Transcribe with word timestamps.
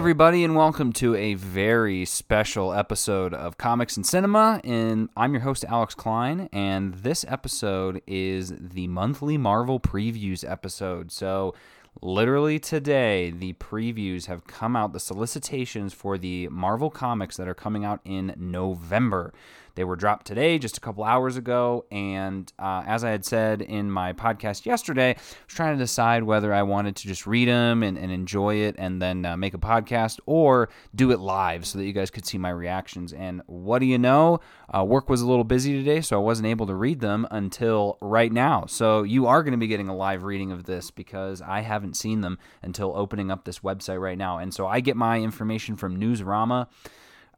everybody, 0.00 0.42
and 0.42 0.56
welcome 0.56 0.94
to 0.94 1.14
a 1.14 1.34
very 1.34 2.06
special 2.06 2.72
episode 2.72 3.34
of 3.34 3.58
Comics 3.58 3.98
and 3.98 4.06
Cinema. 4.06 4.58
And 4.64 5.10
I'm 5.14 5.34
your 5.34 5.42
host, 5.42 5.62
Alex 5.68 5.94
Klein, 5.94 6.48
and 6.54 6.94
this 6.94 7.22
episode 7.28 8.00
is 8.06 8.54
the 8.58 8.88
monthly 8.88 9.36
Marvel 9.36 9.78
previews 9.78 10.42
episode. 10.50 11.12
So, 11.12 11.54
literally 12.00 12.58
today, 12.58 13.30
the 13.30 13.52
previews 13.52 14.24
have 14.24 14.46
come 14.46 14.74
out, 14.74 14.94
the 14.94 15.00
solicitations 15.00 15.92
for 15.92 16.16
the 16.16 16.48
Marvel 16.48 16.88
comics 16.88 17.36
that 17.36 17.46
are 17.46 17.52
coming 17.52 17.84
out 17.84 18.00
in 18.02 18.34
November. 18.38 19.34
They 19.74 19.84
were 19.84 19.96
dropped 19.96 20.26
today, 20.26 20.58
just 20.58 20.76
a 20.76 20.80
couple 20.80 21.04
hours 21.04 21.36
ago. 21.36 21.84
And 21.90 22.52
uh, 22.58 22.82
as 22.86 23.04
I 23.04 23.10
had 23.10 23.24
said 23.24 23.62
in 23.62 23.90
my 23.90 24.12
podcast 24.12 24.66
yesterday, 24.66 25.10
I 25.10 25.14
was 25.14 25.54
trying 25.54 25.76
to 25.76 25.82
decide 25.82 26.22
whether 26.22 26.52
I 26.52 26.62
wanted 26.62 26.96
to 26.96 27.08
just 27.08 27.26
read 27.26 27.48
them 27.48 27.82
and, 27.82 27.96
and 27.98 28.10
enjoy 28.10 28.56
it 28.56 28.76
and 28.78 29.00
then 29.00 29.24
uh, 29.24 29.36
make 29.36 29.54
a 29.54 29.58
podcast 29.58 30.20
or 30.26 30.68
do 30.94 31.10
it 31.10 31.20
live 31.20 31.66
so 31.66 31.78
that 31.78 31.84
you 31.84 31.92
guys 31.92 32.10
could 32.10 32.26
see 32.26 32.38
my 32.38 32.50
reactions. 32.50 33.12
And 33.12 33.42
what 33.46 33.80
do 33.80 33.86
you 33.86 33.98
know? 33.98 34.40
Uh, 34.74 34.84
work 34.84 35.08
was 35.08 35.20
a 35.20 35.26
little 35.26 35.44
busy 35.44 35.72
today, 35.72 36.00
so 36.00 36.16
I 36.16 36.22
wasn't 36.22 36.46
able 36.46 36.66
to 36.66 36.74
read 36.74 37.00
them 37.00 37.26
until 37.30 37.98
right 38.00 38.32
now. 38.32 38.66
So 38.66 39.02
you 39.02 39.26
are 39.26 39.42
going 39.42 39.52
to 39.52 39.58
be 39.58 39.66
getting 39.66 39.88
a 39.88 39.96
live 39.96 40.22
reading 40.22 40.52
of 40.52 40.64
this 40.64 40.90
because 40.90 41.42
I 41.42 41.60
haven't 41.60 41.96
seen 41.96 42.20
them 42.20 42.38
until 42.62 42.92
opening 42.96 43.30
up 43.30 43.44
this 43.44 43.60
website 43.60 44.00
right 44.00 44.18
now. 44.18 44.38
And 44.38 44.54
so 44.54 44.66
I 44.66 44.80
get 44.80 44.96
my 44.96 45.20
information 45.20 45.76
from 45.76 45.98
Newsarama. 45.98 46.68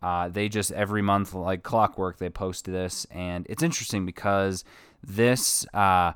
Uh, 0.03 0.29
they 0.29 0.49
just 0.49 0.73
every 0.73 1.03
month, 1.03 1.35
like 1.35 1.63
clockwork, 1.63 2.19
they 2.19 2.31
post 2.31 2.65
this, 2.65 3.07
and 3.11 3.47
it's 3.49 3.63
interesting 3.63 4.05
because 4.07 4.65
this. 5.03 5.67
Uh, 5.73 6.13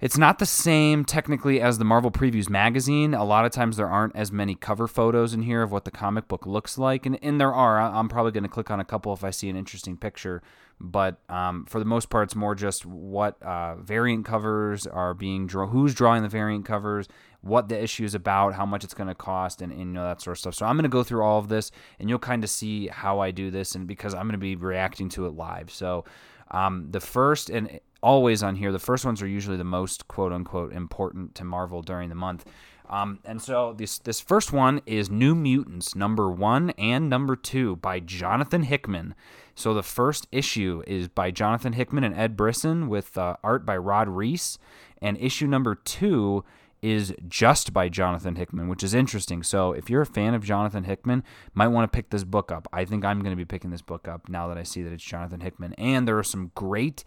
it's 0.00 0.16
not 0.16 0.38
the 0.38 0.46
same 0.46 1.04
technically 1.04 1.60
as 1.60 1.78
the 1.78 1.84
Marvel 1.84 2.12
Previews 2.12 2.48
magazine. 2.48 3.14
A 3.14 3.24
lot 3.24 3.44
of 3.44 3.50
times 3.50 3.76
there 3.76 3.88
aren't 3.88 4.14
as 4.14 4.30
many 4.30 4.54
cover 4.54 4.86
photos 4.86 5.34
in 5.34 5.42
here 5.42 5.60
of 5.62 5.72
what 5.72 5.84
the 5.84 5.90
comic 5.90 6.28
book 6.28 6.46
looks 6.46 6.78
like, 6.78 7.04
and, 7.04 7.18
and 7.20 7.40
there 7.40 7.52
are. 7.52 7.80
I'm 7.80 8.08
probably 8.08 8.30
going 8.30 8.44
to 8.44 8.48
click 8.48 8.70
on 8.70 8.78
a 8.78 8.84
couple 8.84 9.12
if 9.12 9.24
I 9.24 9.30
see 9.30 9.48
an 9.48 9.56
interesting 9.56 9.96
picture, 9.96 10.40
but 10.80 11.18
um, 11.28 11.64
for 11.66 11.80
the 11.80 11.84
most 11.84 12.10
part, 12.10 12.28
it's 12.28 12.36
more 12.36 12.54
just 12.54 12.86
what 12.86 13.42
uh, 13.42 13.74
variant 13.74 14.24
covers 14.24 14.86
are 14.86 15.14
being 15.14 15.48
drawn, 15.48 15.68
who's 15.70 15.94
drawing 15.94 16.22
the 16.22 16.28
variant 16.28 16.64
covers, 16.64 17.08
what 17.40 17.68
the 17.68 17.80
issue 17.80 18.04
is 18.04 18.14
about, 18.14 18.54
how 18.54 18.66
much 18.66 18.84
it's 18.84 18.94
going 18.94 19.08
to 19.08 19.14
cost, 19.14 19.62
and, 19.62 19.72
and, 19.72 19.80
you 19.80 19.86
know 19.86 20.04
that 20.04 20.20
sort 20.20 20.36
of 20.36 20.40
stuff. 20.40 20.54
So 20.54 20.66
I'm 20.66 20.76
going 20.76 20.82
to 20.82 20.88
go 20.88 21.02
through 21.02 21.22
all 21.22 21.38
of 21.38 21.48
this, 21.48 21.70
and 21.98 22.08
you'll 22.08 22.18
kind 22.18 22.42
of 22.42 22.50
see 22.50 22.88
how 22.88 23.20
I 23.20 23.30
do 23.30 23.50
this, 23.50 23.74
and 23.74 23.86
because 23.86 24.14
I'm 24.14 24.22
going 24.22 24.32
to 24.32 24.38
be 24.38 24.56
reacting 24.56 25.08
to 25.10 25.26
it 25.26 25.34
live. 25.34 25.70
So 25.70 26.04
um, 26.50 26.88
the 26.90 27.00
first 27.00 27.50
and 27.50 27.80
always 28.02 28.42
on 28.42 28.56
here, 28.56 28.72
the 28.72 28.78
first 28.78 29.04
ones 29.04 29.22
are 29.22 29.28
usually 29.28 29.56
the 29.56 29.64
most 29.64 30.08
quote 30.08 30.32
unquote 30.32 30.72
important 30.72 31.34
to 31.36 31.44
Marvel 31.44 31.82
during 31.82 32.08
the 32.08 32.14
month. 32.14 32.44
Um, 32.88 33.18
and 33.24 33.40
so 33.42 33.74
this 33.76 33.98
this 33.98 34.20
first 34.20 34.52
one 34.52 34.80
is 34.86 35.10
New 35.10 35.34
Mutants 35.34 35.94
number 35.94 36.30
one 36.30 36.70
and 36.70 37.10
number 37.10 37.36
two 37.36 37.76
by 37.76 38.00
Jonathan 38.00 38.62
Hickman. 38.62 39.14
So 39.54 39.74
the 39.74 39.82
first 39.82 40.26
issue 40.32 40.82
is 40.86 41.08
by 41.08 41.30
Jonathan 41.30 41.74
Hickman 41.74 42.04
and 42.04 42.14
Ed 42.14 42.36
Brisson 42.36 42.88
with 42.88 43.18
uh, 43.18 43.36
art 43.42 43.66
by 43.66 43.76
Rod 43.76 44.08
Reis, 44.08 44.58
and 45.02 45.18
issue 45.18 45.46
number 45.46 45.74
two 45.74 46.44
is 46.82 47.14
just 47.28 47.72
by 47.72 47.88
Jonathan 47.88 48.36
Hickman, 48.36 48.68
which 48.68 48.82
is 48.82 48.94
interesting. 48.94 49.42
So 49.42 49.72
if 49.72 49.90
you're 49.90 50.02
a 50.02 50.06
fan 50.06 50.34
of 50.34 50.44
Jonathan 50.44 50.84
Hickman, 50.84 51.24
might 51.54 51.68
want 51.68 51.90
to 51.90 51.96
pick 51.96 52.10
this 52.10 52.24
book 52.24 52.52
up. 52.52 52.68
I 52.72 52.84
think 52.84 53.04
I'm 53.04 53.20
going 53.20 53.32
to 53.32 53.36
be 53.36 53.44
picking 53.44 53.70
this 53.70 53.82
book 53.82 54.06
up 54.06 54.28
now 54.28 54.48
that 54.48 54.58
I 54.58 54.62
see 54.62 54.82
that 54.82 54.92
it's 54.92 55.02
Jonathan 55.02 55.40
Hickman, 55.40 55.74
and 55.74 56.06
there 56.06 56.18
are 56.18 56.24
some 56.24 56.52
great 56.54 57.04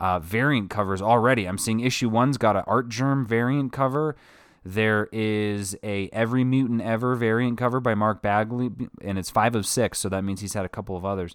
uh, 0.00 0.18
variant 0.18 0.70
covers 0.70 1.00
already. 1.00 1.46
I'm 1.46 1.58
seeing 1.58 1.80
issue 1.80 2.08
one's 2.08 2.38
got 2.38 2.56
an 2.56 2.64
Artgerm 2.66 3.26
variant 3.26 3.72
cover. 3.72 4.16
There 4.64 5.08
is 5.12 5.76
a 5.82 6.08
Every 6.12 6.44
Mutant 6.44 6.82
Ever 6.82 7.16
variant 7.16 7.58
cover 7.58 7.80
by 7.80 7.94
Mark 7.94 8.22
Bagley, 8.22 8.70
and 9.00 9.18
it's 9.18 9.30
five 9.30 9.54
of 9.54 9.66
six, 9.66 9.98
so 9.98 10.08
that 10.08 10.22
means 10.22 10.40
he's 10.40 10.54
had 10.54 10.64
a 10.64 10.68
couple 10.68 10.96
of 10.96 11.04
others. 11.04 11.34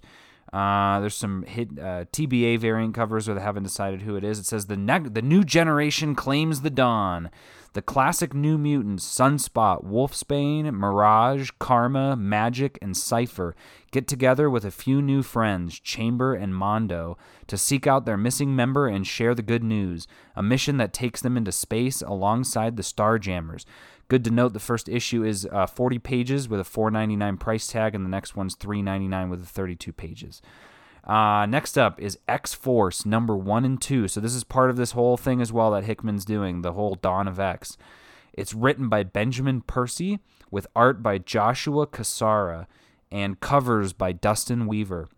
Uh, 0.52 0.98
there's 1.00 1.14
some 1.14 1.42
hit 1.42 1.68
uh, 1.78 2.06
TBA 2.12 2.58
variant 2.58 2.94
covers 2.94 3.28
where 3.28 3.34
they 3.34 3.42
haven't 3.42 3.64
decided 3.64 4.02
who 4.02 4.16
it 4.16 4.24
is. 4.24 4.38
It 4.38 4.46
says 4.46 4.66
the 4.66 4.76
ne- 4.78 5.00
the 5.00 5.20
new 5.20 5.44
generation 5.44 6.14
claims 6.14 6.62
the 6.62 6.70
dawn. 6.70 7.30
The 7.74 7.82
classic 7.82 8.34
New 8.34 8.56
Mutants, 8.56 9.04
Sunspot, 9.04 9.84
Wolfsbane, 9.84 10.72
Mirage, 10.72 11.50
Karma, 11.58 12.16
Magic, 12.16 12.78
and 12.80 12.96
Cypher 12.96 13.54
get 13.90 14.08
together 14.08 14.48
with 14.48 14.64
a 14.64 14.70
few 14.70 15.02
new 15.02 15.22
friends, 15.22 15.78
Chamber 15.78 16.34
and 16.34 16.54
Mondo, 16.54 17.18
to 17.46 17.58
seek 17.58 17.86
out 17.86 18.06
their 18.06 18.16
missing 18.16 18.56
member 18.56 18.88
and 18.88 19.06
share 19.06 19.34
the 19.34 19.42
good 19.42 19.62
news, 19.62 20.06
a 20.34 20.42
mission 20.42 20.78
that 20.78 20.92
takes 20.92 21.20
them 21.20 21.36
into 21.36 21.52
space 21.52 22.02
alongside 22.02 22.76
the 22.76 22.82
Starjammers. 22.82 23.64
Good 24.08 24.24
to 24.24 24.30
note 24.30 24.54
the 24.54 24.60
first 24.60 24.88
issue 24.88 25.22
is 25.22 25.46
uh, 25.52 25.66
40 25.66 25.98
pages 25.98 26.48
with 26.48 26.60
a 26.60 26.64
4.99 26.64 27.38
price 27.38 27.66
tag, 27.66 27.94
and 27.94 28.04
the 28.04 28.10
next 28.10 28.34
one's 28.34 28.56
3.99 28.56 29.28
with 29.28 29.46
32 29.46 29.92
pages. 29.92 30.40
Uh, 31.08 31.46
next 31.46 31.78
up 31.78 32.00
is 32.00 32.18
X 32.28 32.52
Force 32.52 33.06
number 33.06 33.36
one 33.36 33.64
and 33.64 33.80
two. 33.80 34.08
So 34.08 34.20
this 34.20 34.34
is 34.34 34.44
part 34.44 34.68
of 34.68 34.76
this 34.76 34.92
whole 34.92 35.16
thing 35.16 35.40
as 35.40 35.52
well 35.52 35.70
that 35.70 35.84
Hickman's 35.84 36.24
doing, 36.24 36.60
the 36.62 36.74
whole 36.74 36.96
Dawn 36.96 37.26
of 37.26 37.40
X. 37.40 37.78
It's 38.34 38.54
written 38.54 38.88
by 38.88 39.02
Benjamin 39.04 39.62
Percy 39.62 40.18
with 40.50 40.66
art 40.76 41.02
by 41.02 41.18
Joshua 41.18 41.86
Cassara 41.86 42.66
and 43.10 43.40
covers 43.40 43.92
by 43.92 44.12
Dustin 44.12 44.66
Weaver. 44.66 45.08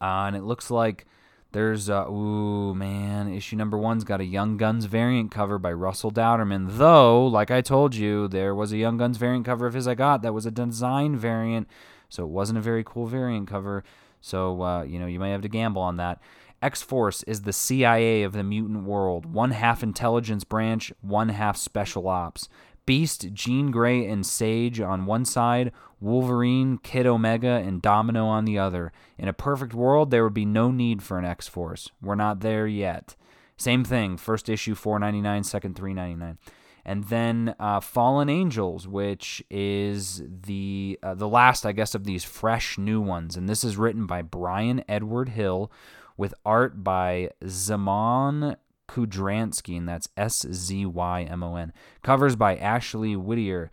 Uh, 0.00 0.24
and 0.26 0.36
it 0.36 0.42
looks 0.42 0.70
like 0.70 1.04
there's 1.50 1.90
uh, 1.90 2.08
ooh 2.08 2.74
man, 2.74 3.32
issue 3.32 3.56
number 3.56 3.76
one's 3.76 4.04
got 4.04 4.20
a 4.20 4.24
Young 4.24 4.56
Guns 4.56 4.86
variant 4.86 5.30
cover 5.30 5.58
by 5.58 5.72
Russell 5.72 6.10
Dauterman. 6.10 6.78
Though, 6.78 7.26
like 7.26 7.50
I 7.50 7.60
told 7.60 7.94
you, 7.94 8.28
there 8.28 8.54
was 8.54 8.72
a 8.72 8.78
Young 8.78 8.96
Guns 8.96 9.18
variant 9.18 9.44
cover 9.44 9.66
of 9.66 9.74
his 9.74 9.86
I 9.86 9.94
got 9.94 10.22
that 10.22 10.32
was 10.32 10.46
a 10.46 10.50
design 10.50 11.16
variant, 11.16 11.68
so 12.08 12.22
it 12.22 12.30
wasn't 12.30 12.58
a 12.58 12.62
very 12.62 12.82
cool 12.84 13.06
variant 13.06 13.48
cover. 13.48 13.84
So, 14.22 14.62
uh, 14.62 14.82
you 14.84 14.98
know, 14.98 15.06
you 15.06 15.20
may 15.20 15.30
have 15.32 15.42
to 15.42 15.48
gamble 15.48 15.82
on 15.82 15.98
that. 15.98 16.22
X 16.62 16.80
Force 16.80 17.24
is 17.24 17.42
the 17.42 17.52
CIA 17.52 18.22
of 18.22 18.32
the 18.32 18.44
mutant 18.44 18.84
world, 18.84 19.26
one 19.26 19.50
half 19.50 19.82
intelligence 19.82 20.44
branch, 20.44 20.92
one 21.02 21.28
half 21.30 21.56
special 21.56 22.08
ops. 22.08 22.48
Beast, 22.86 23.32
Jean 23.32 23.70
Grey, 23.70 24.06
and 24.06 24.24
Sage 24.24 24.80
on 24.80 25.06
one 25.06 25.24
side, 25.24 25.72
Wolverine, 26.00 26.78
Kid 26.78 27.06
Omega, 27.06 27.62
and 27.64 27.82
Domino 27.82 28.26
on 28.26 28.44
the 28.44 28.58
other. 28.58 28.92
In 29.18 29.28
a 29.28 29.32
perfect 29.32 29.74
world, 29.74 30.10
there 30.10 30.24
would 30.24 30.34
be 30.34 30.44
no 30.44 30.70
need 30.70 31.02
for 31.02 31.18
an 31.18 31.24
X 31.24 31.46
Force. 31.46 31.90
We're 32.00 32.14
not 32.14 32.40
there 32.40 32.66
yet. 32.66 33.14
Same 33.56 33.84
thing, 33.84 34.16
first 34.16 34.48
issue 34.48 34.74
4.99, 34.74 35.44
second 35.44 35.76
3.99 35.76 36.38
and 36.84 37.04
then 37.04 37.54
uh, 37.58 37.80
Fallen 37.80 38.28
Angels, 38.28 38.88
which 38.88 39.42
is 39.50 40.22
the 40.26 40.98
uh, 41.02 41.14
the 41.14 41.28
last, 41.28 41.64
I 41.64 41.72
guess, 41.72 41.94
of 41.94 42.04
these 42.04 42.24
fresh 42.24 42.78
new 42.78 43.00
ones. 43.00 43.36
And 43.36 43.48
this 43.48 43.64
is 43.64 43.76
written 43.76 44.06
by 44.06 44.22
Bryan 44.22 44.84
Edward 44.88 45.30
Hill, 45.30 45.70
with 46.16 46.34
art 46.44 46.82
by 46.82 47.30
Szymon 47.44 48.56
Kudranski, 48.88 49.78
and 49.78 49.88
that's 49.88 50.08
S 50.16 50.46
Z 50.50 50.86
Y 50.86 51.22
M 51.22 51.42
O 51.42 51.56
N. 51.56 51.72
Covers 52.02 52.36
by 52.36 52.56
Ashley 52.56 53.16
Witter, 53.16 53.70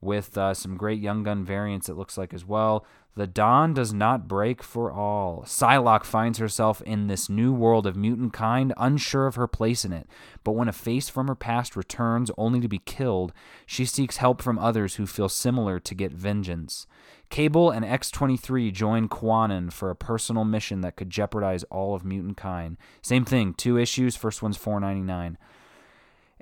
with 0.00 0.36
uh, 0.38 0.54
some 0.54 0.76
great 0.76 1.00
Young 1.00 1.22
Gun 1.22 1.44
variants. 1.44 1.88
It 1.88 1.96
looks 1.96 2.16
like 2.16 2.32
as 2.32 2.44
well. 2.44 2.86
The 3.16 3.26
dawn 3.26 3.72
does 3.72 3.94
not 3.94 4.28
break 4.28 4.62
for 4.62 4.92
all. 4.92 5.42
Psylocke 5.46 6.04
finds 6.04 6.38
herself 6.38 6.82
in 6.82 7.06
this 7.06 7.30
new 7.30 7.50
world 7.50 7.86
of 7.86 7.96
mutant 7.96 8.34
kind, 8.34 8.74
unsure 8.76 9.26
of 9.26 9.36
her 9.36 9.46
place 9.46 9.86
in 9.86 9.92
it. 9.94 10.06
But 10.44 10.52
when 10.52 10.68
a 10.68 10.72
face 10.72 11.08
from 11.08 11.26
her 11.28 11.34
past 11.34 11.76
returns 11.76 12.30
only 12.36 12.60
to 12.60 12.68
be 12.68 12.78
killed, 12.78 13.32
she 13.64 13.86
seeks 13.86 14.18
help 14.18 14.42
from 14.42 14.58
others 14.58 14.96
who 14.96 15.06
feel 15.06 15.30
similar 15.30 15.80
to 15.80 15.94
get 15.94 16.12
vengeance. 16.12 16.86
Cable 17.30 17.70
and 17.70 17.86
X23 17.86 18.70
join 18.70 19.08
Kwannon 19.08 19.72
for 19.72 19.88
a 19.88 19.96
personal 19.96 20.44
mission 20.44 20.82
that 20.82 20.96
could 20.96 21.08
jeopardize 21.08 21.64
all 21.64 21.94
of 21.94 22.04
mutant 22.04 22.36
kind. 22.36 22.76
Same 23.00 23.24
thing, 23.24 23.54
two 23.54 23.78
issues, 23.78 24.14
first 24.14 24.42
one's 24.42 24.58
4.99. 24.58 25.36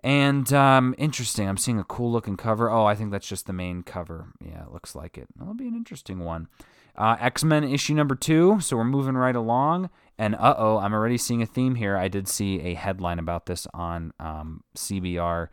And 0.04 0.52
um, 0.52 0.94
interesting. 0.98 1.48
I'm 1.48 1.56
seeing 1.56 1.80
a 1.80 1.84
cool 1.84 2.12
looking 2.12 2.36
cover. 2.36 2.70
Oh, 2.70 2.84
I 2.84 2.94
think 2.94 3.10
that's 3.10 3.26
just 3.26 3.46
the 3.46 3.54
main 3.54 3.82
cover. 3.82 4.26
Yeah, 4.38 4.64
it 4.64 4.70
looks 4.70 4.94
like 4.94 5.16
it. 5.16 5.28
That'll 5.34 5.54
be 5.54 5.66
an 5.66 5.74
interesting 5.74 6.18
one. 6.18 6.48
Uh, 6.94 7.16
X 7.18 7.42
Men 7.42 7.64
issue 7.64 7.94
number 7.94 8.14
two. 8.14 8.60
So 8.60 8.76
we're 8.76 8.84
moving 8.84 9.14
right 9.14 9.34
along. 9.34 9.88
And 10.18 10.34
uh 10.34 10.56
oh, 10.58 10.76
I'm 10.76 10.92
already 10.92 11.16
seeing 11.16 11.40
a 11.40 11.46
theme 11.46 11.76
here. 11.76 11.96
I 11.96 12.08
did 12.08 12.28
see 12.28 12.60
a 12.60 12.74
headline 12.74 13.18
about 13.18 13.46
this 13.46 13.66
on 13.72 14.12
um, 14.20 14.62
CBR. 14.76 15.48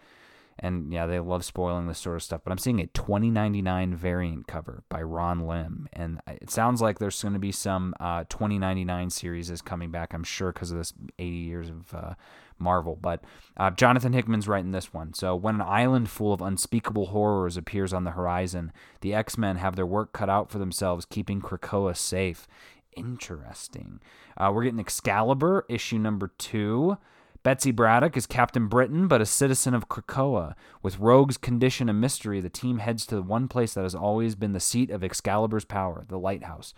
And 0.59 0.91
yeah, 0.91 1.05
they 1.05 1.19
love 1.19 1.45
spoiling 1.45 1.87
this 1.87 1.99
sort 1.99 2.17
of 2.17 2.23
stuff. 2.23 2.41
But 2.43 2.51
I'm 2.51 2.57
seeing 2.57 2.81
a 2.81 2.87
2099 2.87 3.95
variant 3.95 4.47
cover 4.47 4.83
by 4.89 5.01
Ron 5.01 5.47
Lim. 5.47 5.87
And 5.93 6.19
it 6.27 6.51
sounds 6.51 6.81
like 6.81 6.99
there's 6.99 7.21
going 7.21 7.33
to 7.33 7.39
be 7.39 7.53
some 7.53 7.95
uh, 8.01 8.25
2099 8.27 9.11
series 9.11 9.49
is 9.49 9.61
coming 9.61 9.91
back, 9.91 10.13
I'm 10.13 10.25
sure, 10.25 10.51
because 10.51 10.71
of 10.71 10.77
this 10.77 10.93
80 11.17 11.35
years 11.37 11.69
of 11.69 11.95
uh, 11.95 12.13
Marvel. 12.61 12.97
But 13.01 13.23
uh, 13.57 13.71
Jonathan 13.71 14.13
Hickman's 14.13 14.47
writing 14.47 14.71
this 14.71 14.93
one. 14.93 15.13
So, 15.13 15.35
when 15.35 15.55
an 15.55 15.61
island 15.61 16.09
full 16.09 16.33
of 16.33 16.41
unspeakable 16.41 17.07
horrors 17.07 17.57
appears 17.57 17.91
on 17.91 18.03
the 18.03 18.11
horizon, 18.11 18.71
the 19.01 19.13
X 19.13 19.37
Men 19.37 19.57
have 19.57 19.75
their 19.75 19.85
work 19.85 20.13
cut 20.13 20.29
out 20.29 20.49
for 20.49 20.59
themselves, 20.59 21.05
keeping 21.05 21.41
Krakoa 21.41 21.95
safe. 21.97 22.47
Interesting. 22.95 23.99
Uh, 24.37 24.51
we're 24.53 24.63
getting 24.63 24.79
Excalibur, 24.79 25.65
issue 25.69 25.97
number 25.97 26.31
two. 26.37 26.97
Betsy 27.43 27.71
Braddock 27.71 28.15
is 28.15 28.27
Captain 28.27 28.67
Britain, 28.67 29.07
but 29.07 29.21
a 29.21 29.25
citizen 29.25 29.73
of 29.73 29.89
Krakoa. 29.89 30.53
With 30.83 30.99
Rogue's 30.99 31.37
condition 31.37 31.89
a 31.89 31.93
mystery, 31.93 32.39
the 32.39 32.49
team 32.49 32.77
heads 32.77 33.05
to 33.07 33.15
the 33.15 33.23
one 33.23 33.47
place 33.47 33.73
that 33.73 33.81
has 33.81 33.95
always 33.95 34.35
been 34.35 34.53
the 34.53 34.59
seat 34.59 34.91
of 34.91 35.03
Excalibur's 35.03 35.65
power, 35.65 36.05
the 36.07 36.19
lighthouse. 36.19 36.75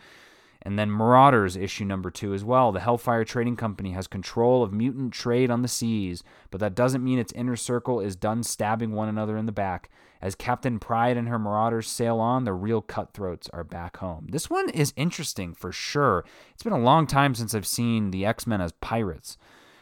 And 0.65 0.80
then 0.80 0.89
Marauders, 0.89 1.57
issue 1.57 1.83
number 1.83 2.10
two 2.10 2.33
as 2.33 2.45
well. 2.45 2.71
The 2.71 2.80
Hellfire 2.80 3.25
Trading 3.25 3.57
Company 3.57 3.92
has 3.92 4.07
control 4.07 4.63
of 4.63 4.71
mutant 4.71 5.12
trade 5.12 5.51
on 5.51 5.62
the 5.62 5.68
seas, 5.68 6.24
but 6.51 6.62
that 6.62 6.74
doesn't 6.74 7.04
mean 7.04 7.19
its 7.19 7.33
inner 7.33 7.57
circle 7.57 8.00
is 8.00 8.15
done 8.15 8.44
stabbing 8.44 8.94
one 8.94 9.10
another 9.10 9.36
in 9.36 9.45
the 9.45 9.51
back. 9.51 9.89
As 10.21 10.36
Captain 10.36 10.80
Pride 10.80 11.18
and 11.18 11.27
her 11.27 11.38
Marauders 11.38 11.89
sail 11.89 12.18
on, 12.21 12.45
the 12.45 12.54
real 12.54 12.81
cutthroats 12.81 13.50
are 13.50 13.65
back 13.65 13.98
home. 13.98 14.27
This 14.31 14.50
one 14.50 14.69
is 14.69 14.94
interesting 14.95 15.54
for 15.54 15.74
sure. 15.74 16.24
It's 16.54 16.63
been 16.63 16.71
a 16.71 16.80
long 16.80 17.07
time 17.07 17.36
since 17.36 17.54
I've 17.54 17.68
seen 17.68 18.12
the 18.12 18.25
X 18.25 18.48
Men 18.48 18.62
as 18.62 18.71
pirates. 18.71 19.38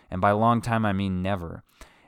And 0.09 0.19
by 0.19 0.31
long 0.31 0.59
time, 0.61 0.83
I 0.83 0.93
mean 0.93 1.21
never. 1.21 1.63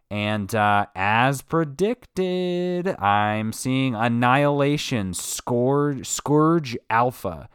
And 0.09 0.53
uh, 0.55 0.87
as 0.95 1.43
predicted, 1.43 2.87
I'm 2.99 3.53
seeing 3.53 3.93
Annihilation 3.93 5.13
Scourge, 5.13 6.07
Scourge 6.07 6.75
Alpha 6.89 7.49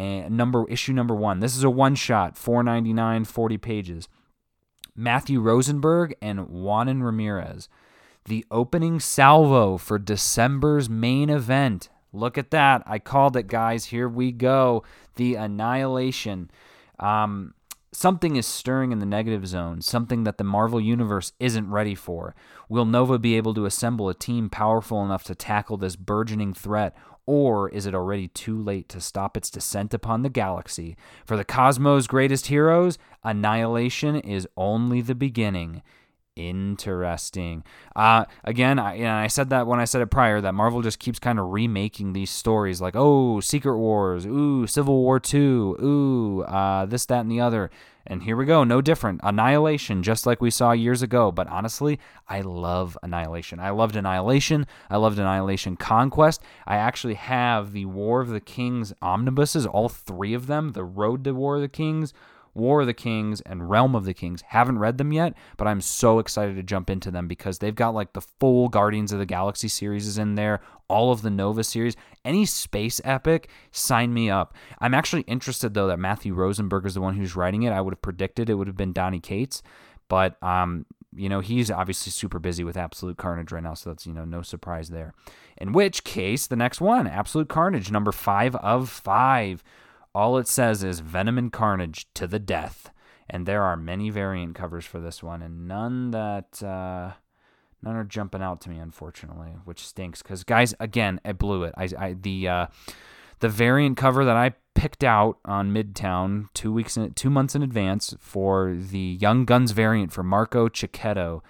and 0.00 0.34
number 0.34 0.66
issue 0.70 0.94
number 0.94 1.14
one. 1.14 1.40
This 1.40 1.54
is 1.54 1.62
a 1.62 1.68
one 1.68 1.94
shot, 1.94 2.38
499, 2.38 3.26
40 3.26 3.58
pages. 3.58 4.08
Matthew 4.96 5.40
Rosenberg 5.40 6.14
and 6.22 6.40
Juanan 6.40 7.02
Ramirez. 7.02 7.68
The 8.24 8.46
opening 8.50 8.98
salvo 8.98 9.76
for 9.76 9.98
December's 9.98 10.88
main 10.88 11.28
event. 11.28 11.90
Look 12.14 12.38
at 12.38 12.50
that. 12.50 12.82
I 12.86 12.98
called 12.98 13.36
it, 13.36 13.46
guys. 13.46 13.86
Here 13.86 14.08
we 14.08 14.32
go. 14.32 14.84
The 15.16 15.34
Annihilation. 15.34 16.50
Um, 16.98 17.54
something 17.92 18.36
is 18.36 18.46
stirring 18.46 18.92
in 18.92 19.00
the 19.00 19.06
negative 19.06 19.46
zone, 19.46 19.82
something 19.82 20.24
that 20.24 20.38
the 20.38 20.44
Marvel 20.44 20.80
Universe 20.80 21.32
isn't 21.38 21.70
ready 21.70 21.94
for. 21.94 22.34
Will 22.68 22.84
Nova 22.86 23.18
be 23.18 23.36
able 23.36 23.52
to 23.54 23.66
assemble 23.66 24.08
a 24.08 24.14
team 24.14 24.48
powerful 24.48 25.04
enough 25.04 25.24
to 25.24 25.34
tackle 25.34 25.76
this 25.76 25.96
burgeoning 25.96 26.54
threat, 26.54 26.96
or 27.26 27.68
is 27.68 27.86
it 27.86 27.94
already 27.94 28.28
too 28.28 28.60
late 28.60 28.88
to 28.90 29.00
stop 29.00 29.36
its 29.36 29.50
descent 29.50 29.94
upon 29.94 30.22
the 30.22 30.28
galaxy? 30.28 30.96
For 31.24 31.36
the 31.36 31.44
cosmos' 31.44 32.06
greatest 32.06 32.46
heroes, 32.46 32.98
annihilation 33.22 34.16
is 34.16 34.48
only 34.56 35.00
the 35.00 35.14
beginning. 35.14 35.82
Interesting. 36.36 37.64
Uh, 37.94 38.24
again, 38.44 38.78
I, 38.78 38.98
know, 38.98 39.14
I 39.14 39.26
said 39.26 39.50
that 39.50 39.66
when 39.66 39.80
I 39.80 39.84
said 39.84 40.00
it 40.00 40.10
prior 40.10 40.40
that 40.40 40.54
Marvel 40.54 40.80
just 40.80 40.98
keeps 40.98 41.18
kind 41.18 41.38
of 41.38 41.50
remaking 41.50 42.12
these 42.12 42.30
stories 42.30 42.80
like, 42.80 42.94
oh, 42.96 43.40
Secret 43.40 43.76
Wars, 43.76 44.24
ooh, 44.26 44.66
Civil 44.66 44.96
War 45.02 45.20
2, 45.20 45.76
ooh, 45.82 46.42
uh, 46.44 46.86
this, 46.86 47.04
that, 47.06 47.20
and 47.20 47.30
the 47.30 47.40
other. 47.40 47.70
And 48.06 48.22
here 48.22 48.36
we 48.36 48.46
go, 48.46 48.64
no 48.64 48.80
different. 48.80 49.20
Annihilation, 49.22 50.02
just 50.02 50.26
like 50.26 50.40
we 50.40 50.50
saw 50.50 50.72
years 50.72 51.02
ago. 51.02 51.30
But 51.30 51.48
honestly, 51.48 51.98
I 52.28 52.40
love 52.40 52.96
Annihilation. 53.02 53.60
I 53.60 53.70
loved 53.70 53.96
Annihilation. 53.96 54.66
I 54.88 54.96
loved 54.96 55.18
Annihilation 55.18 55.76
Conquest. 55.76 56.42
I 56.66 56.76
actually 56.76 57.14
have 57.14 57.72
the 57.72 57.84
War 57.84 58.20
of 58.20 58.28
the 58.28 58.40
Kings 58.40 58.92
omnibuses, 59.02 59.66
all 59.66 59.88
three 59.88 60.34
of 60.34 60.46
them 60.46 60.72
The 60.72 60.84
Road 60.84 61.24
to 61.24 61.32
War 61.32 61.56
of 61.56 61.62
the 61.62 61.68
Kings, 61.68 62.12
War 62.54 62.80
of 62.80 62.86
the 62.86 62.94
Kings, 62.94 63.40
and 63.42 63.70
Realm 63.70 63.94
of 63.94 64.04
the 64.04 64.14
Kings. 64.14 64.42
Haven't 64.48 64.78
read 64.78 64.98
them 64.98 65.12
yet, 65.12 65.34
but 65.56 65.66
I'm 65.66 65.80
so 65.80 66.18
excited 66.18 66.56
to 66.56 66.62
jump 66.62 66.90
into 66.90 67.10
them 67.10 67.28
because 67.28 67.58
they've 67.58 67.74
got 67.74 67.94
like 67.94 68.12
the 68.12 68.20
full 68.20 68.68
Guardians 68.68 69.12
of 69.12 69.18
the 69.18 69.26
Galaxy 69.26 69.68
series 69.68 70.06
is 70.06 70.18
in 70.18 70.34
there, 70.34 70.60
all 70.88 71.12
of 71.12 71.22
the 71.22 71.30
Nova 71.30 71.64
series. 71.64 71.96
Any 72.24 72.46
space 72.46 73.00
epic, 73.04 73.48
sign 73.70 74.12
me 74.12 74.30
up. 74.30 74.54
I'm 74.78 74.94
actually 74.94 75.22
interested 75.22 75.74
though 75.74 75.86
that 75.86 75.98
Matthew 75.98 76.34
Rosenberg 76.34 76.86
is 76.86 76.94
the 76.94 77.00
one 77.00 77.16
who's 77.16 77.36
writing 77.36 77.62
it. 77.62 77.72
I 77.72 77.80
would 77.80 77.94
have 77.94 78.02
predicted 78.02 78.50
it 78.50 78.54
would 78.54 78.66
have 78.66 78.76
been 78.76 78.92
Donny 78.92 79.20
Cates, 79.20 79.62
but 80.08 80.42
um, 80.42 80.86
you 81.14 81.28
know, 81.28 81.40
he's 81.40 81.70
obviously 81.70 82.12
super 82.12 82.38
busy 82.38 82.64
with 82.64 82.76
Absolute 82.76 83.16
Carnage 83.16 83.52
right 83.52 83.62
now, 83.62 83.74
so 83.74 83.90
that's, 83.90 84.06
you 84.06 84.12
know, 84.12 84.24
no 84.24 84.42
surprise 84.42 84.90
there. 84.90 85.12
In 85.56 85.72
which 85.72 86.04
case, 86.04 86.46
the 86.46 86.56
next 86.56 86.80
one, 86.80 87.06
Absolute 87.06 87.48
Carnage, 87.48 87.90
number 87.90 88.12
five 88.12 88.54
of 88.56 88.88
five. 88.88 89.64
All 90.14 90.38
it 90.38 90.48
says 90.48 90.82
is 90.82 91.00
Venom 91.00 91.38
and 91.38 91.52
Carnage 91.52 92.06
to 92.14 92.26
the 92.26 92.38
death. 92.38 92.90
And 93.28 93.46
there 93.46 93.62
are 93.62 93.76
many 93.76 94.10
variant 94.10 94.56
covers 94.56 94.84
for 94.84 94.98
this 94.98 95.22
one, 95.22 95.40
and 95.40 95.68
none 95.68 96.10
that 96.10 96.60
uh, 96.64 97.12
none 97.80 97.94
are 97.94 98.02
jumping 98.02 98.42
out 98.42 98.60
to 98.62 98.70
me, 98.70 98.78
unfortunately, 98.78 99.50
which 99.64 99.86
stinks. 99.86 100.20
Because 100.20 100.42
guys, 100.42 100.74
again, 100.80 101.20
I 101.24 101.32
blew 101.32 101.62
it. 101.62 101.72
I, 101.76 101.88
I 101.96 102.12
the 102.20 102.48
uh, 102.48 102.66
the 103.38 103.48
variant 103.48 103.96
cover 103.96 104.24
that 104.24 104.36
I 104.36 104.54
picked 104.74 105.04
out 105.04 105.38
on 105.44 105.72
Midtown 105.72 106.48
two 106.54 106.72
weeks 106.72 106.96
in, 106.96 107.12
two 107.14 107.30
months 107.30 107.54
in 107.54 107.62
advance 107.62 108.16
for 108.18 108.74
the 108.74 109.16
Young 109.20 109.44
Guns 109.44 109.70
variant 109.70 110.12
for 110.12 110.24
Marco 110.24 110.68
Checchetto. 110.68 111.42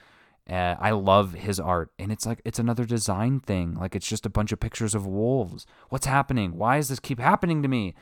Uh, 0.51 0.75
I 0.81 0.91
love 0.91 1.33
his 1.33 1.59
art, 1.59 1.93
and 1.99 2.13
it's 2.13 2.27
like 2.27 2.43
it's 2.45 2.59
another 2.59 2.85
design 2.85 3.41
thing. 3.41 3.75
Like 3.75 3.97
it's 3.97 4.09
just 4.09 4.27
a 4.27 4.31
bunch 4.31 4.53
of 4.53 4.61
pictures 4.61 4.95
of 4.95 5.07
wolves. 5.07 5.65
What's 5.89 6.07
happening? 6.07 6.59
Why 6.59 6.77
does 6.77 6.89
this 6.89 7.01
keep 7.01 7.21
happening 7.21 7.63
to 7.63 7.69
me? 7.69 7.95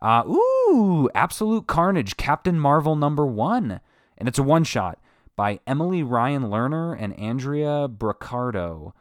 Uh, 0.00 0.22
ooh, 0.26 1.08
Absolute 1.14 1.66
Carnage, 1.66 2.16
Captain 2.16 2.58
Marvel 2.58 2.96
number 2.96 3.26
one. 3.26 3.80
And 4.16 4.28
it's 4.28 4.38
a 4.38 4.42
one 4.42 4.64
shot 4.64 4.98
by 5.36 5.60
Emily 5.66 6.02
Ryan 6.02 6.44
Lerner 6.44 6.96
and 6.98 7.18
Andrea 7.18 7.88
Broccardo. 7.88 8.92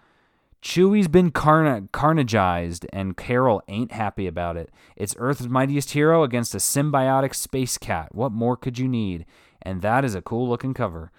Chewie's 0.62 1.08
been 1.08 1.32
carna- 1.32 1.88
carnagized, 1.94 2.86
and 2.92 3.16
Carol 3.16 3.62
ain't 3.68 3.92
happy 3.92 4.28
about 4.28 4.58
it. 4.58 4.70
It's 4.96 5.16
Earth's 5.18 5.48
mightiest 5.48 5.92
hero 5.92 6.24
against 6.24 6.56
a 6.56 6.58
symbiotic 6.58 7.36
space 7.36 7.78
cat. 7.78 8.14
What 8.14 8.32
more 8.32 8.58
could 8.58 8.80
you 8.80 8.88
need? 8.88 9.26
And 9.62 9.82
that 9.82 10.04
is 10.04 10.16
a 10.16 10.22
cool 10.22 10.50
looking 10.50 10.74
cover. 10.74 11.12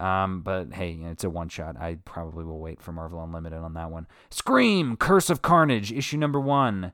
Um, 0.00 0.42
but 0.42 0.72
hey, 0.74 0.98
it's 1.04 1.22
a 1.22 1.30
one 1.30 1.48
shot. 1.48 1.76
I 1.78 1.98
probably 2.04 2.44
will 2.44 2.58
wait 2.58 2.80
for 2.82 2.92
Marvel 2.92 3.22
Unlimited 3.22 3.60
on 3.60 3.74
that 3.74 3.90
one. 3.90 4.06
Scream, 4.30 4.96
Curse 4.96 5.30
of 5.30 5.42
Carnage, 5.42 5.92
issue 5.92 6.16
number 6.16 6.40
one. 6.40 6.92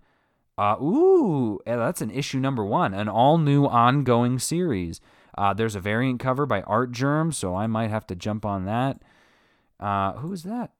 Uh, 0.58 0.74
ooh, 0.82 1.60
that's 1.64 2.00
an 2.00 2.10
issue 2.10 2.40
number 2.40 2.64
one, 2.64 2.92
an 2.92 3.08
all 3.08 3.38
new 3.38 3.64
ongoing 3.64 4.40
series. 4.40 5.00
Uh, 5.36 5.54
there's 5.54 5.76
a 5.76 5.80
variant 5.80 6.18
cover 6.18 6.46
by 6.46 6.62
Artgerm, 6.62 7.30
so 7.30 7.54
I 7.54 7.68
might 7.68 7.90
have 7.90 8.08
to 8.08 8.16
jump 8.16 8.44
on 8.44 8.64
that. 8.64 9.00
Uh, 9.78 10.14
who 10.14 10.32
is 10.32 10.42
that? 10.42 10.72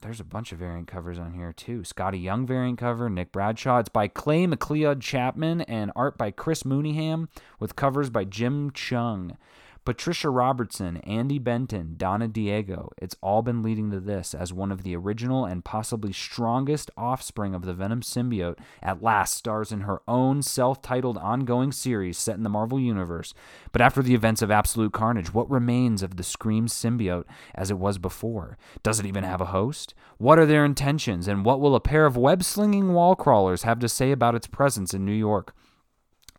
There's 0.00 0.20
a 0.20 0.24
bunch 0.24 0.52
of 0.52 0.60
variant 0.60 0.86
covers 0.86 1.18
on 1.18 1.32
here 1.32 1.52
too. 1.52 1.80
Skottie 1.80 2.22
Young 2.22 2.46
variant 2.46 2.78
cover, 2.78 3.10
Nick 3.10 3.32
Bradshaw. 3.32 3.78
It's 3.78 3.88
by 3.88 4.06
Clay 4.06 4.46
McLeod 4.46 5.00
Chapman 5.00 5.62
and 5.62 5.90
art 5.96 6.16
by 6.16 6.30
Chris 6.30 6.62
Mooneyham 6.62 7.28
with 7.58 7.76
covers 7.76 8.10
by 8.10 8.24
Jim 8.24 8.70
Cheung. 8.70 9.36
Patricia 9.84 10.30
Robertson, 10.30 10.98
Andy 10.98 11.40
Benton, 11.40 11.94
Donna 11.96 12.28
Diego, 12.28 12.92
it's 12.98 13.16
all 13.20 13.42
been 13.42 13.64
leading 13.64 13.90
to 13.90 13.98
this 13.98 14.32
as 14.32 14.52
one 14.52 14.70
of 14.70 14.84
the 14.84 14.94
original 14.94 15.44
and 15.44 15.64
possibly 15.64 16.12
strongest 16.12 16.88
offspring 16.96 17.52
of 17.52 17.64
the 17.64 17.74
Venom 17.74 18.00
symbiote 18.00 18.58
at 18.80 19.02
last 19.02 19.34
stars 19.34 19.72
in 19.72 19.80
her 19.80 20.00
own 20.06 20.40
self 20.40 20.80
titled 20.82 21.18
ongoing 21.18 21.72
series 21.72 22.16
set 22.16 22.36
in 22.36 22.44
the 22.44 22.48
Marvel 22.48 22.78
Universe. 22.78 23.34
But 23.72 23.82
after 23.82 24.02
the 24.02 24.14
events 24.14 24.40
of 24.40 24.52
Absolute 24.52 24.92
Carnage, 24.92 25.34
what 25.34 25.50
remains 25.50 26.04
of 26.04 26.16
the 26.16 26.22
Scream 26.22 26.68
symbiote 26.68 27.24
as 27.52 27.68
it 27.68 27.78
was 27.78 27.98
before? 27.98 28.58
Does 28.84 29.00
it 29.00 29.06
even 29.06 29.24
have 29.24 29.40
a 29.40 29.46
host? 29.46 29.94
What 30.18 30.38
are 30.38 30.46
their 30.46 30.64
intentions, 30.64 31.26
and 31.26 31.44
what 31.44 31.60
will 31.60 31.74
a 31.74 31.80
pair 31.80 32.06
of 32.06 32.16
web 32.16 32.44
slinging 32.44 32.92
wall 32.92 33.16
crawlers 33.16 33.64
have 33.64 33.80
to 33.80 33.88
say 33.88 34.12
about 34.12 34.36
its 34.36 34.46
presence 34.46 34.94
in 34.94 35.04
New 35.04 35.10
York? 35.10 35.52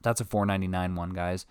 That's 0.02 0.22
a 0.22 0.26
4.99 0.26 0.96
one, 0.96 1.10
guys. 1.10 1.46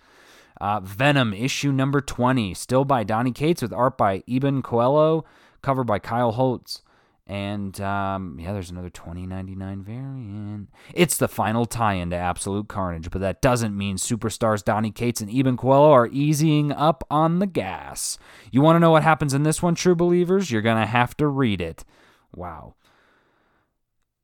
Uh, 0.63 0.79
Venom 0.79 1.33
issue 1.33 1.73
number 1.73 1.99
20, 1.99 2.53
still 2.53 2.85
by 2.85 3.03
Donny 3.03 3.33
Cates 3.33 3.61
with 3.61 3.73
art 3.73 3.97
by 3.97 4.19
Iban 4.21 4.63
Coelho, 4.63 5.25
cover 5.61 5.83
by 5.83 5.99
Kyle 5.99 6.31
Hotz. 6.31 6.83
And 7.27 7.81
um, 7.81 8.37
yeah, 8.39 8.53
there's 8.53 8.69
another 8.69 8.89
2099 8.89 9.83
variant. 9.83 10.69
It's 10.93 11.17
the 11.17 11.27
final 11.27 11.65
tie 11.65 11.95
in 11.95 12.11
to 12.11 12.15
Absolute 12.15 12.69
Carnage, 12.69 13.11
but 13.11 13.19
that 13.19 13.41
doesn't 13.41 13.77
mean 13.77 13.97
superstars 13.97 14.63
Donny 14.63 14.91
Cates 14.91 15.19
and 15.19 15.29
Iban 15.29 15.57
Coelho 15.57 15.91
are 15.91 16.07
easing 16.07 16.71
up 16.71 17.03
on 17.11 17.39
the 17.39 17.47
gas. 17.47 18.17
You 18.49 18.61
want 18.61 18.77
to 18.77 18.79
know 18.79 18.91
what 18.91 19.03
happens 19.03 19.33
in 19.33 19.43
this 19.43 19.61
one, 19.61 19.75
true 19.75 19.95
believers? 19.95 20.49
You're 20.49 20.61
going 20.61 20.79
to 20.79 20.85
have 20.85 21.17
to 21.17 21.27
read 21.27 21.59
it. 21.59 21.83
Wow. 22.33 22.75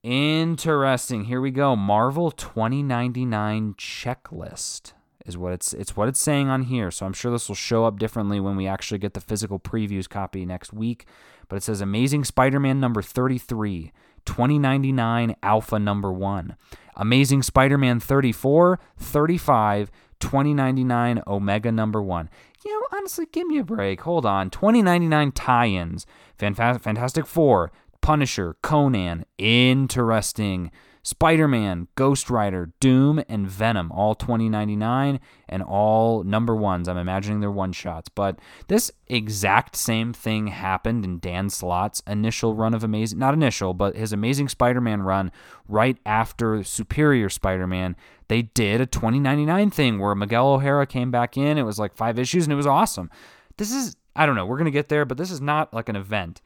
Interesting. 0.03 1.25
Here 1.25 1.41
we 1.41 1.51
go. 1.51 1.75
Marvel 1.75 2.31
2099 2.31 3.73
checklist 3.73 4.93
is 5.29 5.37
what 5.37 5.53
it's 5.53 5.71
it's 5.71 5.95
what 5.95 6.09
it's 6.09 6.19
saying 6.19 6.49
on 6.49 6.63
here. 6.63 6.91
So 6.91 7.05
I'm 7.05 7.13
sure 7.13 7.31
this 7.31 7.47
will 7.47 7.55
show 7.55 7.85
up 7.85 7.99
differently 7.99 8.41
when 8.41 8.57
we 8.57 8.67
actually 8.67 8.97
get 8.97 9.13
the 9.13 9.21
physical 9.21 9.59
previews 9.59 10.09
copy 10.09 10.45
next 10.45 10.73
week. 10.73 11.05
But 11.47 11.57
it 11.57 11.63
says 11.63 11.79
Amazing 11.79 12.25
Spider-Man 12.25 12.79
number 12.79 13.01
33, 13.01 13.93
2099 14.25 15.35
Alpha 15.41 15.79
number 15.79 16.11
1. 16.11 16.55
Amazing 16.97 17.43
Spider-Man 17.43 17.99
34, 18.01 18.79
35, 18.97 19.91
2099 20.19 21.23
Omega 21.25 21.71
number 21.71 22.01
1. 22.01 22.29
You 22.65 22.71
know, 22.73 22.87
honestly, 22.97 23.25
give 23.31 23.47
me 23.47 23.57
a 23.57 23.63
break. 23.63 24.01
Hold 24.01 24.25
on. 24.25 24.49
2099 24.49 25.31
tie-ins. 25.31 26.05
Fantastic 26.37 27.25
Four, 27.25 27.71
Punisher, 28.01 28.57
Conan, 28.61 29.25
interesting. 29.37 30.71
Spider 31.01 31.47
Man, 31.47 31.87
Ghost 31.95 32.29
Rider, 32.29 32.71
Doom, 32.79 33.23
and 33.29 33.47
Venom, 33.47 33.91
all 33.91 34.15
2099 34.15 35.19
and 35.47 35.63
all 35.63 36.23
number 36.23 36.55
ones. 36.55 36.87
I'm 36.87 36.97
imagining 36.97 37.39
they're 37.39 37.51
one 37.51 37.71
shots. 37.71 38.09
But 38.09 38.39
this 38.67 38.91
exact 39.07 39.75
same 39.75 40.13
thing 40.13 40.47
happened 40.47 41.05
in 41.05 41.19
Dan 41.19 41.49
Slott's 41.49 42.03
initial 42.05 42.53
run 42.53 42.73
of 42.73 42.83
Amazing, 42.83 43.19
not 43.19 43.33
initial, 43.33 43.73
but 43.73 43.95
his 43.95 44.11
Amazing 44.11 44.49
Spider 44.49 44.81
Man 44.81 45.01
run 45.01 45.31
right 45.67 45.97
after 46.05 46.63
Superior 46.63 47.29
Spider 47.29 47.67
Man. 47.67 47.95
They 48.27 48.43
did 48.43 48.81
a 48.81 48.85
2099 48.85 49.71
thing 49.71 49.99
where 49.99 50.13
Miguel 50.15 50.49
O'Hara 50.49 50.85
came 50.85 51.11
back 51.11 51.37
in. 51.37 51.57
It 51.57 51.63
was 51.63 51.79
like 51.79 51.95
five 51.95 52.19
issues 52.19 52.45
and 52.45 52.53
it 52.53 52.57
was 52.57 52.67
awesome. 52.67 53.09
This 53.57 53.71
is, 53.71 53.95
I 54.15 54.25
don't 54.25 54.35
know, 54.35 54.45
we're 54.45 54.57
going 54.57 54.65
to 54.65 54.71
get 54.71 54.89
there, 54.89 55.05
but 55.05 55.17
this 55.17 55.31
is 55.31 55.41
not 55.41 55.73
like 55.73 55.89
an 55.89 55.95
event. 55.95 56.41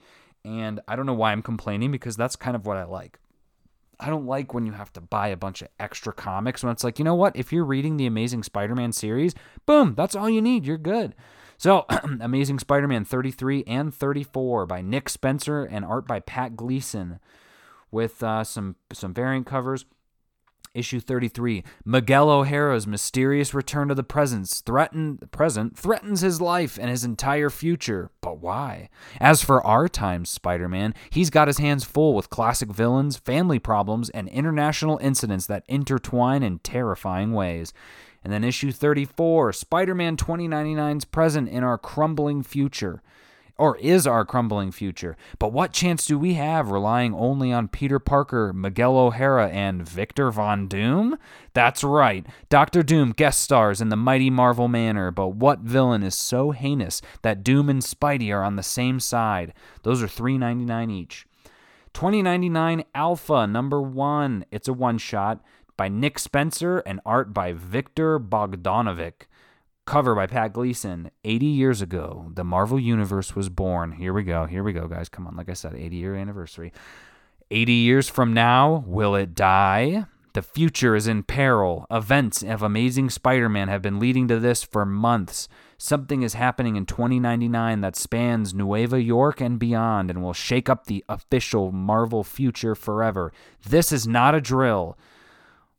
And 0.45 0.79
I 0.87 0.95
don't 0.95 1.05
know 1.05 1.13
why 1.13 1.31
I'm 1.31 1.41
complaining 1.41 1.91
because 1.91 2.15
that's 2.15 2.35
kind 2.35 2.55
of 2.55 2.65
what 2.65 2.77
I 2.77 2.83
like. 2.83 3.19
I 4.03 4.09
don't 4.09 4.25
like 4.25 4.53
when 4.53 4.65
you 4.65 4.73
have 4.73 4.91
to 4.93 5.01
buy 5.01 5.29
a 5.29 5.37
bunch 5.37 5.61
of 5.61 5.69
extra 5.79 6.11
comics 6.11 6.61
when 6.61 6.73
it's 6.73 6.83
like, 6.83 6.99
you 6.99 7.05
know 7.05 7.15
what? 7.15 7.37
If 7.37 7.53
you're 7.53 7.63
reading 7.63 7.95
the 7.95 8.05
Amazing 8.05 8.43
Spider 8.43 8.75
Man 8.75 8.91
series, 8.91 9.33
boom, 9.65 9.95
that's 9.95 10.13
all 10.15 10.29
you 10.29 10.41
need. 10.41 10.65
You're 10.65 10.77
good. 10.77 11.15
So, 11.57 11.85
Amazing 12.19 12.59
Spider 12.59 12.87
Man 12.87 13.05
33 13.05 13.63
and 13.65 13.95
34 13.95 14.65
by 14.65 14.81
Nick 14.81 15.07
Spencer 15.07 15.63
and 15.63 15.85
art 15.85 16.05
by 16.05 16.19
Pat 16.19 16.57
Gleason 16.57 17.19
with 17.91 18.21
uh, 18.21 18.43
some, 18.43 18.75
some 18.91 19.13
variant 19.13 19.47
covers. 19.47 19.85
Issue 20.73 20.99
33. 20.99 21.63
Miguel 21.85 22.31
O'Hara's 22.31 22.87
mysterious 22.87 23.53
return 23.53 23.89
to 23.89 23.95
the 23.95 24.01
presence 24.01 24.59
threaten, 24.61 25.19
present 25.29 25.77
threatens 25.77 26.21
his 26.21 26.41
life 26.41 26.79
and 26.81 26.89
his 26.89 27.03
entire 27.03 27.51
future. 27.51 28.09
But 28.21 28.39
why? 28.39 28.89
As 29.19 29.43
for 29.43 29.63
our 29.63 29.87
time's 29.87 30.31
Spider 30.31 30.67
Man, 30.67 30.95
he's 31.11 31.29
got 31.29 31.47
his 31.47 31.59
hands 31.59 31.83
full 31.83 32.15
with 32.15 32.31
classic 32.31 32.71
villains, 32.71 33.17
family 33.17 33.59
problems, 33.59 34.09
and 34.09 34.27
international 34.29 34.97
incidents 34.97 35.45
that 35.45 35.63
intertwine 35.67 36.41
in 36.41 36.57
terrifying 36.57 37.33
ways. 37.33 37.71
And 38.23 38.33
then 38.33 38.43
issue 38.43 38.71
34 38.71 39.53
Spider 39.53 39.93
Man 39.93 40.17
2099's 40.17 41.05
present 41.05 41.49
in 41.49 41.63
our 41.63 41.77
crumbling 41.77 42.41
future 42.41 43.03
or 43.57 43.77
is 43.77 44.07
our 44.07 44.25
crumbling 44.25 44.71
future. 44.71 45.15
But 45.39 45.53
what 45.53 45.73
chance 45.73 46.05
do 46.05 46.17
we 46.17 46.33
have 46.33 46.71
relying 46.71 47.13
only 47.13 47.51
on 47.51 47.67
Peter 47.67 47.99
Parker, 47.99 48.51
Miguel 48.53 48.97
O'Hara, 48.97 49.49
and 49.49 49.87
Victor 49.87 50.31
Von 50.31 50.67
Doom? 50.67 51.17
That's 51.53 51.83
right, 51.83 52.25
Doctor 52.49 52.83
Doom 52.83 53.11
guest 53.11 53.41
stars 53.41 53.81
in 53.81 53.89
the 53.89 53.95
mighty 53.95 54.29
Marvel 54.29 54.67
Manor, 54.67 55.11
but 55.11 55.29
what 55.29 55.59
villain 55.59 56.03
is 56.03 56.15
so 56.15 56.51
heinous 56.51 57.01
that 57.21 57.43
Doom 57.43 57.69
and 57.69 57.81
Spidey 57.81 58.33
are 58.33 58.43
on 58.43 58.55
the 58.55 58.63
same 58.63 58.99
side? 58.99 59.53
Those 59.83 60.01
are 60.01 60.07
$3.99 60.07 60.91
each. 60.91 61.27
2099 61.93 62.83
Alpha 62.95 63.45
number 63.45 63.79
1. 63.79 64.45
It's 64.51 64.67
a 64.67 64.73
one 64.73 64.97
shot 64.97 65.43
by 65.77 65.89
Nick 65.89 66.17
Spencer 66.17 66.79
and 66.79 66.99
art 67.05 67.33
by 67.33 67.53
Viktor 67.53 68.19
Bogdanovic. 68.19 69.27
Cover 69.85 70.15
by 70.15 70.27
Pat 70.27 70.53
Gleason. 70.53 71.11
80 71.25 71.45
years 71.45 71.81
ago, 71.81 72.31
the 72.33 72.45
Marvel 72.45 72.79
Universe 72.79 73.35
was 73.35 73.49
born. 73.49 73.91
Here 73.93 74.13
we 74.13 74.23
go. 74.23 74.45
Here 74.45 74.63
we 74.63 74.71
go, 74.71 74.87
guys. 74.87 75.09
Come 75.09 75.27
on. 75.27 75.35
Like 75.35 75.49
I 75.49 75.53
said, 75.53 75.75
80 75.75 75.95
year 75.97 76.15
anniversary. 76.15 76.71
80 77.51 77.73
years 77.73 78.09
from 78.09 78.33
now, 78.33 78.83
will 78.87 79.13
it 79.13 79.35
die? 79.35 80.05
The 80.33 80.41
future 80.41 80.95
is 80.95 81.05
in 81.05 81.23
peril. 81.23 81.85
Events 81.91 82.41
of 82.41 82.63
Amazing 82.63 83.11
Spider 83.11 83.49
Man 83.49 83.67
have 83.67 83.83
been 83.83 83.99
leading 83.99 84.27
to 84.29 84.39
this 84.39 84.63
for 84.63 84.85
months. 84.85 85.47
Something 85.77 86.23
is 86.23 86.33
happening 86.33 86.75
in 86.75 86.87
2099 86.87 87.81
that 87.81 87.95
spans 87.95 88.53
Nueva 88.53 88.99
York 88.99 89.41
and 89.41 89.59
beyond 89.59 90.09
and 90.09 90.23
will 90.23 90.33
shake 90.33 90.69
up 90.69 90.85
the 90.85 91.03
official 91.07 91.71
Marvel 91.71 92.23
future 92.23 92.73
forever. 92.73 93.31
This 93.67 93.91
is 93.91 94.07
not 94.07 94.33
a 94.33 94.41
drill 94.41 94.97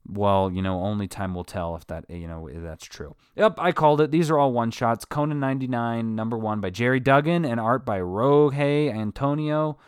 well, 0.06 0.50
you 0.52 0.62
know, 0.62 0.80
only 0.80 1.08
time 1.08 1.34
will 1.34 1.44
tell 1.44 1.76
if 1.76 1.86
that, 1.86 2.08
you 2.08 2.28
know, 2.28 2.48
that's 2.52 2.84
true. 2.84 3.14
Yep, 3.36 3.54
I 3.58 3.72
called 3.72 4.00
it. 4.00 4.10
These 4.10 4.30
are 4.30 4.38
all 4.38 4.52
one 4.52 4.70
shots. 4.70 5.04
Conan 5.04 5.40
99, 5.40 6.14
number 6.14 6.36
one 6.36 6.60
by 6.60 6.70
Gerry 6.70 7.00
Duggan, 7.00 7.44
and 7.44 7.58
art 7.58 7.84
by 7.84 7.98
Jorge 7.98 8.90
Antonio. 8.90 9.78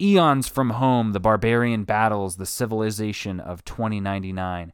Eons 0.00 0.46
from 0.46 0.70
Home, 0.70 1.12
The 1.12 1.20
Barbarian 1.20 1.82
Battles, 1.84 2.36
The 2.36 2.46
Civilization 2.46 3.40
of 3.40 3.64
2099. 3.64 4.72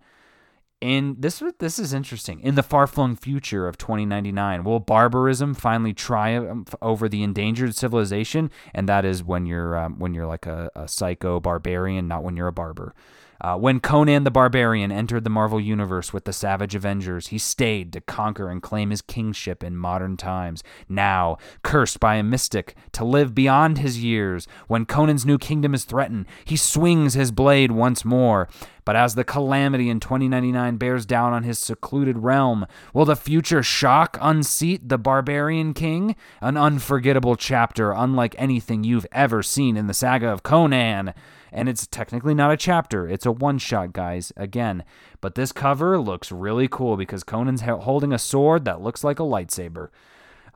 And 0.83 1.23
this 1.23 1.43
this 1.61 1.79
is 1.79 1.95
interesting. 1.95 2.41
In 2.41 2.57
the 2.57 2.63
far-flung 2.63 3.17
future 3.17 3.67
of 3.67 3.79
2099, 3.79 4.65
will 4.65 4.81
barbarism 4.81 5.55
finally 5.55 5.95
triumph 5.95 6.75
over 6.83 7.09
the 7.09 7.23
endangered 7.23 7.75
civilization? 7.75 8.51
And 8.75 8.87
that 8.87 9.07
is 9.07 9.25
when 9.25 9.47
you're 9.47 9.79
um, 9.79 9.99
when 9.99 10.13
you're 10.13 10.27
like 10.27 10.45
a, 10.45 10.71
a 10.75 10.87
psycho 10.87 11.41
barbarian, 11.41 12.07
not 12.07 12.23
when 12.23 12.37
you're 12.37 12.49
a 12.49 12.53
barber. 12.53 12.95
Uh, 13.41 13.57
when 13.57 13.81
Conan 13.81 14.25
the 14.25 14.31
Barbarian 14.31 14.93
entered 14.93 15.25
the 15.25 15.31
Marvel 15.31 15.61
Universe 15.61 16.13
with 16.13 16.25
the 16.25 16.33
Savage 16.33 16.75
Avengers, 16.75 17.29
he 17.29 17.39
stayed 17.39 17.93
to 17.93 18.01
conquer 18.01 18.49
and 18.49 18.63
claim 18.63 18.91
his 18.91 19.03
kingship 19.03 19.63
in 19.63 19.77
modern 19.77 20.17
times. 20.17 20.63
Now, 20.89 21.39
cursed 21.63 22.01
by 22.01 22.17
a 22.17 22.23
mystic 22.23 22.75
to 22.93 23.05
live 23.05 23.35
beyond 23.35 23.79
his 23.79 24.03
years, 24.03 24.47
when 24.69 24.87
Conan's 24.87 25.27
new 25.27 25.39
kingdom 25.39 25.75
is 25.75 25.85
threatened, 25.85 26.27
he 26.45 26.57
swings 26.57 27.15
his 27.15 27.31
blade 27.31 27.73
once 27.73 28.05
more. 28.05 28.49
But 28.85 28.97
as 28.97 29.15
the 29.15 29.25
calamity 29.25 29.89
in 29.89 29.99
2099 29.99 30.77
bears 30.77 31.07
down 31.07 31.33
on 31.33 31.43
his 31.43 31.59
secluded 31.59 32.19
realm, 32.19 32.67
will 32.93 33.07
the 33.07 33.17
future 33.17 33.63
shock 33.63 34.19
unseat 34.21 34.89
the 34.89 34.99
barbarian 34.99 35.73
king? 35.73 36.17
An 36.41 36.57
unforgettable 36.57 37.37
chapter, 37.37 37.93
unlike 37.93 38.35
anything 38.37 38.85
you've 38.85 39.07
ever 39.11 39.43
seen 39.43 39.77
in 39.77 39.87
the 39.87 39.95
saga 39.95 40.29
of 40.29 40.43
Conan 40.43 41.15
and 41.55 41.69
it's 41.69 41.87
technically 41.87 42.35
not 42.35 42.51
a 42.51 42.57
chapter. 42.57 43.09
It's 43.09 43.25
a 43.25 43.33
one 43.33 43.59
shot, 43.59 43.93
guys, 43.93 44.33
again. 44.37 44.85
But 45.21 45.37
this 45.37 45.53
cover 45.53 45.99
looks 45.99 46.33
really 46.33 46.69
cool 46.69 46.97
because 46.97 47.23
Conan's 47.23 47.63
holding 47.63 48.13
a 48.13 48.19
sword 48.19 48.65
that 48.65 48.83
looks 48.83 49.05
like 49.05 49.21
a 49.21 49.23
lightsaber. 49.23 49.89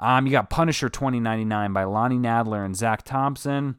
Um, 0.00 0.26
you 0.26 0.33
got 0.33 0.50
Punisher 0.50 0.88
2099 0.88 1.73
by 1.73 1.85
Lonnie 1.85 2.19
Nadler 2.19 2.64
and 2.64 2.76
Zach 2.76 3.05
Thompson. 3.05 3.76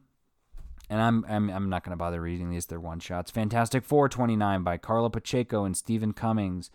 And 0.88 1.00
I'm 1.00 1.24
I'm, 1.28 1.50
I'm 1.50 1.68
not 1.68 1.84
going 1.84 1.92
to 1.92 1.96
bother 1.96 2.20
reading 2.20 2.50
these. 2.50 2.66
They're 2.66 2.80
one 2.80 3.00
shots. 3.00 3.30
Fantastic 3.30 3.84
Four 3.84 4.08
29 4.08 4.62
by 4.62 4.78
Karla 4.78 5.10
Pacheco 5.10 5.64
and 5.64 5.76
Stephen 5.76 6.12
Cummings. 6.12 6.70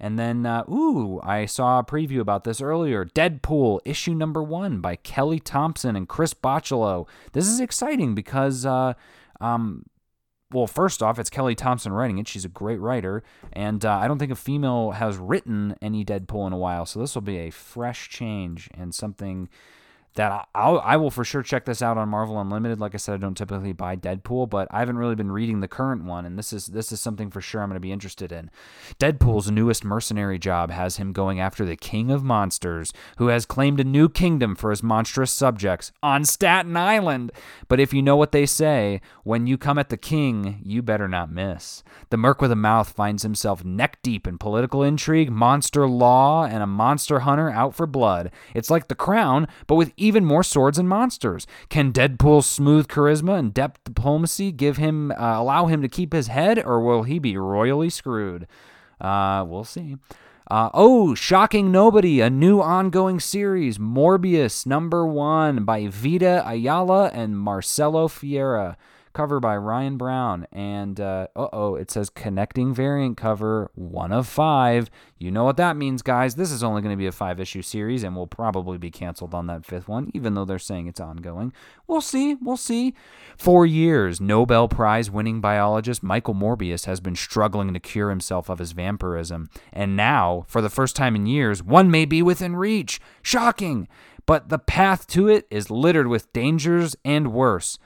And 0.00 0.18
then, 0.18 0.46
uh, 0.46 0.64
ooh, 0.68 1.20
I 1.22 1.46
saw 1.46 1.78
a 1.78 1.84
preview 1.84 2.18
about 2.18 2.42
this 2.42 2.60
earlier. 2.60 3.04
Deadpool, 3.04 3.80
issue 3.84 4.14
number 4.14 4.42
one 4.42 4.80
by 4.80 4.96
Kelly 4.96 5.38
Thompson 5.38 5.94
and 5.94 6.08
Chris 6.08 6.34
Bachalo. 6.34 7.06
This 7.34 7.46
is 7.46 7.60
exciting 7.60 8.14
because 8.14 8.66
uh, 8.66 8.94
um, 9.42 9.84
well, 10.52 10.66
first 10.66 11.02
off, 11.02 11.18
it's 11.18 11.30
Kelly 11.30 11.54
Thompson 11.54 11.92
writing 11.92 12.18
it. 12.18 12.28
She's 12.28 12.44
a 12.44 12.48
great 12.48 12.80
writer, 12.80 13.22
and 13.52 13.84
uh, 13.84 13.96
I 13.96 14.06
don't 14.06 14.18
think 14.18 14.32
a 14.32 14.36
female 14.36 14.92
has 14.92 15.16
written 15.16 15.76
any 15.80 16.04
Deadpool 16.04 16.46
in 16.46 16.52
a 16.52 16.58
while. 16.58 16.84
So 16.84 17.00
this 17.00 17.14
will 17.14 17.22
be 17.22 17.38
a 17.38 17.50
fresh 17.50 18.08
change 18.08 18.68
and 18.74 18.94
something 18.94 19.48
that 20.14 20.48
I'll, 20.54 20.80
I 20.80 20.96
will 20.96 21.10
for 21.10 21.24
sure 21.24 21.42
check 21.42 21.64
this 21.64 21.80
out 21.80 21.96
on 21.96 22.08
Marvel 22.08 22.40
Unlimited. 22.40 22.80
Like 22.80 22.94
I 22.94 22.98
said, 22.98 23.14
I 23.14 23.18
don't 23.18 23.36
typically 23.36 23.72
buy 23.72 23.96
Deadpool, 23.96 24.50
but 24.50 24.68
I 24.70 24.80
haven't 24.80 24.98
really 24.98 25.14
been 25.14 25.32
reading 25.32 25.60
the 25.60 25.68
current 25.68 26.04
one, 26.04 26.26
and 26.26 26.38
this 26.38 26.52
is 26.52 26.66
this 26.66 26.92
is 26.92 27.00
something 27.00 27.30
for 27.30 27.40
sure 27.40 27.62
I'm 27.62 27.68
going 27.68 27.76
to 27.76 27.80
be 27.80 27.92
interested 27.92 28.32
in. 28.32 28.50
Deadpool's 28.98 29.50
newest 29.50 29.84
mercenary 29.84 30.38
job 30.38 30.70
has 30.70 30.96
him 30.96 31.12
going 31.12 31.40
after 31.40 31.64
the 31.64 31.76
King 31.76 32.10
of 32.10 32.22
Monsters, 32.22 32.92
who 33.18 33.28
has 33.28 33.46
claimed 33.46 33.80
a 33.80 33.84
new 33.84 34.08
kingdom 34.08 34.54
for 34.54 34.70
his 34.70 34.82
monstrous 34.82 35.30
subjects 35.30 35.92
on 36.02 36.24
Staten 36.24 36.76
Island. 36.76 37.32
But 37.68 37.80
if 37.80 37.94
you 37.94 38.02
know 38.02 38.16
what 38.16 38.32
they 38.32 38.46
say, 38.46 39.00
when 39.24 39.46
you 39.46 39.56
come 39.56 39.78
at 39.78 39.88
the 39.88 39.96
king, 39.96 40.60
you 40.64 40.82
better 40.82 41.08
not 41.08 41.30
miss. 41.30 41.82
The 42.10 42.16
Merc 42.16 42.42
with 42.42 42.52
a 42.52 42.56
Mouth 42.56 42.90
finds 42.92 43.22
himself 43.22 43.64
neck 43.64 43.98
deep 44.02 44.26
in 44.26 44.38
political 44.38 44.82
intrigue, 44.82 45.30
monster 45.30 45.88
law, 45.88 46.44
and 46.44 46.62
a 46.62 46.66
monster 46.66 47.20
hunter 47.20 47.50
out 47.50 47.74
for 47.74 47.86
blood. 47.86 48.30
It's 48.54 48.70
like 48.70 48.88
The 48.88 48.94
Crown, 48.94 49.48
but 49.66 49.76
with 49.76 49.92
even 50.02 50.24
more 50.24 50.42
swords 50.42 50.78
and 50.78 50.88
monsters. 50.88 51.46
Can 51.68 51.92
Deadpool's 51.92 52.46
smooth 52.46 52.88
charisma 52.88 53.38
and 53.38 53.54
depth 53.54 53.84
diplomacy 53.84 54.52
give 54.52 54.76
him 54.76 55.12
uh, 55.12 55.40
allow 55.40 55.66
him 55.66 55.82
to 55.82 55.88
keep 55.88 56.12
his 56.12 56.26
head, 56.26 56.58
or 56.58 56.80
will 56.80 57.04
he 57.04 57.18
be 57.18 57.36
royally 57.36 57.90
screwed? 57.90 58.46
Uh, 59.00 59.44
we'll 59.46 59.64
see. 59.64 59.96
Uh, 60.50 60.68
oh, 60.74 61.14
Shocking 61.14 61.70
Nobody, 61.70 62.20
a 62.20 62.28
new 62.28 62.60
ongoing 62.60 63.20
series, 63.20 63.78
Morbius 63.78 64.66
number 64.66 65.06
one 65.06 65.64
by 65.64 65.86
Vita 65.86 66.42
Ayala 66.46 67.08
and 67.08 67.38
Marcelo 67.38 68.08
Ferreira 68.08 68.76
cover 69.12 69.40
by 69.40 69.56
Ryan 69.56 69.96
Brown. 69.96 70.46
And 70.52 71.00
uh 71.00 71.28
oh, 71.36 71.76
it 71.76 71.90
says 71.90 72.10
connecting 72.10 72.74
variant 72.74 73.16
cover, 73.16 73.70
one 73.74 74.12
of 74.12 74.26
five. 74.26 74.90
You 75.18 75.30
know 75.30 75.44
what 75.44 75.56
that 75.58 75.76
means, 75.76 76.02
guys. 76.02 76.34
This 76.34 76.50
is 76.50 76.62
only 76.62 76.82
going 76.82 76.92
to 76.92 76.98
be 76.98 77.06
a 77.06 77.12
five 77.12 77.38
issue 77.38 77.62
series 77.62 78.02
and 78.02 78.16
will 78.16 78.26
probably 78.26 78.78
be 78.78 78.90
canceled 78.90 79.34
on 79.34 79.46
that 79.46 79.64
fifth 79.64 79.88
one, 79.88 80.10
even 80.14 80.34
though 80.34 80.44
they're 80.44 80.58
saying 80.58 80.86
it's 80.88 81.00
ongoing. 81.00 81.52
We'll 81.86 82.00
see. 82.00 82.34
We'll 82.34 82.56
see. 82.56 82.94
For 83.36 83.64
years, 83.64 84.20
Nobel 84.20 84.68
Prize 84.68 85.10
winning 85.10 85.40
biologist 85.40 86.02
Michael 86.02 86.34
Morbius 86.34 86.86
has 86.86 87.00
been 87.00 87.16
struggling 87.16 87.72
to 87.74 87.80
cure 87.80 88.10
himself 88.10 88.48
of 88.48 88.58
his 88.58 88.72
vampirism. 88.72 89.48
And 89.72 89.96
now, 89.96 90.44
for 90.48 90.60
the 90.60 90.70
first 90.70 90.96
time 90.96 91.14
in 91.14 91.26
years, 91.26 91.62
one 91.62 91.90
may 91.90 92.04
be 92.04 92.22
within 92.22 92.56
reach. 92.56 93.00
Shocking! 93.22 93.88
But 94.26 94.48
the 94.48 94.58
path 94.58 95.06
to 95.08 95.28
it 95.28 95.46
is 95.50 95.70
littered 95.70 96.06
with 96.06 96.32
dangers 96.32 96.96
and 97.04 97.32
worse. 97.32 97.78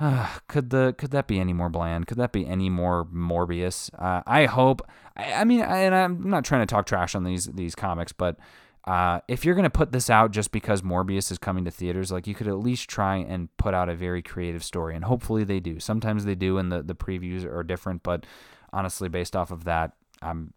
could 0.48 0.70
the 0.70 0.94
could 0.96 1.10
that 1.10 1.26
be 1.26 1.40
any 1.40 1.52
more 1.52 1.68
bland? 1.68 2.06
Could 2.06 2.18
that 2.18 2.32
be 2.32 2.46
any 2.46 2.70
more 2.70 3.04
Morbius? 3.06 3.90
Uh, 3.98 4.22
I 4.26 4.46
hope. 4.46 4.82
I, 5.16 5.34
I 5.34 5.44
mean, 5.44 5.62
I, 5.62 5.78
and 5.80 5.94
I'm 5.94 6.30
not 6.30 6.44
trying 6.44 6.62
to 6.62 6.66
talk 6.66 6.86
trash 6.86 7.14
on 7.14 7.24
these 7.24 7.46
these 7.46 7.74
comics, 7.74 8.12
but 8.12 8.38
uh, 8.84 9.20
if 9.28 9.44
you're 9.44 9.54
gonna 9.54 9.70
put 9.70 9.92
this 9.92 10.08
out 10.08 10.30
just 10.30 10.52
because 10.52 10.82
Morbius 10.82 11.30
is 11.32 11.38
coming 11.38 11.64
to 11.64 11.70
theaters, 11.70 12.12
like 12.12 12.26
you 12.26 12.34
could 12.34 12.48
at 12.48 12.58
least 12.58 12.88
try 12.88 13.16
and 13.16 13.54
put 13.56 13.74
out 13.74 13.88
a 13.88 13.94
very 13.94 14.22
creative 14.22 14.62
story, 14.62 14.94
and 14.94 15.04
hopefully 15.04 15.44
they 15.44 15.60
do. 15.60 15.80
Sometimes 15.80 16.24
they 16.24 16.34
do, 16.36 16.58
and 16.58 16.70
the 16.70 16.82
the 16.82 16.94
previews 16.94 17.44
are 17.44 17.64
different, 17.64 18.02
but 18.02 18.24
honestly, 18.72 19.08
based 19.08 19.34
off 19.34 19.50
of 19.50 19.64
that, 19.64 19.92
I'm 20.22 20.54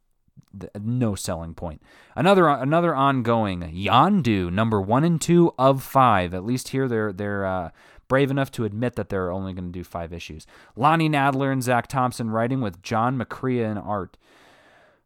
no 0.80 1.16
selling 1.16 1.54
point. 1.54 1.82
Another 2.16 2.48
another 2.48 2.94
ongoing 2.94 3.62
Yondu 3.62 4.52
number 4.52 4.82
one 4.82 5.04
and 5.04 5.20
two 5.20 5.54
of 5.58 5.82
five. 5.84 6.34
At 6.34 6.46
least 6.46 6.70
here 6.70 6.88
they're 6.88 7.12
they're 7.14 7.46
uh, 7.46 7.70
brave 8.12 8.30
enough 8.30 8.52
to 8.52 8.66
admit 8.66 8.98
that 8.98 9.08
they're 9.08 9.32
only 9.32 9.54
going 9.54 9.72
to 9.72 9.80
do 9.80 9.86
five 9.86 10.12
issues. 10.12 10.46
Lonnie 10.76 11.08
Nadler 11.08 11.50
and 11.50 11.64
Zach 11.64 11.88
Thompson 11.88 12.30
writing 12.30 12.60
with 12.60 12.82
John 12.82 13.18
McCrea 13.18 13.72
in 13.72 13.78
art. 13.78 14.18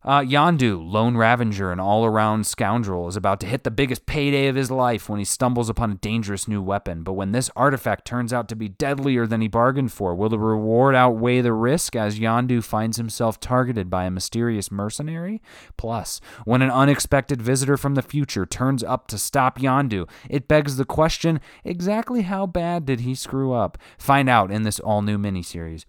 Uh, 0.06 0.22
Yondu, 0.22 0.80
lone 0.88 1.18
Ravager 1.18 1.72
and 1.72 1.82
all 1.82 2.06
around 2.06 2.46
scoundrel, 2.46 3.08
is 3.08 3.16
about 3.16 3.40
to 3.40 3.48
hit 3.48 3.64
the 3.64 3.72
biggest 3.72 4.06
payday 4.06 4.46
of 4.46 4.56
his 4.56 4.70
life 4.70 5.10
when 5.10 5.18
he 5.18 5.26
stumbles 5.26 5.68
upon 5.68 5.92
a 5.92 5.96
dangerous 5.96 6.48
new 6.48 6.62
weapon. 6.62 7.02
But 7.02 7.14
when 7.14 7.32
this 7.32 7.50
artifact 7.56 8.06
turns 8.06 8.32
out 8.32 8.48
to 8.50 8.56
be 8.56 8.70
deadlier 8.70 9.26
than 9.26 9.42
he 9.42 9.48
bargained 9.48 9.92
for, 9.92 10.14
will 10.14 10.30
the 10.30 10.38
reward 10.38 10.94
outweigh 10.94 11.42
the 11.42 11.54
risk 11.54 11.96
as 11.96 12.20
Yondu 12.20 12.64
finds 12.64 12.98
himself 12.98 13.40
targeted 13.40 13.90
by 13.90 14.04
a 14.04 14.12
mysterious 14.12 14.72
mercenary? 14.72 15.42
Plus, 15.76 16.22
when 16.44 16.62
an 16.62 16.70
unexpected 16.70 17.42
visitor 17.42 17.76
from 17.76 17.96
the 17.96 18.04
future 18.04 18.46
turns 18.46 18.84
up 18.84 19.08
to 19.08 19.18
stop 19.18 19.58
Yondu, 19.58 20.08
it 20.30 20.48
begs 20.48 20.78
the 20.78 20.86
question 20.86 21.42
exactly 21.64 22.22
how 22.22 22.46
bad 22.46 22.86
did 22.86 23.00
he 23.00 23.16
screw 23.16 23.54
up? 23.54 23.76
Find 23.98 24.30
out 24.30 24.52
in 24.52 24.62
this 24.62 24.80
all 24.80 25.02
new 25.02 25.18
miniseries. 25.18 25.86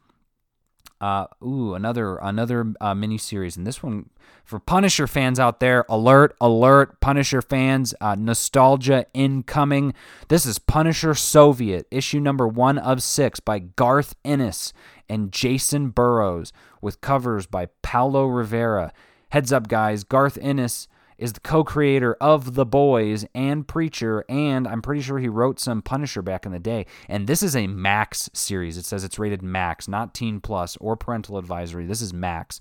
Uh, 1.00 1.26
ooh, 1.44 1.74
another 1.74 2.16
another 2.16 2.72
uh, 2.80 2.94
mini 2.94 3.18
series, 3.18 3.56
and 3.56 3.66
this 3.66 3.82
one 3.82 4.08
for 4.44 4.58
Punisher 4.58 5.06
fans 5.06 5.38
out 5.38 5.60
there. 5.60 5.84
Alert, 5.88 6.34
alert, 6.40 7.00
Punisher 7.00 7.42
fans! 7.42 7.94
Uh, 8.00 8.14
nostalgia 8.14 9.04
incoming. 9.12 9.92
This 10.28 10.46
is 10.46 10.58
Punisher 10.58 11.14
Soviet, 11.14 11.86
issue 11.90 12.20
number 12.20 12.48
one 12.48 12.78
of 12.78 13.02
six 13.02 13.40
by 13.40 13.58
Garth 13.58 14.14
Ennis 14.24 14.72
and 15.08 15.30
Jacen 15.32 15.94
Burrows, 15.94 16.52
with 16.80 17.02
covers 17.02 17.46
by 17.46 17.66
Paulo 17.82 18.26
Rivera. 18.26 18.92
Heads 19.30 19.52
up, 19.52 19.68
guys! 19.68 20.02
Garth 20.02 20.38
Ennis 20.40 20.88
is 21.18 21.32
the 21.32 21.40
co-creator 21.40 22.14
of 22.20 22.54
The 22.54 22.66
Boys 22.66 23.24
and 23.34 23.66
Preacher, 23.66 24.24
and 24.28 24.66
I'm 24.68 24.82
pretty 24.82 25.00
sure 25.00 25.18
he 25.18 25.28
wrote 25.28 25.58
some 25.58 25.82
Punisher 25.82 26.22
back 26.22 26.44
in 26.44 26.52
the 26.52 26.58
day. 26.58 26.86
And 27.08 27.26
this 27.26 27.42
is 27.42 27.56
a 27.56 27.66
Max 27.66 28.28
series. 28.32 28.76
It 28.76 28.84
says 28.84 29.04
it's 29.04 29.18
rated 29.18 29.42
Max, 29.42 29.88
not 29.88 30.14
Teen 30.14 30.40
Plus 30.40 30.76
or 30.78 30.96
Parental 30.96 31.38
Advisory. 31.38 31.86
This 31.86 32.02
is 32.02 32.12
Max. 32.12 32.60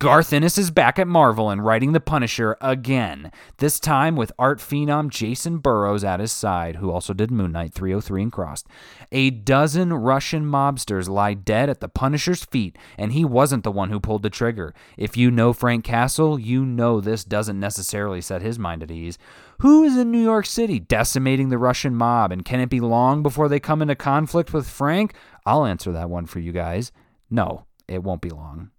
Garth 0.00 0.32
Ennis 0.32 0.58
is 0.58 0.70
back 0.70 0.98
at 0.98 1.06
Marvel 1.06 1.50
and 1.50 1.64
writing 1.64 1.92
The 1.92 2.00
Punisher 2.00 2.56
again. 2.60 3.30
This 3.58 3.78
time 3.78 4.16
with 4.16 4.32
art 4.38 4.58
phenom 4.58 5.08
Jacen 5.08 5.62
Burrows 5.62 6.02
at 6.02 6.20
his 6.20 6.32
side, 6.32 6.76
who 6.76 6.90
also 6.90 7.14
did 7.14 7.30
Moon 7.30 7.52
Knight 7.52 7.72
303 7.72 8.24
and 8.24 8.32
Crossed. 8.32 8.66
A 9.12 9.30
dozen 9.30 9.92
Russian 9.92 10.44
mobsters 10.44 11.08
lie 11.08 11.34
dead 11.34 11.70
at 11.70 11.80
the 11.80 11.88
Punisher's 11.88 12.44
feet, 12.44 12.76
and 12.98 13.12
he 13.12 13.24
wasn't 13.24 13.62
the 13.62 13.70
one 13.70 13.90
who 13.90 14.00
pulled 14.00 14.22
the 14.22 14.30
trigger. 14.30 14.74
If 14.96 15.16
you 15.16 15.30
know 15.30 15.52
Frank 15.52 15.84
Castle, 15.84 16.38
you 16.38 16.66
know 16.66 17.00
this 17.00 17.24
doesn't 17.24 17.60
necessarily 17.60 17.83
necessarily 17.84 18.22
set 18.22 18.40
his 18.40 18.58
mind 18.58 18.82
at 18.82 18.90
ease. 18.90 19.18
Who 19.60 19.84
is 19.84 19.96
in 19.98 20.10
New 20.10 20.22
York 20.22 20.46
City 20.46 20.80
decimating 20.80 21.50
the 21.50 21.58
Russian 21.58 21.94
mob, 21.94 22.32
and 22.32 22.42
can 22.42 22.60
it 22.60 22.70
be 22.70 22.80
long 22.80 23.22
before 23.22 23.46
they 23.46 23.60
come 23.60 23.82
into 23.82 23.94
conflict 23.94 24.54
with 24.54 24.66
Frank? 24.66 25.12
I'll 25.44 25.66
answer 25.66 25.92
that 25.92 26.08
one 26.08 26.24
for 26.24 26.40
you 26.40 26.50
guys. 26.50 26.92
No, 27.30 27.66
it 27.86 28.02
won't 28.02 28.22
be 28.22 28.30
long. 28.30 28.70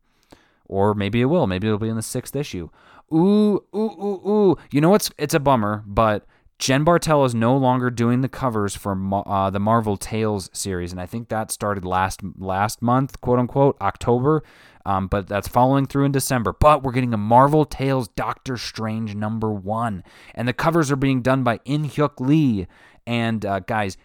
Or 0.65 0.95
maybe 0.95 1.21
it 1.21 1.25
will. 1.25 1.45
Maybe 1.45 1.67
it'll 1.67 1.77
be 1.77 1.89
in 1.89 1.95
the 1.95 2.01
sixth 2.01 2.35
issue. 2.35 2.69
Ooh, 3.13 3.63
ooh, 3.75 3.77
ooh, 3.77 4.21
ooh. 4.27 4.57
You 4.71 4.81
know 4.81 4.89
what's? 4.89 5.12
It's 5.19 5.35
a 5.35 5.39
bummer, 5.39 5.83
but 5.85 6.25
Jen 6.57 6.83
Bartel 6.83 7.25
is 7.25 7.35
no 7.35 7.55
longer 7.55 7.91
doing 7.91 8.21
the 8.21 8.29
covers 8.29 8.75
for 8.75 8.97
uh, 9.27 9.51
the 9.51 9.60
Marvel 9.60 9.97
Tales 9.97 10.49
series, 10.51 10.91
and 10.91 10.99
I 10.99 11.06
think 11.06 11.30
that 11.30 11.51
started 11.51 11.86
last 11.86 12.21
last 12.39 12.82
month, 12.82 13.21
quote 13.21 13.38
unquote, 13.38 13.77
October. 13.80 14.41
Um, 14.86 15.08
but 15.08 15.28
that's 15.28 15.48
following 15.48 15.88
through 15.88 16.06
in 16.06 16.12
December. 16.12 16.54
But 16.54 16.84
we're 16.84 16.91
getting 16.91 17.13
a 17.13 17.17
Marvel 17.17 17.65
Tales 17.65 18.08
Doctor 18.10 18.56
Strange 18.58 19.15
number 19.15 19.52
one, 19.52 20.04
and 20.34 20.48
the 20.48 20.54
covers 20.54 20.91
are 20.91 20.95
being 20.95 21.21
done 21.21 21.43
by 21.43 21.60
In 21.65 21.86
Hyuk 21.89 22.19
Lee. 22.19 22.67
And 23.08 23.45
uh, 23.45 23.60
guys, 23.60 23.98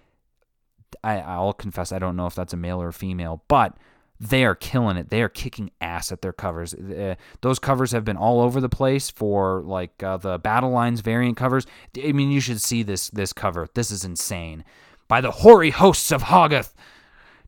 I, 1.03 1.21
I'll 1.21 1.53
confess 1.53 1.93
I 1.93 1.99
don't 1.99 2.17
know 2.17 2.27
if 2.27 2.35
that's 2.35 2.53
a 2.53 2.57
male 2.57 2.81
or 2.83 2.89
a 2.89 2.93
female, 2.93 3.43
but 3.49 3.77
they 4.19 4.45
are 4.45 4.55
killing 4.55 4.99
it. 4.99 5.09
They 5.09 5.23
are 5.23 5.31
kicking 5.31 5.71
ass 5.81 6.13
at 6.13 6.21
their 6.21 6.33
covers. 6.33 6.75
Uh, 6.75 7.15
those 7.41 7.59
covers 7.59 7.93
have 7.93 8.05
been 8.05 8.19
all 8.19 8.41
over 8.41 8.61
the 8.61 8.69
place 8.69 9.09
for 9.09 9.63
like 9.63 10.03
uh, 10.03 10.19
the 10.19 10.39
Battle 10.39 10.71
Lines 10.71 11.01
variant 11.01 11.39
covers. 11.39 11.67
I 12.03 12.13
mean, 12.13 12.31
you 12.31 12.41
should 12.41 12.61
see 12.61 12.83
this 12.83 13.09
this 13.09 13.33
cover. 13.33 13.69
This 13.75 13.91
is 13.91 14.05
insane. 14.05 14.65
By 15.09 15.21
the 15.21 15.31
hoary 15.31 15.71
hosts 15.71 16.13
of 16.13 16.25
Hoggoth, 16.25 16.73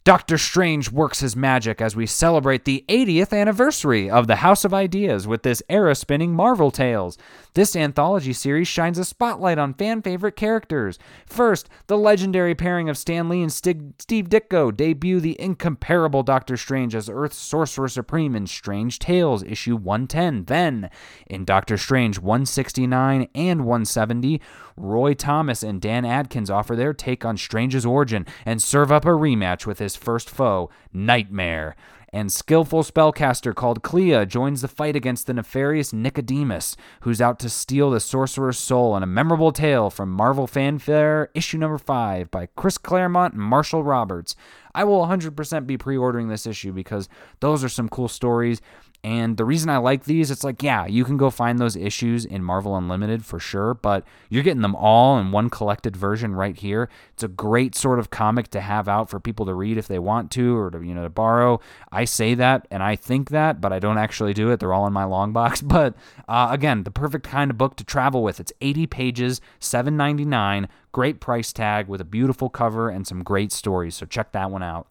Doctor 0.05 0.37
Strange 0.37 0.91
works 0.91 1.21
his 1.21 1.37
magic 1.37 1.81
as 1.81 1.95
we 1.95 2.07
celebrate 2.07 2.65
the 2.65 2.85
80th 2.89 3.33
anniversary 3.33 4.11
of 4.11 4.27
the 4.27 4.37
House 4.37 4.65
of 4.65 4.75
Ideas 4.75 5.29
with 5.29 5.45
this 5.45 5.63
era 5.69 5.95
spinning 5.95 6.35
Marvel 6.35 6.73
Tales. 6.73 7.17
This 7.55 7.77
anthology 7.77 8.33
series 8.33 8.67
shines 8.67 8.99
a 8.99 9.05
spotlight 9.05 9.59
on 9.59 9.75
fan 9.75 10.01
favorite 10.01 10.37
characters. 10.37 10.99
First, 11.27 11.69
the 11.87 11.99
legendary 11.99 12.55
pairing 12.55 12.89
of 12.89 12.97
Stan 12.97 13.29
Lee 13.29 13.43
and 13.43 13.53
Steve 13.53 14.31
Ditko 14.31 14.75
debut 14.75 15.21
the 15.21 15.39
incomparable 15.39 16.23
Doctor 16.23 16.57
Strange 16.57 16.95
as 16.95 17.11
Earth's 17.11 17.37
Sorcerer 17.37 17.89
Supreme 17.89 18.35
in 18.35 18.47
Strange 18.47 18.99
Tales, 18.99 19.43
issue 19.43 19.77
110. 19.77 20.47
Then, 20.47 20.89
in 21.27 21.45
Doctor 21.45 21.77
Strange 21.77 22.19
169 22.19 23.29
and 23.35 23.61
170, 23.67 24.41
Roy 24.79 25.13
Thomas 25.13 25.63
and 25.63 25.79
Dan 25.79 26.07
Adkins 26.07 26.49
offer 26.49 26.75
their 26.75 26.95
take 26.95 27.27
on 27.27 27.37
Strange's 27.37 27.85
origin 27.85 28.27
and 28.47 28.63
serve 28.63 28.91
up 28.91 29.05
a 29.05 29.09
rematch 29.09 29.67
with 29.67 29.79
his 29.79 29.95
first 29.95 30.31
foe, 30.31 30.71
Nightmare 30.95 31.77
and 32.13 32.31
skillful 32.31 32.83
spellcaster 32.83 33.55
called 33.55 33.83
Clea 33.83 34.27
joins 34.27 34.61
the 34.61 34.69
fight 34.69 34.95
against 34.95 35.27
the 35.27 35.35
nefarious 35.35 35.93
Nicodemus, 35.93 36.77
who's 37.01 37.21
out 37.21 37.39
to 37.39 37.49
steal 37.49 37.91
the 37.91 38.01
sorcerer's 38.01 38.59
soul 38.59 38.97
in 38.97 39.03
a 39.03 39.07
memorable 39.07 39.51
tale 39.51 39.89
from 39.89 40.11
Marvel 40.11 40.47
Fanfare 40.47 41.31
issue 41.35 41.57
number 41.57 41.79
5 41.79 42.31
by 42.31 42.47
Chris 42.55 42.77
Claremont 42.77 43.35
and 43.35 43.43
Marshall 43.43 43.83
Rogers. 43.83 44.37
I 44.75 44.85
will 44.85 45.07
100% 45.07 45.67
be 45.67 45.79
pre 45.79 45.97
ordering 45.97 46.29
this 46.29 46.47
issue 46.47 46.73
because 46.73 47.09
those 47.41 47.65
are 47.65 47.69
some 47.69 47.89
cool 47.89 48.09
stories. 48.09 48.61
And 49.05 49.37
the 49.37 49.45
reason 49.45 49.69
I 49.69 49.79
like 49.79 50.05
these, 50.05 50.31
it's 50.31 50.45
like, 50.45 50.63
yeah, 50.63 50.87
you 50.87 51.05
can 51.05 51.17
go 51.17 51.29
find 51.29 51.59
those 51.59 51.75
issues 51.75 52.25
in 52.25 52.45
Marvel 52.45 52.77
Unlimited 52.77 53.25
for 53.25 53.41
sure, 53.41 53.75
but 53.75 54.05
you're 54.29 54.45
getting 54.45 54.63
them 54.63 54.77
all 54.77 55.19
in 55.19 55.33
one 55.33 55.51
collected 55.51 55.97
version 55.97 56.37
right 56.37 56.57
here. 56.57 56.89
It's 57.15 57.25
a 57.25 57.29
great 57.29 57.75
sort 57.75 57.99
of 57.99 58.11
comic 58.11 58.47
to 58.51 58.61
have 58.61 58.89
out 58.89 59.11
for 59.11 59.19
people 59.19 59.45
to 59.47 59.55
read 59.55 59.77
if 59.77 59.89
they 59.89 59.99
want 59.99 60.31
to 60.33 60.57
or 60.57 60.71
to, 60.71 60.81
you 60.83 60.95
know, 60.95 61.03
to 61.03 61.11
borrow. 61.11 61.61
I 61.91 62.05
say 62.05 62.35
that 62.35 62.69
and 62.71 62.81
I 62.81 62.95
think 62.95 63.31
that, 63.31 63.61
but 63.61 63.73
I 63.73 63.81
don't 63.81 63.99
actually 63.99 64.35
do 64.35 64.51
it. 64.51 64.61
They're 64.61 64.73
all 64.73 64.87
in 64.87 64.93
my 64.93 65.05
long 65.05 65.33
box. 65.33 65.63
But 65.73 65.95
uh, 66.29 66.49
again, 66.51 66.83
the 66.83 66.91
perfect 66.91 67.25
kind 67.27 67.51
of 67.51 67.57
book 67.57 67.77
to 67.77 67.85
travel 67.85 68.23
with. 68.23 68.39
It's 68.41 68.53
80 68.61 68.87
pages, 68.89 69.41
7.99, 69.59 70.69
great 70.93 71.19
price 71.19 71.51
tag 71.51 71.89
with 71.89 72.03
a 72.03 72.05
beautiful 72.05 72.51
cover 72.51 72.91
and 72.91 73.07
some 73.07 73.23
great 73.23 73.53
stories. 73.53 73.95
So 73.95 74.05
check 74.05 74.33
that 74.33 74.51
one 74.51 74.63
out. 74.63 74.87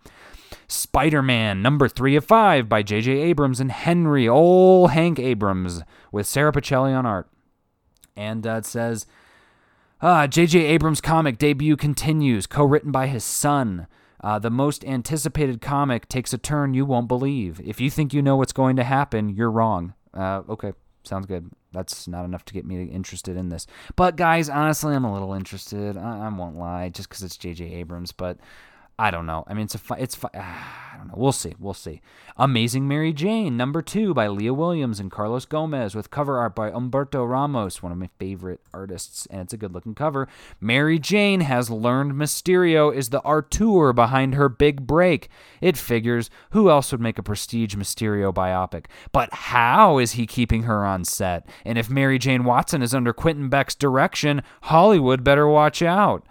Spider 0.67 1.21
Man, 1.21 1.61
number 1.61 1.87
three 1.87 2.15
of 2.15 2.25
five 2.25 2.67
by 2.67 2.83
J.J. 2.83 3.11
Abrams 3.11 3.59
and 3.59 3.71
Henry, 3.71 4.27
old 4.27 4.91
Hank 4.91 5.19
Abrams, 5.19 5.81
with 6.11 6.27
Sara 6.27 6.51
Pichelli 6.51 6.97
on 6.97 7.05
art. 7.05 7.29
And 8.15 8.45
uh, 8.45 8.57
it 8.57 8.65
says, 8.65 9.05
J.J. 10.01 10.65
Uh, 10.65 10.69
Abrams' 10.69 11.01
comic 11.01 11.37
debut 11.37 11.77
continues, 11.77 12.47
co 12.47 12.63
written 12.63 12.91
by 12.91 13.07
his 13.07 13.23
son. 13.23 13.87
Uh, 14.23 14.37
the 14.37 14.49
most 14.51 14.85
anticipated 14.85 15.61
comic 15.61 16.07
takes 16.07 16.31
a 16.33 16.37
turn 16.37 16.73
you 16.73 16.85
won't 16.85 17.07
believe. 17.07 17.59
If 17.63 17.81
you 17.81 17.89
think 17.89 18.13
you 18.13 18.21
know 18.21 18.35
what's 18.35 18.53
going 18.53 18.75
to 18.75 18.83
happen, 18.83 19.29
you're 19.29 19.49
wrong. 19.49 19.93
Uh, 20.13 20.43
okay, 20.49 20.73
sounds 21.03 21.25
good. 21.25 21.49
That's 21.71 22.07
not 22.07 22.25
enough 22.25 22.45
to 22.45 22.53
get 22.53 22.65
me 22.65 22.83
interested 22.83 23.37
in 23.37 23.49
this. 23.49 23.65
But 23.95 24.17
guys, 24.17 24.49
honestly, 24.49 24.93
I'm 24.93 25.05
a 25.05 25.13
little 25.13 25.33
interested. 25.33 25.97
I, 25.97 26.25
I 26.25 26.29
won't 26.29 26.57
lie, 26.57 26.89
just 26.89 27.09
because 27.09 27.23
it's 27.23 27.37
J.J. 27.37 27.65
Abrams. 27.65 28.11
But 28.11 28.37
I 29.01 29.09
don't 29.09 29.25
know. 29.25 29.43
I 29.47 29.55
mean, 29.55 29.63
it's 29.63 29.73
a 29.73 29.95
it's 29.97 30.13
fu- 30.13 30.27
I 30.35 30.93
don't 30.95 31.07
know. 31.07 31.15
We'll 31.17 31.31
see. 31.31 31.55
We'll 31.57 31.73
see. 31.73 32.01
Amazing 32.37 32.87
Mary 32.87 33.13
Jane, 33.13 33.57
number 33.57 33.81
two 33.81 34.13
by 34.13 34.27
Leah 34.27 34.53
Williams 34.53 34.99
and 34.99 35.09
Carlos 35.09 35.45
Gomez, 35.45 35.95
with 35.95 36.11
cover 36.11 36.37
art 36.37 36.53
by 36.53 36.69
Humberto 36.69 37.27
Ramos, 37.27 37.81
one 37.81 37.91
of 37.91 37.97
my 37.97 38.11
favorite 38.19 38.59
artists, 38.71 39.25
and 39.31 39.41
it's 39.41 39.53
a 39.53 39.57
good 39.57 39.73
looking 39.73 39.95
cover. 39.95 40.27
Mary 40.59 40.99
Jane 40.99 41.41
has 41.41 41.71
learned 41.71 42.11
Mysterio 42.11 42.93
is 42.95 43.09
the 43.09 43.21
auteur 43.21 43.91
behind 43.91 44.35
her 44.35 44.47
big 44.47 44.85
break. 44.85 45.29
It 45.61 45.77
figures 45.77 46.29
who 46.51 46.69
else 46.69 46.91
would 46.91 47.01
make 47.01 47.17
a 47.17 47.23
prestige 47.23 47.73
Mysterio 47.73 48.31
biopic? 48.31 48.85
But 49.11 49.33
how 49.33 49.97
is 49.97 50.11
he 50.11 50.27
keeping 50.27 50.63
her 50.63 50.85
on 50.85 51.05
set? 51.05 51.49
And 51.65 51.79
if 51.79 51.89
Mary 51.89 52.19
Jane 52.19 52.43
Watson 52.43 52.83
is 52.83 52.93
under 52.93 53.13
Quentin 53.13 53.49
Beck's 53.49 53.73
direction, 53.73 54.43
Hollywood 54.61 55.23
better 55.23 55.47
watch 55.47 55.81
out. 55.81 56.23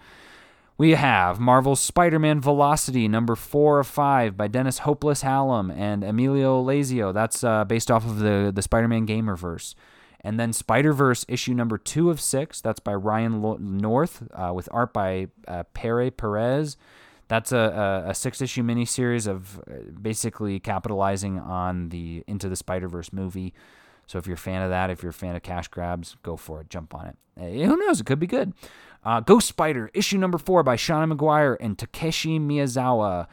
We 0.80 0.92
have 0.92 1.38
Marvel's 1.38 1.78
Spider 1.78 2.18
Man 2.18 2.40
Velocity, 2.40 3.06
number 3.06 3.36
four 3.36 3.80
of 3.80 3.86
five, 3.86 4.34
by 4.34 4.48
Dennis 4.48 4.78
Hopeless 4.78 5.22
Hallum 5.22 5.70
and 5.70 6.02
Emilio 6.02 6.64
Laiso. 6.64 7.12
That's 7.12 7.44
uh, 7.44 7.66
based 7.66 7.90
off 7.90 8.06
of 8.06 8.20
the, 8.20 8.50
the 8.50 8.62
Spider 8.62 8.88
Man 8.88 9.06
Gamerverse. 9.06 9.74
And 10.22 10.40
then 10.40 10.54
Spider 10.54 10.94
Verse, 10.94 11.26
issue 11.28 11.52
number 11.52 11.76
two 11.76 12.08
of 12.08 12.18
six. 12.18 12.62
That's 12.62 12.80
by 12.80 12.94
Ryan 12.94 13.76
North, 13.76 14.26
uh, 14.32 14.52
with 14.54 14.70
art 14.72 14.94
by 14.94 15.26
uh, 15.46 15.64
Pere 15.74 16.10
Perez. 16.10 16.78
That's 17.28 17.52
a, 17.52 18.04
a, 18.06 18.10
a 18.12 18.14
six 18.14 18.40
issue 18.40 18.62
miniseries 18.62 19.28
of 19.28 19.58
uh, 19.58 19.90
basically 20.00 20.60
capitalizing 20.60 21.38
on 21.38 21.90
the 21.90 22.24
Into 22.26 22.48
the 22.48 22.56
Spider 22.56 22.88
Verse 22.88 23.12
movie. 23.12 23.52
So 24.06 24.16
if 24.16 24.26
you're 24.26 24.34
a 24.34 24.38
fan 24.38 24.62
of 24.62 24.70
that, 24.70 24.88
if 24.88 25.02
you're 25.02 25.10
a 25.10 25.12
fan 25.12 25.36
of 25.36 25.42
cash 25.42 25.68
grabs, 25.68 26.16
go 26.22 26.38
for 26.38 26.62
it. 26.62 26.70
Jump 26.70 26.94
on 26.94 27.06
it. 27.06 27.16
Hey, 27.38 27.64
who 27.64 27.76
knows? 27.76 28.00
It 28.00 28.06
could 28.06 28.18
be 28.18 28.26
good. 28.26 28.54
Uh, 29.04 29.20
Ghost 29.20 29.48
Spider, 29.48 29.90
issue 29.94 30.18
number 30.18 30.38
four 30.38 30.62
by 30.62 30.76
Seanan 30.76 31.16
McGuire 31.16 31.56
and 31.60 31.78
Takeshi 31.78 32.38
Miyazawa. 32.38 33.26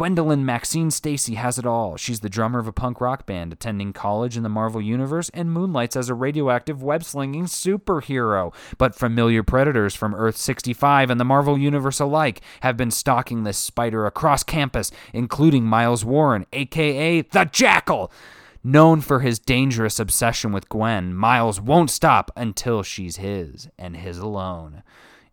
Gwendolyn 0.00 0.46
Maxine 0.46 0.90
Stacy 0.90 1.34
has 1.34 1.58
it 1.58 1.66
all. 1.66 1.98
She's 1.98 2.20
the 2.20 2.30
drummer 2.30 2.58
of 2.58 2.66
a 2.66 2.72
punk 2.72 3.02
rock 3.02 3.26
band, 3.26 3.52
attending 3.52 3.92
college 3.92 4.34
in 4.34 4.42
the 4.42 4.48
Marvel 4.48 4.80
Universe, 4.80 5.30
and 5.34 5.52
moonlights 5.52 5.94
as 5.94 6.08
a 6.08 6.14
radioactive 6.14 6.82
web 6.82 7.04
slinging 7.04 7.44
superhero. 7.44 8.54
But 8.78 8.94
familiar 8.94 9.42
predators 9.42 9.94
from 9.94 10.14
Earth 10.14 10.38
65 10.38 11.10
and 11.10 11.20
the 11.20 11.24
Marvel 11.26 11.58
Universe 11.58 12.00
alike 12.00 12.40
have 12.60 12.78
been 12.78 12.90
stalking 12.90 13.42
this 13.42 13.58
spider 13.58 14.06
across 14.06 14.42
campus, 14.42 14.90
including 15.12 15.64
Miles 15.64 16.02
Warren, 16.02 16.46
aka 16.54 17.20
the 17.20 17.44
Jackal. 17.44 18.10
Known 18.62 19.00
for 19.00 19.20
his 19.20 19.38
dangerous 19.38 19.98
obsession 19.98 20.52
with 20.52 20.68
Gwen, 20.68 21.14
Miles 21.14 21.60
won't 21.60 21.88
stop 21.88 22.30
until 22.36 22.82
she's 22.82 23.16
his, 23.16 23.70
and 23.78 23.96
his 23.96 24.18
alone. 24.18 24.82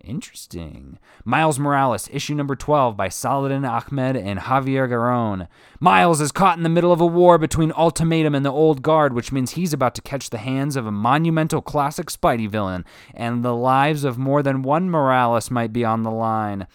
Interesting. 0.02 0.98
Miles 1.26 1.60
Morales, 1.60 2.08
issue 2.14 2.34
number 2.34 2.56
12 2.56 2.96
by 2.96 3.10
Saladin 3.10 3.66
Ahmed 3.66 4.16
and 4.16 4.40
Javier 4.40 4.88
Garron. 4.88 5.50
Miles 5.82 6.22
is 6.22 6.32
caught 6.32 6.56
in 6.56 6.64
the 6.64 6.70
middle 6.70 6.94
of 6.94 7.02
a 7.02 7.06
war 7.06 7.38
between 7.38 7.74
Ultimatum 7.74 8.34
and 8.34 8.46
the 8.46 8.52
Old 8.52 8.82
Guard, 8.82 9.12
which 9.12 9.34
means 9.34 9.52
he's 9.52 9.74
about 9.74 9.94
to 9.96 10.02
catch 10.02 10.30
the 10.30 10.38
hands 10.38 10.78
of 10.78 10.86
a 10.86 10.92
monumental 10.92 11.62
classic 11.62 12.08
Spidey 12.08 12.50
villain, 12.50 12.86
and 13.14 13.44
the 13.44 13.56
lives 13.56 14.06
of 14.06 14.18
more 14.18 14.42
than 14.42 14.62
one 14.62 14.90
Morales 14.90 15.52
might 15.52 15.74
be 15.74 15.84
on 15.84 16.04
the 16.04 16.12
line. 16.12 16.66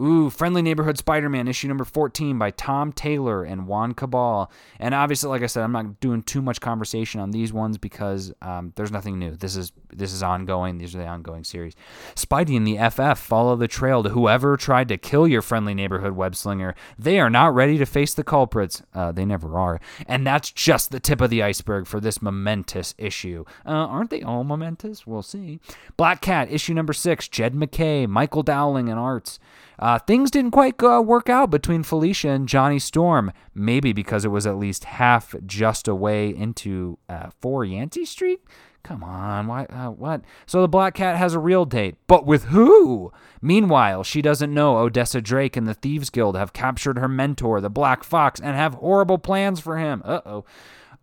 Ooh, 0.00 0.30
Friendly 0.30 0.62
Neighborhood 0.62 0.98
Spider 0.98 1.28
Man, 1.28 1.48
issue 1.48 1.68
number 1.68 1.84
14 1.84 2.38
by 2.38 2.50
Tom 2.52 2.92
Taylor 2.92 3.42
and 3.42 3.66
Juan 3.66 3.94
Cabal. 3.94 4.50
And 4.78 4.94
obviously, 4.94 5.28
like 5.28 5.42
I 5.42 5.46
said, 5.46 5.64
I'm 5.64 5.72
not 5.72 6.00
doing 6.00 6.22
too 6.22 6.40
much 6.40 6.60
conversation 6.60 7.20
on 7.20 7.30
these 7.30 7.52
ones 7.52 7.78
because 7.78 8.32
um, 8.40 8.72
there's 8.76 8.92
nothing 8.92 9.18
new. 9.18 9.34
This 9.34 9.56
is 9.56 9.72
this 9.92 10.12
is 10.12 10.22
ongoing. 10.22 10.78
These 10.78 10.94
are 10.94 10.98
the 10.98 11.06
ongoing 11.06 11.44
series. 11.44 11.74
Spidey 12.14 12.56
and 12.56 12.66
the 12.66 12.90
FF 12.90 13.18
follow 13.18 13.56
the 13.56 13.68
trail 13.68 14.02
to 14.02 14.10
whoever 14.10 14.56
tried 14.56 14.88
to 14.88 14.98
kill 14.98 15.26
your 15.26 15.42
Friendly 15.42 15.74
Neighborhood 15.74 16.12
web 16.12 16.36
slinger. 16.36 16.74
They 16.98 17.18
are 17.18 17.30
not 17.30 17.54
ready 17.54 17.78
to 17.78 17.86
face 17.86 18.14
the 18.14 18.24
culprits. 18.24 18.82
Uh, 18.94 19.12
they 19.12 19.24
never 19.24 19.58
are. 19.58 19.80
And 20.06 20.26
that's 20.26 20.52
just 20.52 20.90
the 20.90 21.00
tip 21.00 21.20
of 21.20 21.30
the 21.30 21.42
iceberg 21.42 21.86
for 21.86 22.00
this 22.00 22.22
momentous 22.22 22.94
issue. 22.98 23.44
Uh, 23.66 23.70
aren't 23.70 24.10
they 24.10 24.22
all 24.22 24.44
momentous? 24.44 25.06
We'll 25.06 25.22
see. 25.22 25.60
Black 25.96 26.20
Cat, 26.20 26.50
issue 26.50 26.74
number 26.74 26.92
six, 26.92 27.28
Jed 27.28 27.54
MacKay, 27.54 28.06
Michael 28.06 28.42
Dowling, 28.42 28.88
and 28.88 28.98
Arts. 28.98 29.38
Uh, 29.78 29.98
things 29.98 30.30
didn't 30.30 30.50
quite 30.50 30.82
uh, 30.82 31.00
work 31.00 31.28
out 31.28 31.50
between 31.50 31.82
Felicia 31.82 32.30
and 32.30 32.48
Johnny 32.48 32.78
Storm, 32.78 33.32
maybe 33.54 33.92
because 33.92 34.24
it 34.24 34.28
was 34.28 34.46
at 34.46 34.58
least 34.58 34.84
half 34.84 35.34
just 35.46 35.86
away 35.86 36.34
into 36.34 36.98
uh, 37.08 37.30
4 37.40 37.64
Yancey 37.64 38.04
Street? 38.04 38.40
Come 38.82 39.04
on, 39.04 39.46
why? 39.46 39.64
Uh, 39.66 39.90
what? 39.90 40.22
So 40.46 40.62
the 40.62 40.68
Black 40.68 40.94
Cat 40.94 41.16
has 41.16 41.34
a 41.34 41.38
real 41.38 41.64
date, 41.64 41.96
but 42.06 42.26
with 42.26 42.44
who? 42.44 43.12
Meanwhile, 43.42 44.04
she 44.04 44.22
doesn't 44.22 44.54
know 44.54 44.78
Odessa 44.78 45.20
Drake 45.20 45.56
and 45.56 45.66
the 45.66 45.74
Thieves 45.74 46.10
Guild 46.10 46.36
have 46.36 46.52
captured 46.52 46.98
her 46.98 47.08
mentor, 47.08 47.60
the 47.60 47.70
Black 47.70 48.02
Fox, 48.02 48.40
and 48.40 48.56
have 48.56 48.74
horrible 48.74 49.18
plans 49.18 49.60
for 49.60 49.78
him. 49.78 50.02
Uh 50.04 50.20
oh. 50.24 50.44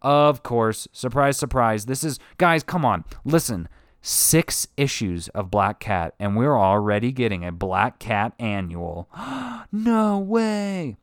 Of 0.01 0.43
course, 0.43 0.87
surprise, 0.91 1.37
surprise. 1.37 1.85
This 1.85 2.03
is, 2.03 2.19
guys, 2.37 2.63
come 2.63 2.85
on, 2.85 3.05
listen 3.23 3.67
six 4.05 4.67
issues 4.77 5.27
of 5.29 5.49
Black 5.49 5.79
Cat, 5.79 6.13
and 6.19 6.37
we're 6.37 6.57
already 6.57 7.11
getting 7.11 7.43
a 7.43 7.51
Black 7.51 7.97
Cat 7.99 8.33
annual. 8.39 9.09
no 9.71 10.19
way. 10.19 10.97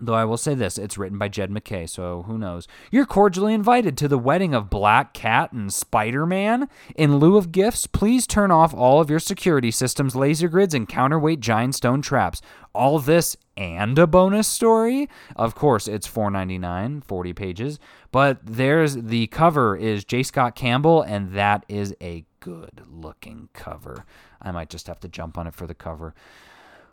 Though 0.00 0.14
I 0.14 0.24
will 0.24 0.38
say 0.38 0.54
this, 0.54 0.78
it's 0.78 0.96
written 0.96 1.18
by 1.18 1.28
Jed 1.28 1.50
MacKay, 1.50 1.86
so 1.86 2.22
who 2.22 2.38
knows. 2.38 2.66
You're 2.90 3.04
cordially 3.04 3.52
invited 3.52 3.98
to 3.98 4.08
the 4.08 4.18
wedding 4.18 4.54
of 4.54 4.70
Black 4.70 5.12
Cat 5.12 5.52
and 5.52 5.72
Spider 5.72 6.24
Man. 6.24 6.68
In 6.96 7.18
lieu 7.18 7.36
of 7.36 7.52
gifts, 7.52 7.86
please 7.86 8.26
turn 8.26 8.50
off 8.50 8.72
all 8.72 9.00
of 9.00 9.10
your 9.10 9.18
security 9.18 9.70
systems, 9.70 10.16
laser 10.16 10.48
grids, 10.48 10.72
and 10.72 10.88
counterweight 10.88 11.40
giant 11.40 11.74
stone 11.74 12.00
traps. 12.00 12.40
All 12.72 12.98
this 12.98 13.36
and 13.58 13.98
a 13.98 14.06
bonus 14.06 14.48
story? 14.48 15.08
Of 15.36 15.54
course, 15.54 15.86
it's 15.86 16.08
$4.99, 16.08 17.04
40 17.04 17.32
pages. 17.34 17.78
But 18.10 18.38
there's 18.42 18.94
the 18.94 19.26
cover 19.26 19.76
is 19.76 20.04
J. 20.04 20.22
Scott 20.22 20.54
Campbell, 20.54 21.02
and 21.02 21.32
that 21.32 21.66
is 21.68 21.94
a 22.00 22.24
good 22.40 22.80
looking 22.88 23.50
cover. 23.52 24.06
I 24.40 24.50
might 24.50 24.70
just 24.70 24.86
have 24.86 25.00
to 25.00 25.08
jump 25.08 25.36
on 25.36 25.46
it 25.46 25.54
for 25.54 25.66
the 25.66 25.74
cover. 25.74 26.14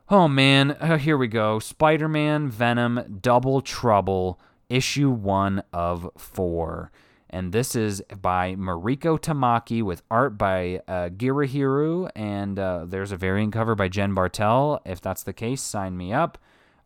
Oh 0.10 0.30
man, 0.30 0.72
uh, 0.72 0.98
here 0.98 1.18
we 1.18 1.28
go. 1.28 1.60
Spider 1.60 2.08
Man 2.08 2.48
Venom 2.48 3.20
Double 3.20 3.60
Trouble, 3.60 4.40
issue 4.70 5.10
one 5.10 5.64
of 5.74 6.10
four. 6.18 6.94
And 7.30 7.52
this 7.52 7.76
is 7.76 8.02
by 8.22 8.56
Mariko 8.56 9.20
Tamaki 9.20 9.84
with 9.84 10.04
art 10.10 10.38
by 10.38 10.80
uh, 10.88 11.10
Gurihiru. 11.10 12.10
And 12.16 12.58
uh, 12.58 12.86
there's 12.86 13.12
a 13.12 13.18
variant 13.18 13.52
cover 13.52 13.76
by 13.76 13.90
Jen 13.90 14.14
Bartel. 14.14 14.80
If 14.86 15.02
that's 15.02 15.24
the 15.24 15.34
case, 15.34 15.62
sign 15.62 15.98
me 15.98 16.14
up. 16.14 16.38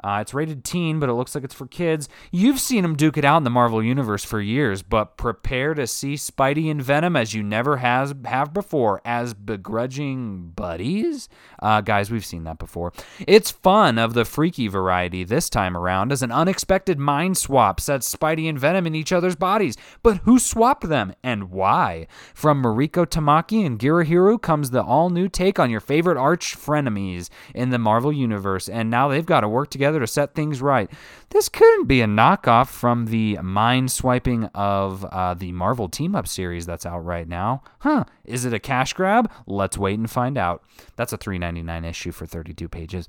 Uh, 0.03 0.19
it's 0.21 0.33
rated 0.33 0.63
teen, 0.63 0.99
but 0.99 1.09
it 1.09 1.13
looks 1.13 1.35
like 1.35 1.43
it's 1.43 1.53
for 1.53 1.67
kids. 1.67 2.09
You've 2.31 2.59
seen 2.59 2.81
them 2.81 2.95
duke 2.95 3.17
it 3.17 3.25
out 3.25 3.37
in 3.37 3.43
the 3.43 3.49
Marvel 3.49 3.83
Universe 3.83 4.23
for 4.23 4.41
years, 4.41 4.81
but 4.81 5.17
prepare 5.17 5.73
to 5.73 5.85
see 5.85 6.15
Spidey 6.15 6.71
and 6.71 6.81
Venom 6.81 7.15
as 7.15 7.33
you 7.33 7.43
never 7.43 7.77
has 7.77 8.13
have 8.25 8.53
before 8.53 9.01
as 9.05 9.33
begrudging 9.33 10.51
buddies. 10.55 11.29
Uh, 11.61 11.81
guys, 11.81 12.09
we've 12.09 12.25
seen 12.25 12.43
that 12.45 12.57
before. 12.57 12.93
It's 13.27 13.51
fun 13.51 13.97
of 13.97 14.13
the 14.13 14.25
freaky 14.25 14.67
variety 14.67 15.23
this 15.23 15.49
time 15.49 15.77
around, 15.77 16.11
as 16.11 16.23
an 16.23 16.31
unexpected 16.31 16.97
mind 16.97 17.37
swap 17.37 17.79
sets 17.79 18.13
Spidey 18.13 18.49
and 18.49 18.59
Venom 18.59 18.87
in 18.87 18.95
each 18.95 19.11
other's 19.11 19.35
bodies. 19.35 19.77
But 20.01 20.17
who 20.19 20.39
swapped 20.39 20.87
them 20.89 21.13
and 21.23 21.51
why? 21.51 22.07
From 22.33 22.63
Mariko 22.63 23.05
Tamaki 23.05 23.65
and 23.65 23.77
Gurihiru 23.77 24.41
comes 24.41 24.71
the 24.71 24.83
all-new 24.83 25.29
take 25.29 25.59
on 25.59 25.69
your 25.69 25.79
favorite 25.79 26.17
arch 26.17 26.57
frenemies 26.57 27.29
in 27.53 27.69
the 27.69 27.77
Marvel 27.77 28.11
Universe, 28.11 28.67
and 28.67 28.89
now 28.89 29.07
they've 29.07 29.25
got 29.25 29.41
to 29.41 29.49
work 29.49 29.69
together 29.69 29.90
together 29.91 30.05
to 30.05 30.11
set 30.11 30.33
things 30.33 30.61
right. 30.61 30.89
This 31.29 31.49
couldn't 31.49 31.85
be 31.85 32.01
a 32.01 32.07
knockoff 32.07 32.67
from 32.67 33.05
the 33.05 33.37
mind 33.41 33.91
swiping 33.91 34.45
of 34.55 35.05
uh, 35.05 35.33
the 35.33 35.51
Marvel 35.51 35.89
Team 35.89 36.15
Up 36.15 36.27
series 36.27 36.65
that's 36.65 36.85
out 36.85 37.03
right 37.05 37.27
now. 37.27 37.63
Huh? 37.79 38.05
Is 38.25 38.45
it 38.45 38.53
a 38.53 38.59
cash 38.59 38.93
grab? 38.93 39.31
Let's 39.45 39.77
wait 39.77 39.99
and 39.99 40.09
find 40.09 40.37
out. 40.37 40.63
That's 40.95 41.13
a 41.13 41.17
$3.99 41.17 41.85
issue 41.85 42.11
for 42.11 42.25
32 42.25 42.67
pages. 42.69 43.07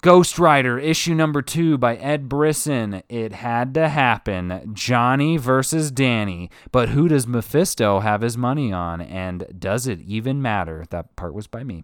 Ghost 0.00 0.38
Rider, 0.38 0.78
issue 0.78 1.12
number 1.12 1.42
two 1.42 1.76
by 1.76 1.96
Ed 1.96 2.28
Brisson. 2.28 3.02
It 3.08 3.32
had 3.32 3.74
to 3.74 3.88
happen. 3.88 4.70
Johnny 4.72 5.36
versus 5.36 5.90
Danny. 5.90 6.50
But 6.70 6.90
who 6.90 7.08
does 7.08 7.26
Mephisto 7.26 7.98
have 7.98 8.20
his 8.20 8.36
money 8.38 8.72
on? 8.72 9.00
And 9.00 9.44
does 9.58 9.88
it 9.88 10.00
even 10.02 10.40
matter? 10.40 10.84
That 10.90 11.16
part 11.16 11.34
was 11.34 11.48
by 11.48 11.64
me. 11.64 11.82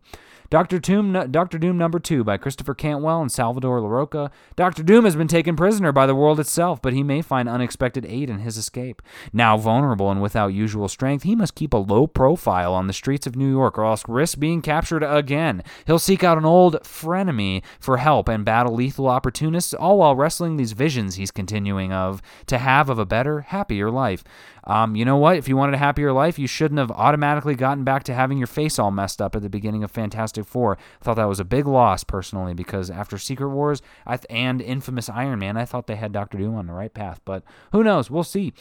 Doctor 0.54 0.78
Doom, 0.78 1.32
Doctor 1.32 1.58
Doom 1.58 1.76
number 1.76 1.98
two 1.98 2.22
by 2.22 2.36
Christopher 2.36 2.74
Cantwell 2.74 3.20
and 3.20 3.32
Salvador 3.32 3.80
Larroca. 3.80 4.30
Doctor 4.54 4.84
Doom 4.84 5.04
has 5.04 5.16
been 5.16 5.26
taken 5.26 5.56
prisoner 5.56 5.90
by 5.90 6.06
the 6.06 6.14
world 6.14 6.38
itself, 6.38 6.80
but 6.80 6.92
he 6.92 7.02
may 7.02 7.22
find 7.22 7.48
unexpected 7.48 8.06
aid 8.06 8.30
in 8.30 8.38
his 8.38 8.56
escape. 8.56 9.02
Now 9.32 9.56
vulnerable 9.56 10.12
and 10.12 10.22
without 10.22 10.54
usual 10.54 10.86
strength, 10.86 11.24
he 11.24 11.34
must 11.34 11.56
keep 11.56 11.74
a 11.74 11.78
low 11.78 12.06
profile 12.06 12.72
on 12.72 12.86
the 12.86 12.92
streets 12.92 13.26
of 13.26 13.34
New 13.34 13.50
York, 13.50 13.76
or 13.76 13.84
else 13.84 14.04
risk 14.06 14.38
being 14.38 14.62
captured 14.62 15.02
again. 15.02 15.60
He'll 15.88 15.98
seek 15.98 16.22
out 16.22 16.38
an 16.38 16.44
old 16.44 16.74
frenemy 16.84 17.64
for 17.80 17.96
help 17.96 18.28
and 18.28 18.44
battle 18.44 18.76
lethal 18.76 19.08
opportunists, 19.08 19.74
all 19.74 19.98
while 19.98 20.14
wrestling 20.14 20.56
these 20.56 20.70
visions 20.70 21.16
he's 21.16 21.32
continuing 21.32 21.92
of 21.92 22.22
to 22.46 22.58
have 22.58 22.88
of 22.88 23.00
a 23.00 23.04
better, 23.04 23.40
happier 23.40 23.90
life. 23.90 24.22
Um, 24.66 24.94
you 24.94 25.04
know 25.04 25.16
what? 25.16 25.36
If 25.36 25.48
you 25.48 25.56
wanted 25.56 25.74
a 25.74 25.78
happier 25.78 26.12
life, 26.12 26.38
you 26.38 26.46
shouldn't 26.46 26.78
have 26.78 26.92
automatically 26.92 27.54
gotten 27.54 27.82
back 27.82 28.04
to 28.04 28.14
having 28.14 28.38
your 28.38 28.46
face 28.46 28.78
all 28.78 28.92
messed 28.92 29.20
up 29.20 29.34
at 29.34 29.42
the 29.42 29.50
beginning 29.50 29.82
of 29.82 29.90
Fantastic 29.90 30.43
Four. 30.44 30.78
I 31.00 31.04
thought 31.04 31.14
that 31.14 31.24
was 31.28 31.40
a 31.40 31.44
big 31.44 31.66
loss 31.66 32.04
personally 32.04 32.54
because 32.54 32.90
after 32.90 33.18
Secret 33.18 33.50
Wars 33.50 33.82
th- 34.06 34.20
and 34.30 34.60
Infamous 34.60 35.08
Iron 35.08 35.38
Man, 35.38 35.56
I 35.56 35.64
thought 35.64 35.86
they 35.86 35.96
had 35.96 36.12
Doctor 36.12 36.38
Doom 36.38 36.54
on 36.54 36.66
the 36.66 36.72
right 36.72 36.92
path. 36.92 37.20
But 37.24 37.42
who 37.72 37.82
knows? 37.82 38.10
We'll 38.10 38.24
see. 38.24 38.52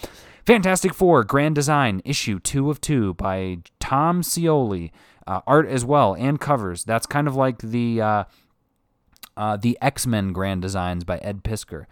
Fantastic 0.45 0.93
Four 0.93 1.23
Grand 1.23 1.55
Design 1.55 2.01
issue 2.03 2.39
two 2.39 2.69
of 2.69 2.81
two 2.81 3.13
by 3.15 3.59
Tom 3.79 4.21
Scioli. 4.21 4.91
Uh, 5.25 5.39
art 5.47 5.69
as 5.69 5.85
well 5.85 6.13
and 6.15 6.37
covers. 6.41 6.83
That's 6.83 7.05
kind 7.05 7.29
of 7.29 7.35
like 7.35 7.59
the 7.59 8.01
uh, 8.01 8.23
uh, 9.37 9.55
the 9.55 9.77
X 9.81 10.05
Men 10.05 10.33
Grand 10.33 10.61
Designs 10.61 11.05
by 11.05 11.17
Ed 11.19 11.43
Piskor. 11.43 11.85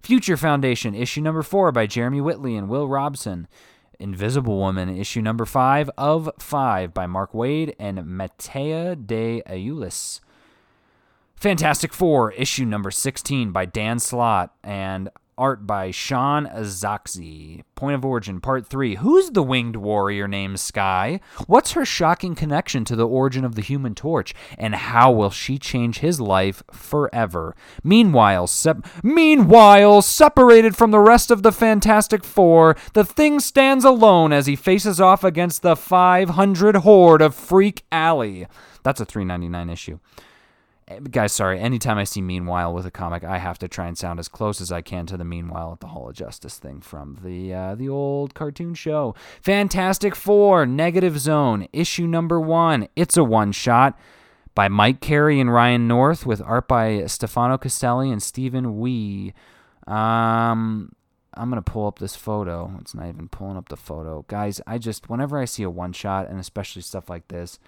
Future 0.00 0.36
Foundation, 0.36 0.94
issue 0.94 1.20
number 1.20 1.42
four 1.42 1.72
by 1.72 1.86
Jeremy 1.86 2.20
Whitley 2.20 2.54
and 2.54 2.68
Will 2.68 2.86
Robson. 2.86 3.48
Invisible 3.98 4.58
Woman, 4.58 4.88
issue 4.88 5.22
number 5.22 5.44
five 5.44 5.90
of 5.96 6.30
five 6.38 6.92
by 6.94 7.06
Mark 7.06 7.32
Waid 7.32 7.74
and 7.78 8.04
Mattia 8.06 8.96
De 8.96 9.42
Iulis. 9.46 10.20
Fantastic 11.36 11.92
Four, 11.92 12.32
issue 12.32 12.64
number 12.64 12.90
16 12.90 13.52
by 13.52 13.66
Dan 13.66 13.98
Slott 13.98 14.54
and 14.64 15.10
art 15.38 15.66
by 15.66 15.90
Sean 15.90 16.46
Izaakse. 16.46 17.62
Point 17.74 17.94
of 17.94 18.04
origin, 18.04 18.40
part 18.40 18.66
3. 18.66 18.96
Who's 18.96 19.30
the 19.30 19.42
winged 19.42 19.76
warrior 19.76 20.26
named 20.26 20.60
Sky? 20.60 21.20
What's 21.46 21.72
her 21.72 21.84
shocking 21.84 22.34
connection 22.34 22.84
to 22.86 22.96
the 22.96 23.06
origin 23.06 23.44
of 23.44 23.54
the 23.54 23.62
human 23.62 23.94
torch? 23.94 24.34
And 24.58 24.74
how 24.74 25.12
will 25.12 25.30
she 25.30 25.58
change 25.58 25.98
his 25.98 26.20
life 26.20 26.62
forever? 26.72 27.54
Meanwhile, 27.84 28.46
sep- 28.46 28.86
meanwhile, 29.02 30.02
separated 30.02 30.76
from 30.76 30.90
the 30.90 31.00
rest 31.00 31.30
of 31.30 31.42
the 31.42 31.52
Fantastic 31.52 32.24
Four, 32.24 32.76
the 32.94 33.04
thing 33.04 33.40
stands 33.40 33.84
alone 33.84 34.32
as 34.32 34.46
he 34.46 34.56
faces 34.56 35.00
off 35.00 35.22
against 35.22 35.62
the 35.62 35.76
500 35.76 36.76
horde 36.76 37.22
of 37.22 37.34
Freak 37.34 37.84
Alley. 37.92 38.46
That's 38.82 39.00
a 39.00 39.04
399 39.04 39.70
issue 39.70 39.98
guys 41.10 41.32
sorry 41.32 41.58
anytime 41.58 41.98
i 41.98 42.04
see 42.04 42.22
meanwhile 42.22 42.72
with 42.72 42.86
a 42.86 42.90
comic 42.92 43.24
i 43.24 43.38
have 43.38 43.58
to 43.58 43.66
try 43.66 43.88
and 43.88 43.98
sound 43.98 44.20
as 44.20 44.28
close 44.28 44.60
as 44.60 44.70
i 44.70 44.80
can 44.80 45.04
to 45.04 45.16
the 45.16 45.24
meanwhile 45.24 45.72
at 45.72 45.80
the 45.80 45.88
hall 45.88 46.08
of 46.08 46.14
justice 46.14 46.58
thing 46.58 46.80
from 46.80 47.18
the 47.24 47.52
uh, 47.52 47.74
the 47.74 47.88
old 47.88 48.34
cartoon 48.34 48.72
show. 48.72 49.14
Fantastic 49.42 50.14
four 50.14 50.64
negative 50.64 51.18
zone 51.18 51.66
issue 51.72 52.06
number 52.06 52.40
one 52.40 52.86
it's 52.94 53.16
a 53.16 53.24
one 53.24 53.50
shot 53.50 53.98
by 54.54 54.68
mike 54.68 55.00
carey 55.00 55.40
and 55.40 55.52
ryan 55.52 55.88
north 55.88 56.24
with 56.24 56.40
art 56.40 56.68
by 56.68 57.04
stefano 57.06 57.58
caselli 57.58 58.10
and 58.10 58.22
stephen 58.22 58.78
wee. 58.78 59.34
Um 59.88 60.92
i'm 61.34 61.48
gonna 61.48 61.62
pull 61.62 61.88
up 61.88 61.98
this 61.98 62.14
photo. 62.14 62.72
It's 62.80 62.94
not 62.94 63.08
even 63.08 63.28
pulling 63.28 63.56
up 63.56 63.70
the 63.70 63.76
photo. 63.76 64.24
Guys 64.28 64.60
i 64.68 64.78
just 64.78 65.10
whenever 65.10 65.36
i 65.36 65.46
see 65.46 65.64
a 65.64 65.70
one 65.70 65.92
shot 65.92 66.28
and 66.28 66.38
especially 66.38 66.82
stuff 66.82 67.10
like 67.10 67.26
this 67.26 67.58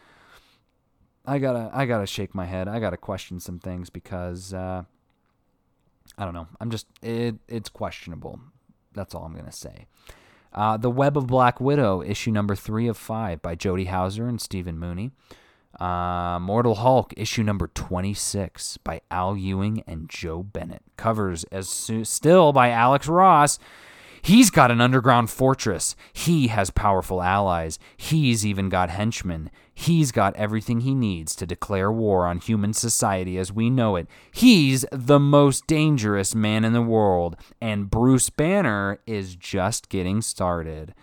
I 1.28 1.38
gotta 1.38 1.70
I 1.72 1.84
gotta 1.86 2.06
shake 2.06 2.34
my 2.34 2.46
head. 2.46 2.68
I 2.68 2.80
gotta 2.80 2.96
question 2.96 3.38
some 3.38 3.58
things 3.58 3.90
because 3.90 4.54
uh, 4.54 4.84
I 6.16 6.24
don't 6.24 6.34
know. 6.34 6.48
I'm 6.60 6.70
just 6.70 6.86
it 7.02 7.36
it's 7.48 7.68
questionable. 7.68 8.40
That's 8.94 9.14
all 9.14 9.24
I'm 9.24 9.36
gonna 9.36 9.52
say. 9.52 9.86
Uh, 10.52 10.78
the 10.78 10.90
Web 10.90 11.16
of 11.18 11.26
Black 11.26 11.60
Widow, 11.60 12.02
issue 12.02 12.30
number 12.30 12.56
three 12.56 12.88
of 12.88 12.96
five 12.96 13.42
by 13.42 13.54
Jody 13.54 13.84
Houser 13.84 14.26
and 14.26 14.40
Stephen 14.40 14.78
Mooney. 14.78 15.10
Uh, 15.78 16.38
Mortal 16.40 16.76
Hulk, 16.76 17.12
issue 17.16 17.42
number 17.42 17.68
26 17.68 18.78
by 18.78 19.02
Al 19.10 19.36
Ewing 19.36 19.84
and 19.86 20.08
Joe 20.08 20.42
Bennett. 20.42 20.82
Covers 20.96 21.44
as 21.44 21.68
su- 21.68 22.04
still 22.04 22.52
by 22.54 22.70
Alex 22.70 23.06
Ross 23.06 23.58
He's 24.22 24.50
got 24.50 24.70
an 24.70 24.81
underground 24.81 25.31
fortress. 25.31 25.96
He 26.12 26.48
has 26.48 26.70
powerful 26.70 27.22
allies. 27.22 27.78
He's 27.96 28.44
even 28.46 28.68
got 28.68 28.90
henchmen. 28.90 29.50
He's 29.74 30.11
got 30.11 30.35
everything 30.37 30.81
he 30.81 30.94
needs 30.94 31.37
to 31.37 31.46
declare 31.46 31.92
war 31.92 32.26
on 32.26 32.38
human 32.38 32.72
society 32.72 33.38
as 33.38 33.52
we 33.52 33.70
know 33.70 33.96
it. 33.96 34.09
He's 34.33 34.85
the 34.90 35.20
most 35.20 35.66
dangerous 35.66 36.35
man 36.35 36.64
in 36.64 36.72
the 36.72 36.83
world, 36.83 37.37
and 37.61 37.90
Bruce 37.90 38.31
Banner 38.31 38.98
is 39.07 39.37
just 39.37 39.88
getting 39.88 40.20
started. 40.20 40.94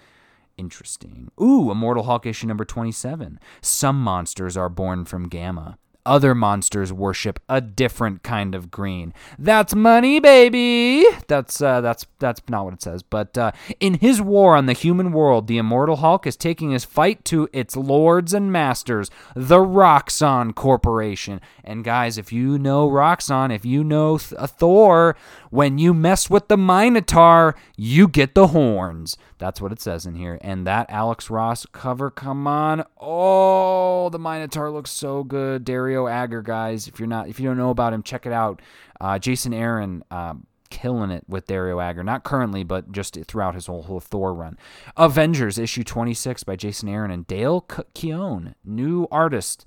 Interesting. 0.58 1.32
Ooh, 1.42 1.72
Immortal 1.72 2.04
Hulk 2.04 2.26
issue 2.26 2.48
number 2.48 2.66
27. 2.66 3.40
Some 3.62 4.02
monsters 4.02 4.58
are 4.58 4.70
born 4.70 5.06
from 5.06 5.30
Gamma 5.30 5.78
other 6.06 6.36
monsters 6.36 6.94
worship 6.94 7.40
a 7.50 7.62
different 7.62 8.24
kind 8.24 8.56
of 8.56 8.70
green. 8.70 9.14
That's 9.40 9.74
money, 9.74 10.20
baby. 10.20 11.06
That's 11.28 11.62
uh, 11.62 11.82
that's 11.82 12.06
that's 12.20 12.42
not 12.50 12.66
what 12.66 12.74
it 12.76 12.82
says. 12.82 13.04
But 13.04 13.38
uh, 13.38 13.52
in 13.80 13.96
his 13.96 14.22
war 14.22 14.56
on 14.56 14.66
the 14.66 14.74
human 14.74 15.12
world, 15.12 15.48
the 15.48 15.58
immortal 15.58 15.98
Hulk 15.98 16.28
is 16.28 16.36
taking 16.36 16.72
his 16.72 16.86
fight 16.86 17.26
to 17.26 17.50
its 17.54 17.76
lords 17.76 18.34
and 18.34 18.52
masters, 18.52 19.10
the 19.36 19.60
Roxxon 19.60 20.54
Corporation. 20.54 21.42
And 21.64 21.84
guys, 21.84 22.18
if 22.18 22.32
you 22.32 22.60
know 22.60 22.90
Roxxon, 22.90 23.54
if 23.54 23.66
you 23.66 23.84
know 23.84 24.18
Th- 24.18 24.40
Thor, 24.50 25.16
when 25.50 25.78
you 25.78 25.94
mess 25.94 26.30
with 26.30 26.48
the 26.48 26.58
Minotaur, 26.58 27.56
you 27.78 28.08
get 28.08 28.36
the 28.36 28.48
horns. 28.48 29.18
That's 29.38 29.62
what 29.62 29.72
it 29.72 29.82
says 29.82 30.06
in 30.06 30.16
here. 30.16 30.38
And 30.42 30.66
that 30.66 30.86
Alex 30.90 31.30
Ross 31.30 31.66
cover, 31.72 32.10
come 32.10 32.48
on. 32.48 32.84
Oh, 33.00 34.10
the 34.10 34.20
Minotaur 34.20 34.72
looks 34.72 34.92
so 34.92 35.24
good. 35.24 35.64
Dario 35.64 35.95
Agger, 36.08 36.42
guys. 36.42 36.88
If 36.88 37.00
you're 37.00 37.08
not, 37.08 37.30
if 37.30 37.40
you 37.40 37.48
don't 37.48 37.58
know 37.58 37.70
about 37.70 37.94
him, 37.94 38.04
check 38.04 38.26
it 38.26 38.34
out. 38.34 38.62
Uh, 39.00 39.18
Jason 39.18 39.54
Aaron, 39.54 40.04
um, 40.12 40.46
killing 40.70 41.12
it 41.12 41.24
with 41.28 41.48
Dario 41.48 41.80
Agger. 41.80 42.04
Not 42.04 42.24
currently, 42.24 42.64
but 42.64 42.92
just 42.92 43.18
throughout 43.28 43.56
his 43.56 43.68
whole, 43.68 43.84
whole 43.84 44.00
Thor 44.00 44.34
run. 44.34 44.58
Avengers 44.98 45.58
issue 45.58 45.84
26 45.84 46.44
by 46.44 46.56
Jason 46.56 46.90
Aaron 46.90 47.12
and 47.12 47.26
Dale 47.26 47.66
Keown, 47.94 48.56
new 48.64 49.08
artist 49.10 49.66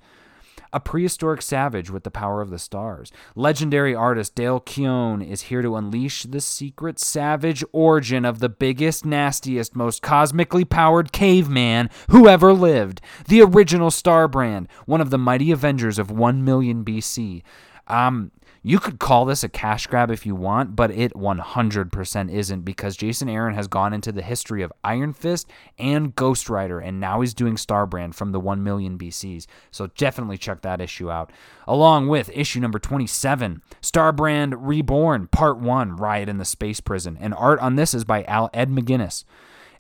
a 0.73 0.81
prehistoric 0.81 1.43
savage 1.43 1.91
with 1.91 2.05
the 2.05 2.11
power 2.11 2.41
of 2.41 2.51
the 2.51 2.59
stars. 2.59 3.13
Legendary 3.35 3.95
artist 3.95 4.35
Dale 4.35 4.61
Keown 4.61 5.23
is 5.23 5.43
here 5.43 5.63
to 5.63 5.77
unleash 5.77 6.25
the 6.25 6.41
secret 6.41 6.99
savage 6.99 7.65
origin 7.73 8.25
of 8.25 8.39
the 8.41 8.49
biggest, 8.49 9.05
nastiest, 9.05 9.75
most 9.75 10.03
cosmically 10.03 10.65
powered 10.65 11.13
caveman 11.13 11.91
who 12.11 12.29
ever 12.29 12.53
lived. 12.53 13.01
The 13.27 13.43
original 13.43 13.91
Starbrand, 13.91 14.67
one 14.87 15.01
of 15.01 15.11
the 15.11 15.19
mighty 15.19 15.51
Avengers 15.51 15.99
of 15.99 16.11
1 16.11 16.45
million 16.45 16.85
BC. 16.85 17.43
Um, 17.87 18.31
you 18.63 18.79
could 18.79 18.99
call 18.99 19.25
this 19.25 19.45
a 19.45 19.49
cash 19.49 19.87
grab 19.87 20.11
if 20.11 20.27
you 20.27 20.35
want, 20.35 20.75
but 20.75 20.91
it 20.91 21.15
100% 21.15 22.31
isn't 22.31 22.61
because 22.63 22.97
Jason 22.97 23.29
Aaron 23.29 23.55
has 23.55 23.69
gone 23.69 23.93
into 23.93 24.13
the 24.13 24.23
history 24.23 24.63
of 24.63 24.73
Iron 24.83 25.13
Fist 25.13 25.49
and 25.79 26.15
Ghost 26.15 26.51
Rider, 26.51 26.81
and 26.81 27.01
now 27.01 27.21
he's 27.21 27.35
doing 27.35 27.57
Starbrand 27.57 28.15
from 28.15 28.33
the 28.33 28.41
1 28.41 28.63
million 28.63 28.99
BCs. 28.99 29.47
So 29.71 29.89
definitely 29.89 30.39
check 30.39 30.63
that 30.63 30.81
issue 30.81 31.11
out. 31.11 31.31
Along 31.67 32.09
with 32.09 32.31
issue 32.35 32.61
number 32.61 32.79
27, 32.79 33.63
Starbrand 33.83 34.55
Reborn, 34.57 35.29
Part 35.29 35.59
1 35.59 35.97
Riot 35.97 36.29
in 36.29 36.39
the 36.39 36.45
Space 36.45 36.81
Prison. 36.81 37.17
And 37.21 37.35
art 37.35 37.61
on 37.61 37.77
this 37.77 37.95
is 37.95 38.05
by 38.05 38.25
Al 38.25 38.51
Ed 38.53 38.71
McGuinness. 38.71 39.25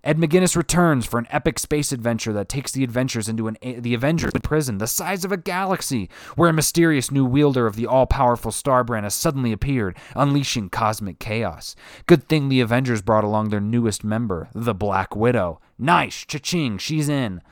Ed 0.09 0.17
McGuinness 0.17 0.57
returns 0.57 1.05
for 1.05 1.19
an 1.19 1.27
epic 1.29 1.59
space 1.59 1.93
adventure 1.93 2.33
that 2.33 2.49
takes 2.49 2.73
the 2.73 2.83
adventures 2.83 3.29
into 3.29 3.47
an, 3.47 3.59
the 3.61 3.93
Avengers 3.93 4.33
prison 4.43 4.79
the 4.79 4.87
size 4.87 5.23
of 5.23 5.33
a 5.33 5.37
galaxy, 5.37 6.09
where 6.35 6.49
a 6.49 6.53
mysterious 6.55 7.11
new 7.11 7.27
wielder 7.27 7.67
of 7.67 7.77
the 7.77 7.87
all 7.87 8.07
powerful 8.07 8.51
Starbrand 8.51 9.03
has 9.03 9.13
suddenly 9.13 9.53
appeared, 9.53 9.99
unleashing 10.17 10.71
cosmic 10.71 11.19
chaos. 11.19 11.77
Good 12.07 12.27
thing 12.27 12.49
the 12.49 12.63
Avengers 12.63 13.03
brought 13.03 13.23
along 13.23 13.51
their 13.51 13.61
newest 13.61 14.03
member, 14.03 14.49
the 14.55 14.73
Black 14.73 15.15
Widow. 15.15 15.61
Nice, 15.79 16.25
cha-ching, 16.25 16.79
she's 16.79 17.11
in. 17.11 17.43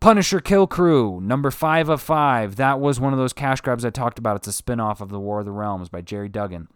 Punisher 0.00 0.40
Kill 0.40 0.66
Crew, 0.66 1.18
number 1.22 1.50
five 1.50 1.88
of 1.88 2.02
five. 2.02 2.56
That 2.56 2.78
was 2.78 3.00
one 3.00 3.14
of 3.14 3.18
those 3.18 3.32
cash 3.32 3.62
grabs 3.62 3.86
I 3.86 3.90
talked 3.90 4.18
about. 4.18 4.36
It's 4.36 4.48
a 4.48 4.52
spin 4.52 4.80
off 4.80 5.00
of 5.00 5.08
The 5.08 5.18
War 5.18 5.38
of 5.38 5.46
the 5.46 5.50
Realms 5.50 5.88
by 5.88 6.02
Gerry 6.02 6.28
Duggan. 6.28 6.68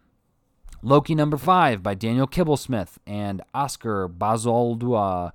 Loki 0.81 1.13
number 1.13 1.37
five 1.37 1.83
by 1.83 1.93
Daniel 1.93 2.27
Kibblesmith 2.27 2.97
and 3.05 3.41
Oscar 3.53 4.07
Bazaldua. 4.07 5.33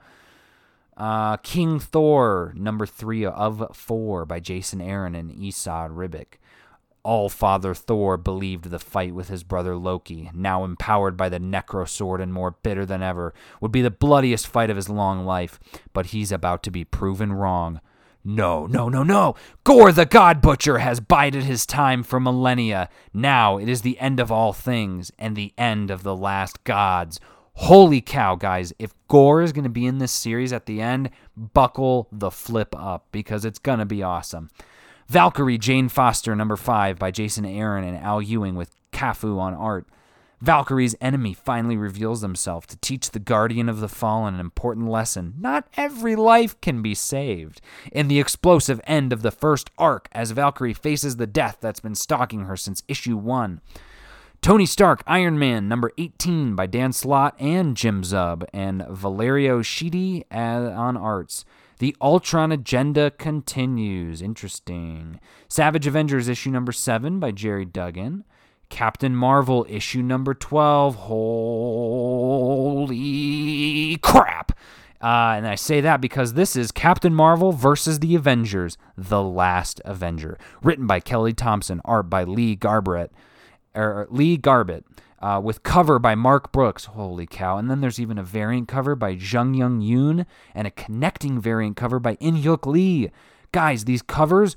Uh, 0.97 1.37
King 1.39 1.79
Thor 1.79 2.53
number 2.57 2.87
three 2.87 3.27
of 3.27 3.77
four 3.77 4.25
by 4.25 4.41
Jason 4.41 4.81
Aaron 4.81 5.15
and 5.15 5.31
Esad 5.31 5.91
Ribic. 5.91 6.39
All 7.03 7.29
Father 7.29 7.75
Thor 7.75 8.17
believed 8.17 8.71
the 8.71 8.79
fight 8.79 9.15
with 9.15 9.29
his 9.29 9.43
brother 9.45 9.77
Loki, 9.77 10.31
now 10.33 10.65
empowered 10.65 11.19
by 11.19 11.29
the 11.29 11.39
Necro 11.39 11.87
Sword 11.87 12.23
and 12.23 12.33
more 12.33 12.53
bitter 12.63 12.87
than 12.87 13.03
ever, 13.03 13.35
would 13.61 13.73
be 13.73 13.83
the 13.83 13.91
bloodiest 13.91 14.47
fight 14.47 14.71
of 14.71 14.77
his 14.77 14.89
long 14.89 15.27
life, 15.27 15.61
but 15.93 16.07
he's 16.07 16.33
about 16.33 16.63
to 16.63 16.71
be 16.71 16.85
proven 16.85 17.35
wrong. 17.35 17.83
No, 18.25 18.67
no, 18.67 18.89
no, 18.89 19.03
no. 19.03 19.35
Gore 19.65 19.93
the 19.93 20.07
God 20.07 20.41
Butcher 20.41 20.79
has 20.79 20.99
bided 20.99 21.45
his 21.45 21.67
time 21.67 22.03
for 22.03 22.19
millennia. 22.19 22.89
Now 23.13 23.59
it 23.59 23.69
is 23.69 23.83
the 23.83 23.99
end 23.99 24.19
of 24.19 24.33
all 24.33 24.55
things 24.55 25.13
and 25.19 25.37
the 25.37 25.53
end 25.59 25.91
of 25.91 26.03
the 26.03 26.17
last 26.17 26.65
gods. 26.65 27.21
Holy 27.57 28.01
cow, 28.01 28.35
guys. 28.35 28.73
If 28.79 28.95
Gore 29.09 29.43
is 29.43 29.53
going 29.53 29.65
to 29.65 29.71
be 29.71 29.87
in 29.87 29.99
this 29.99 30.11
series 30.11 30.53
at 30.53 30.65
the 30.67 30.81
end, 30.81 31.11
buckle 31.37 32.09
the 32.11 32.31
flip 32.31 32.75
up 32.77 33.07
because 33.13 33.45
it's 33.45 33.59
going 33.59 33.79
to 33.79 33.85
be 33.85 34.03
awesome. 34.03 34.51
Valkyrie 35.09 35.59
Jane 35.59 35.91
Foster, 35.91 36.35
number 36.35 36.57
five, 36.57 36.99
by 36.99 37.11
Jason 37.11 37.45
Aaron 37.45 37.85
and 37.85 37.97
Al 37.99 38.23
Ewing 38.23 38.55
with 38.55 38.71
Cafu 38.91 39.39
on 39.39 39.53
art. 39.53 39.87
Valkyrie's 40.45 40.95
enemy 41.01 41.33
finally 41.33 41.75
reveals 41.75 42.21
himself 42.21 42.67
to 42.67 42.77
teach 42.77 43.11
the 43.11 43.19
Guardian 43.19 43.67
of 43.71 43.81
the 43.81 43.89
Fallen 43.89 44.35
an 44.35 44.41
important 44.41 44.89
lesson. 44.89 45.33
Not 45.39 45.67
every 45.75 46.15
life 46.15 46.61
can 46.61 46.83
be 46.83 46.95
saved. 46.95 47.63
In 47.91 48.09
the 48.09 48.21
explosive 48.21 48.79
end 48.85 49.11
of 49.11 49.23
the 49.23 49.31
first 49.31 49.71
arc, 49.79 50.07
as 50.13 50.33
Valkyrie 50.33 50.75
faces 50.75 51.17
the 51.17 51.27
death 51.27 51.57
that's 51.63 51.81
been 51.81 51.95
stalking 51.95 52.45
her 52.45 52.59
since 52.59 52.83
issue 52.89 53.17
1. 53.17 53.63
Tony 54.43 54.67
Stark, 54.67 55.03
Iron 55.07 55.39
Man, 55.39 55.67
number 55.67 55.91
18 55.97 56.55
by 56.55 56.67
Dan 56.67 56.93
Slott 56.93 57.35
and 57.41 57.75
Jim 57.75 58.03
Zub, 58.03 58.45
and 58.53 58.85
Valerio 58.91 59.61
Schiti 59.61 60.25
uh, 60.31 60.71
on 60.79 60.99
arts. 60.99 61.47
The 61.79 61.97
Ultron 62.03 62.53
agenda 62.53 63.11
continues. 63.13 64.21
Interesting. 64.21 65.21
Savage 65.49 65.87
Avengers, 65.87 66.29
issue 66.29 66.51
number 66.51 66.73
7 66.73 67.19
by 67.19 67.31
Gerry 67.31 67.65
Duggan. 67.65 68.25
Captain 68.75 69.15
Marvel 69.15 69.65
issue 69.69 70.03
number 70.03 70.35
12. 70.35 70.97
Holy 70.97 71.17
crap! 73.99 74.51
Uh, 75.01 75.35
and 75.37 75.47
I 75.47 75.55
say 75.55 75.81
that 75.81 76.01
because 76.01 76.33
this 76.33 76.57
is 76.57 76.73
Captain 76.73 77.15
Marvel 77.15 77.53
versus 77.53 78.01
the 78.01 78.17
Avengers, 78.17 78.77
The 78.97 79.23
Last 79.23 79.81
Avenger, 79.85 80.37
written 80.61 80.89
by 80.89 80.99
Kelly 80.99 81.33
Thompson, 81.33 81.81
art 81.85 82.11
by 82.11 82.25
Lee 82.25 82.57
Garbett, 82.57 83.13
or 83.77 84.09
Lee 84.11 84.37
Garbett, 84.37 84.85
uh, 85.21 85.41
with 85.41 85.63
cover 85.63 86.01
by 86.01 86.17
Mark 86.17 86.51
Brooks. 86.51 86.87
Holy 86.87 87.27
cow! 87.29 87.57
And 87.59 87.71
then 87.71 87.81
there's 87.81 88.01
even 88.01 88.19
a 88.19 88.25
variant 88.25 88.67
cover 88.67 88.97
by 88.97 89.11
Jung 89.11 89.55
Young 89.55 89.83
Yoon 89.83 90.27
and 90.53 90.67
a 90.67 90.73
connecting 90.73 91.41
variant 91.41 91.77
cover 91.77 92.01
by 92.01 92.15
In 92.15 92.39
Hyuk 92.39 92.67
Lee. 92.67 93.13
Guys, 93.53 93.85
these 93.85 94.03
covers 94.03 94.57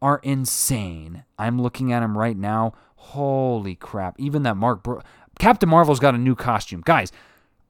are 0.00 0.20
insane. 0.22 1.24
I'm 1.38 1.60
looking 1.60 1.92
at 1.92 2.00
them 2.00 2.16
right 2.16 2.36
now. 2.36 2.72
Holy 2.98 3.74
crap! 3.74 4.18
Even 4.18 4.42
that 4.42 4.56
Mark 4.56 4.82
Bro- 4.82 5.02
Captain 5.38 5.68
Marvel's 5.68 6.00
got 6.00 6.14
a 6.14 6.18
new 6.18 6.34
costume, 6.34 6.82
guys. 6.84 7.12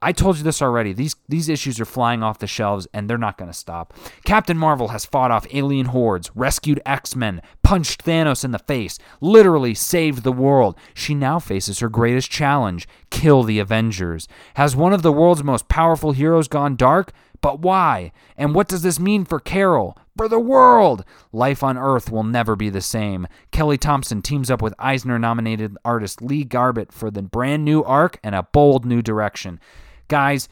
I 0.01 0.11
told 0.13 0.37
you 0.37 0.43
this 0.43 0.61
already. 0.61 0.93
These 0.93 1.15
these 1.27 1.49
issues 1.49 1.79
are 1.79 1.85
flying 1.85 2.23
off 2.23 2.39
the 2.39 2.47
shelves 2.47 2.87
and 2.93 3.09
they're 3.09 3.17
not 3.17 3.37
going 3.37 3.51
to 3.51 3.57
stop. 3.57 3.93
Captain 4.23 4.57
Marvel 4.57 4.89
has 4.89 5.05
fought 5.05 5.29
off 5.31 5.45
alien 5.51 5.87
hordes, 5.87 6.31
rescued 6.35 6.81
X-Men, 6.85 7.41
punched 7.63 8.05
Thanos 8.05 8.45
in 8.45 8.51
the 8.51 8.59
face, 8.59 8.97
literally 9.19 9.73
saved 9.73 10.23
the 10.23 10.31
world. 10.31 10.77
She 10.93 11.13
now 11.13 11.37
faces 11.37 11.79
her 11.79 11.89
greatest 11.89 12.31
challenge, 12.31 12.87
kill 13.09 13.43
the 13.43 13.59
Avengers. 13.59 14.27
Has 14.55 14.75
one 14.75 14.93
of 14.93 15.01
the 15.01 15.11
world's 15.11 15.43
most 15.43 15.67
powerful 15.67 16.13
heroes 16.13 16.47
gone 16.47 16.77
dark? 16.77 17.11
But 17.41 17.59
why? 17.59 18.11
And 18.37 18.55
what 18.55 18.67
does 18.67 18.81
this 18.81 18.99
mean 18.99 19.25
for 19.25 19.39
Carol? 19.39 19.97
For 20.19 20.27
the 20.27 20.37
world! 20.37 21.05
Life 21.31 21.63
on 21.63 21.77
Earth 21.77 22.11
will 22.11 22.25
never 22.25 22.57
be 22.57 22.69
the 22.69 22.81
same. 22.81 23.25
Kelly 23.51 23.77
Thompson 23.77 24.21
teams 24.21 24.51
up 24.51 24.61
with 24.61 24.73
Eisner 24.77 25.17
nominated 25.17 25.77
artist 25.85 26.21
Lee 26.21 26.43
Garbett 26.43 26.91
for 26.91 27.09
the 27.09 27.21
brand 27.21 27.63
new 27.63 27.85
arc 27.85 28.19
and 28.21 28.35
a 28.35 28.43
bold 28.43 28.85
new 28.85 29.01
direction. 29.01 29.61
Guys, 30.09 30.49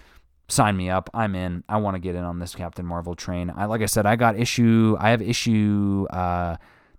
sign 0.47 0.77
me 0.77 0.89
up. 0.89 1.10
I'm 1.13 1.36
in. 1.36 1.65
I 1.67 1.80
want 1.80 1.95
to 1.95 1.99
get 1.99 2.15
in 2.15 2.23
on 2.23 2.39
this 2.39 2.56
Captain 2.56 2.86
Marvel 2.86 3.13
train. 3.13 3.51
I 3.53 3.65
like 3.65 3.82
I 3.82 3.88
said, 3.88 4.06
I 4.06 4.15
got 4.15 4.39
issue 4.39 4.95
I 5.01 5.10
have 5.10 5.21
issue 5.21 6.08
uh 6.12 6.56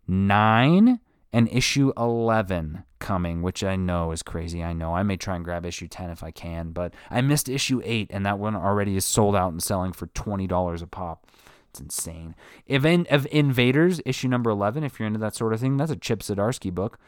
9 0.06 1.00
and 1.32 1.48
issue 1.50 1.90
11 1.96 2.84
coming, 2.98 3.40
which 3.40 3.64
I 3.64 3.76
know 3.76 4.12
is 4.12 4.22
crazy. 4.22 4.62
I 4.62 4.74
know. 4.74 4.94
I 4.94 5.02
may 5.04 5.16
try 5.16 5.36
and 5.36 5.44
grab 5.44 5.64
issue 5.64 5.88
10 5.88 6.10
if 6.10 6.22
I 6.22 6.32
can, 6.32 6.72
but 6.72 6.92
I 7.08 7.22
missed 7.22 7.48
issue 7.48 7.80
8 7.82 8.10
and 8.12 8.26
that 8.26 8.38
one 8.38 8.54
already 8.54 8.94
is 8.94 9.06
sold 9.06 9.34
out 9.34 9.52
and 9.52 9.62
selling 9.62 9.92
for 9.92 10.08
$20 10.08 10.82
a 10.82 10.86
pop. 10.86 11.26
It's 11.70 11.80
insane. 11.80 12.34
Event 12.66 13.08
of 13.08 13.26
Invaders, 13.30 14.00
issue 14.06 14.28
number 14.28 14.50
11, 14.50 14.84
if 14.84 14.98
you're 14.98 15.06
into 15.06 15.18
that 15.20 15.34
sort 15.34 15.52
of 15.52 15.60
thing, 15.60 15.76
that's 15.76 15.90
a 15.90 15.96
Chip 15.96 16.20
Zdarsky 16.20 16.72
book. 16.72 16.98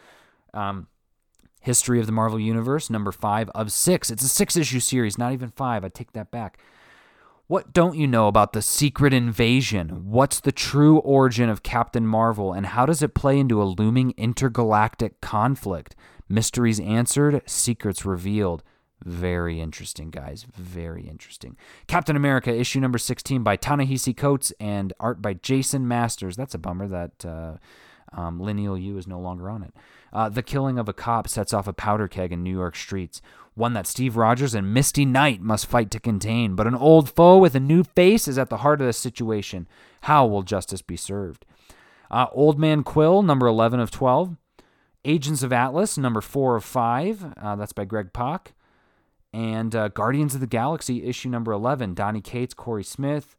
Um, 0.52 0.88
History 1.60 2.00
of 2.00 2.06
the 2.06 2.12
Marvel 2.12 2.40
Universe, 2.40 2.88
number 2.88 3.12
five 3.12 3.50
of 3.50 3.70
six. 3.70 4.10
It's 4.10 4.24
a 4.24 4.28
six 4.28 4.56
issue 4.56 4.80
series, 4.80 5.18
not 5.18 5.32
even 5.32 5.50
five. 5.50 5.84
I 5.84 5.88
take 5.88 6.12
that 6.12 6.30
back. 6.30 6.58
What 7.48 7.72
don't 7.72 7.96
you 7.96 8.06
know 8.06 8.28
about 8.28 8.52
the 8.52 8.62
secret 8.62 9.12
invasion? 9.12 10.08
What's 10.10 10.40
the 10.40 10.52
true 10.52 10.98
origin 10.98 11.50
of 11.50 11.62
Captain 11.62 12.06
Marvel, 12.06 12.52
and 12.52 12.64
how 12.64 12.86
does 12.86 13.02
it 13.02 13.12
play 13.12 13.38
into 13.38 13.60
a 13.60 13.64
looming 13.64 14.14
intergalactic 14.16 15.20
conflict? 15.20 15.94
Mysteries 16.28 16.80
answered, 16.80 17.42
secrets 17.44 18.06
revealed. 18.06 18.62
Very 19.04 19.60
interesting, 19.60 20.10
guys. 20.10 20.46
Very 20.54 21.08
interesting. 21.08 21.56
Captain 21.86 22.16
America, 22.16 22.54
issue 22.54 22.80
number 22.80 22.98
16 22.98 23.42
by 23.42 23.56
Ta-Nehisi 23.56 24.14
Coates 24.14 24.52
and 24.60 24.92
art 25.00 25.22
by 25.22 25.34
Jason 25.34 25.88
Masters. 25.88 26.36
That's 26.36 26.54
a 26.54 26.58
bummer 26.58 26.86
that 26.86 27.24
uh, 27.24 27.56
um, 28.12 28.40
Leinil 28.40 28.80
Yu 28.80 28.98
is 28.98 29.06
no 29.06 29.18
longer 29.18 29.48
on 29.48 29.62
it. 29.62 29.74
Uh, 30.12 30.28
the 30.28 30.42
killing 30.42 30.78
of 30.78 30.88
a 30.88 30.92
cop 30.92 31.28
sets 31.28 31.54
off 31.54 31.66
a 31.66 31.72
powder 31.72 32.08
keg 32.08 32.32
in 32.32 32.42
New 32.42 32.50
York 32.50 32.76
streets, 32.76 33.22
one 33.54 33.72
that 33.72 33.86
Steve 33.86 34.16
Rogers 34.16 34.54
and 34.54 34.74
Misty 34.74 35.04
Knight 35.04 35.40
must 35.40 35.66
fight 35.66 35.90
to 35.92 36.00
contain. 36.00 36.54
But 36.54 36.66
an 36.66 36.74
old 36.74 37.08
foe 37.08 37.38
with 37.38 37.54
a 37.54 37.60
new 37.60 37.84
face 37.84 38.28
is 38.28 38.36
at 38.36 38.50
the 38.50 38.58
heart 38.58 38.80
of 38.80 38.86
the 38.86 38.92
situation. 38.92 39.66
How 40.02 40.26
will 40.26 40.42
justice 40.42 40.82
be 40.82 40.96
served? 40.96 41.46
Uh, 42.10 42.26
old 42.32 42.58
Man 42.58 42.82
Quill, 42.82 43.22
number 43.22 43.46
11 43.46 43.80
of 43.80 43.90
12. 43.90 44.36
Agents 45.04 45.42
of 45.42 45.52
Atlas, 45.52 45.96
number 45.96 46.20
4 46.20 46.56
of 46.56 46.64
5. 46.64 47.34
Uh, 47.40 47.56
that's 47.56 47.72
by 47.72 47.84
Greg 47.84 48.12
Pak. 48.12 48.52
And 49.32 49.74
uh, 49.74 49.88
Guardians 49.88 50.34
of 50.34 50.40
the 50.40 50.46
Galaxy, 50.46 51.04
issue 51.04 51.28
number 51.28 51.52
11. 51.52 51.94
Donny 51.94 52.20
Cates, 52.20 52.54
Cory 52.54 52.82
Smith, 52.84 53.36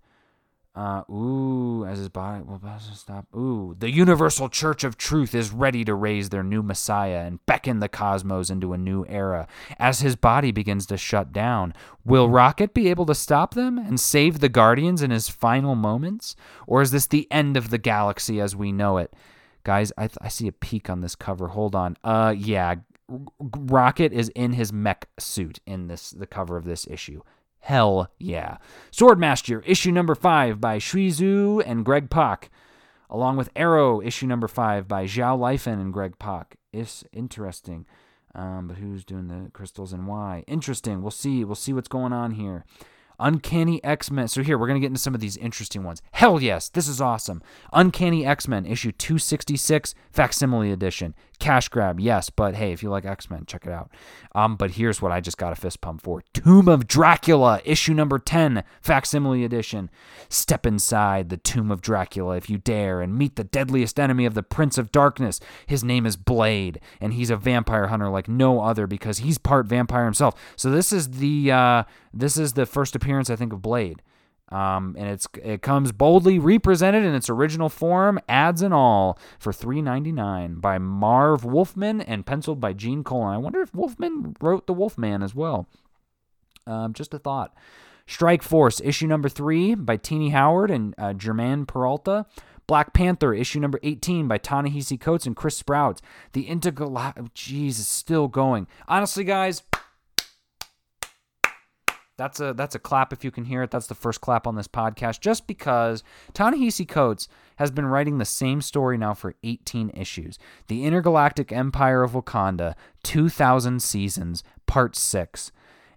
uh, 0.74 1.04
ooh, 1.12 1.86
as 1.86 1.98
his 1.98 2.08
body 2.08 2.42
will 2.44 2.62
stop. 2.94 3.26
Ooh, 3.36 3.76
the 3.78 3.92
Universal 3.92 4.48
Church 4.50 4.86
of 4.86 4.98
Truth 4.98 5.36
is 5.36 5.52
ready 5.52 5.84
to 5.84 5.94
raise 5.94 6.30
their 6.30 6.44
new 6.44 6.64
Messiah 6.64 7.26
and 7.26 7.46
beckon 7.46 7.80
the 7.80 7.90
cosmos 7.90 8.50
into 8.50 8.72
a 8.72 8.78
new 8.78 9.06
era. 9.10 9.48
As 9.78 10.00
his 10.00 10.16
body 10.16 10.52
begins 10.52 10.86
to 10.86 10.96
shut 10.96 11.34
down, 11.34 11.74
will 12.06 12.30
Rocket 12.30 12.74
be 12.74 12.88
able 12.90 13.06
to 13.08 13.16
stop 13.16 13.54
them 13.54 13.78
and 13.78 14.00
save 14.00 14.40
the 14.40 14.48
Guardians 14.48 15.02
in 15.02 15.12
his 15.12 15.28
final 15.28 15.76
moments? 15.76 16.38
Or 16.68 16.82
is 16.82 16.92
this 16.92 17.08
the 17.08 17.30
end 17.30 17.58
of 17.58 17.70
the 17.70 17.78
galaxy 17.78 18.40
as 18.40 18.56
we 18.56 18.72
know 18.72 18.98
it? 18.98 19.14
Guys, 19.66 19.92
I, 19.98 20.08
th- 20.08 20.18
I 20.22 20.30
see 20.30 20.48
a 20.48 20.54
peak 20.54 20.90
on 20.90 21.02
this 21.02 21.16
cover. 21.16 21.50
Hold 21.50 21.76
on. 21.76 21.98
Uh, 22.02 22.34
yeah, 22.36 22.76
Rocket 23.40 24.14
is 24.14 24.30
in 24.30 24.54
his 24.54 24.72
mech 24.72 25.10
suit 25.20 25.60
in 25.66 25.88
this 25.88 26.12
the 26.12 26.28
cover 26.28 26.58
of 26.58 26.66
this 26.66 26.88
issue. 26.88 27.22
Hell 27.60 28.10
yeah. 28.18 28.58
Swordmaster, 28.92 29.62
issue 29.66 29.92
number 29.92 30.16
five 30.16 30.60
by 30.60 30.80
Shui 30.80 31.10
Zhu 31.10 31.62
and 31.66 31.86
Greg 31.86 32.10
Pak, 32.10 32.50
along 33.10 33.38
with 33.38 33.52
Aero, 33.56 34.02
issue 34.02 34.26
number 34.26 34.48
five 34.48 34.88
by 34.88 35.06
Zhou 35.06 35.38
Liefen 35.38 35.80
and 35.80 35.94
Greg 35.94 36.18
Pak. 36.18 36.56
It's 36.74 37.04
interesting. 37.14 37.86
Um, 38.34 38.68
but 38.68 38.78
who's 38.78 39.04
doing 39.04 39.28
the 39.28 39.52
crystals 39.52 39.94
and 39.94 40.08
why? 40.08 40.44
Interesting. 40.48 41.02
We'll 41.02 41.12
see. 41.12 41.44
We'll 41.44 41.56
see 41.56 41.74
what's 41.74 41.88
going 41.88 42.14
on 42.14 42.32
here. 42.32 42.66
Uncanny 43.22 43.84
X 43.84 44.12
Men. 44.12 44.28
So, 44.28 44.44
here, 44.44 44.58
we're 44.58 44.68
going 44.68 44.80
to 44.80 44.82
get 44.82 44.88
into 44.88 45.00
some 45.00 45.16
of 45.16 45.22
these 45.22 45.38
interesting 45.38 45.84
ones. 45.84 46.02
Hell 46.12 46.42
yes, 46.42 46.70
this 46.70 46.88
is 46.88 47.00
awesome. 47.00 47.42
Uncanny 47.72 48.26
X 48.26 48.48
Men, 48.48 48.66
issue 48.66 48.92
266, 48.92 49.96
facsimile 50.12 50.72
edition. 50.72 51.14
Cash 51.42 51.70
grab, 51.70 52.00
yes, 52.00 52.30
but 52.30 52.54
hey, 52.54 52.72
if 52.72 52.84
you 52.84 52.92
like 52.92 53.04
X 53.04 53.28
Men, 53.30 53.46
check 53.48 53.66
it 53.66 53.72
out. 53.72 53.90
Um, 54.36 54.56
but 54.56 54.72
here's 54.72 55.02
what 55.02 55.12
I 55.12 55.22
just 55.22 55.40
got 55.40 55.52
a 55.52 55.56
fist 55.56 55.82
pump 55.82 56.04
for 56.04 56.24
Tomb 56.34 56.68
of 56.68 56.86
Dracula, 56.86 57.62
issue 57.66 57.96
number 57.96 58.20
10, 58.20 58.64
facsimile 58.80 59.44
edition. 59.44 59.90
Step 60.30 60.68
inside 60.68 61.30
the 61.30 61.38
Tomb 61.38 61.72
of 61.72 61.82
Dracula 61.82 62.36
if 62.36 62.48
you 62.48 62.60
dare 62.60 63.02
and 63.02 63.18
meet 63.18 63.38
the 63.38 63.44
deadliest 63.44 64.00
enemy 64.00 64.26
of 64.26 64.36
the 64.36 64.44
Prince 64.44 64.78
of 64.78 64.92
Darkness. 64.92 65.40
His 65.66 65.84
name 65.84 66.06
is 66.06 66.16
Blade, 66.16 66.80
and 67.00 67.14
he's 67.14 67.32
a 67.32 67.38
vampire 67.38 67.88
hunter 67.88 68.10
like 68.10 68.28
no 68.28 68.62
other 68.62 68.86
because 68.86 69.20
he's 69.20 69.40
part 69.40 69.66
vampire 69.66 70.06
himself. 70.06 70.40
So, 70.56 70.70
this 70.70 70.94
is 70.94 71.10
the. 71.10 71.52
Uh, 71.52 71.84
this 72.14 72.36
is 72.36 72.54
the 72.54 72.66
first 72.66 72.96
appearance, 72.96 73.11
I 73.20 73.36
think, 73.36 73.54
of 73.54 73.62
Blade. 73.62 74.02
Um, 74.52 74.96
and 75.00 75.08
it's 75.08 75.28
it 75.42 75.62
comes 75.62 75.94
boldly 75.94 76.38
represented 76.38 77.06
in 77.06 77.16
its 77.16 77.30
original 77.30 77.70
form, 77.70 78.20
ads 78.28 78.62
and 78.62 78.74
all, 78.74 79.18
for 79.40 79.54
$3.99 79.54 80.60
by 80.60 80.78
Marv 80.78 81.46
Wolfman 81.46 82.02
and 82.02 82.26
penciled 82.26 82.60
by 82.60 82.74
Gene 82.74 83.04
Colan. 83.04 83.34
I 83.34 83.38
wonder 83.38 83.62
if 83.62 83.74
Wolfman 83.74 84.36
wrote 84.42 84.68
The 84.68 84.74
Wolfman 84.74 85.24
as 85.24 85.34
well. 85.34 85.68
Um, 86.68 86.94
just 86.94 87.14
a 87.14 87.20
thought. 87.20 87.56
Strike 88.08 88.44
Force, 88.44 88.82
issue 88.84 89.08
number 89.08 89.30
three 89.30 89.74
by 89.74 89.96
Tini 89.96 90.30
Howard 90.30 90.70
and 90.70 90.94
uh, 90.98 91.14
Germán 91.14 91.66
Peralta. 91.66 92.26
Black 92.68 92.94
Panther, 92.94 93.34
issue 93.34 93.60
number 93.60 93.80
18 93.84 94.28
by 94.28 94.38
Ta-Nehisi 94.38 95.00
Coates 95.00 95.26
and 95.26 95.36
Chris 95.36 95.62
Sprouse. 95.62 96.00
The 96.34 96.48
Intergalactic, 96.48 97.34
jeez, 97.34 97.72
is 97.72 97.88
still 97.88 98.28
going. 98.28 98.68
Honestly, 98.88 99.24
guys, 99.24 99.64
that's 102.18 102.40
a 102.40 102.54
that's 102.54 102.76
a 102.76 102.80
clap 102.80 103.14
if 103.14 103.24
you 103.24 103.32
can 103.32 103.46
hear 103.46 103.64
it. 103.64 103.72
That's 103.72 103.88
the 103.88 103.96
first 103.96 104.22
clap 104.22 104.46
on 104.46 104.56
this 104.56 104.68
podcast, 104.68 105.22
just 105.22 105.48
because 105.48 106.04
Ta-Nehisi 106.34 106.88
Coates 106.88 107.28
has 107.56 107.72
been 107.72 107.86
writing 107.86 108.18
the 108.18 108.26
same 108.26 108.62
story 108.62 108.98
now 108.98 109.14
for 109.14 109.36
18 109.44 109.92
issues. 109.96 110.38
The 110.68 110.84
Intergalactic 110.84 111.52
Empire 111.52 112.04
of 112.04 112.12
Wakanda, 112.12 112.76
2,000 113.04 113.82
seasons, 113.82 114.44
part 114.68 114.96
six. 114.96 115.52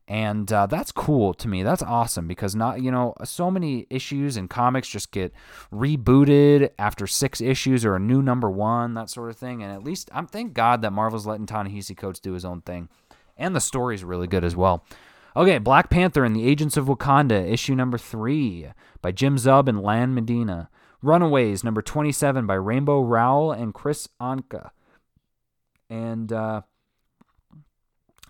And 0.06 0.52
uh, 0.52 0.66
that's 0.66 0.92
cool 0.92 1.32
to 1.34 1.48
me. 1.48 1.62
That's 1.62 1.82
awesome 1.82 2.28
because 2.28 2.54
not 2.54 2.82
you 2.82 2.90
know 2.90 3.14
so 3.24 3.50
many 3.50 3.86
issues 3.88 4.36
and 4.36 4.50
comics 4.50 4.86
just 4.86 5.12
get 5.12 5.32
rebooted 5.72 6.70
after 6.78 7.06
six 7.06 7.40
issues 7.40 7.86
or 7.86 7.96
a 7.96 8.00
new 8.00 8.20
number 8.20 8.50
one 8.50 8.92
that 8.94 9.08
sort 9.08 9.30
of 9.30 9.36
thing. 9.38 9.62
And 9.62 9.72
at 9.72 9.82
least 9.82 10.10
I'm 10.12 10.26
thank 10.26 10.52
God 10.52 10.82
that 10.82 10.92
Marvel's 10.92 11.26
letting 11.26 11.46
Ta-Nehisi 11.46 11.96
Coates 11.96 12.20
do 12.20 12.34
his 12.34 12.44
own 12.44 12.60
thing, 12.60 12.90
and 13.38 13.56
the 13.56 13.62
story's 13.62 14.04
really 14.04 14.26
good 14.26 14.44
as 14.44 14.54
well. 14.54 14.84
Okay, 15.36 15.58
Black 15.58 15.90
Panther 15.90 16.24
and 16.24 16.34
the 16.34 16.46
Agents 16.46 16.76
of 16.76 16.86
Wakanda, 16.86 17.50
issue 17.50 17.74
number 17.74 17.98
three 17.98 18.68
by 19.02 19.10
Jim 19.10 19.36
Zub 19.36 19.68
and 19.68 19.80
Lan 19.80 20.14
Medina. 20.14 20.70
Runaways, 21.02 21.64
number 21.64 21.82
27 21.82 22.46
by 22.46 22.54
Rainbow 22.54 23.02
Rowell 23.02 23.50
and 23.50 23.74
Kris 23.74 24.08
Anka. 24.20 24.70
And 25.90 26.32
uh, 26.32 26.62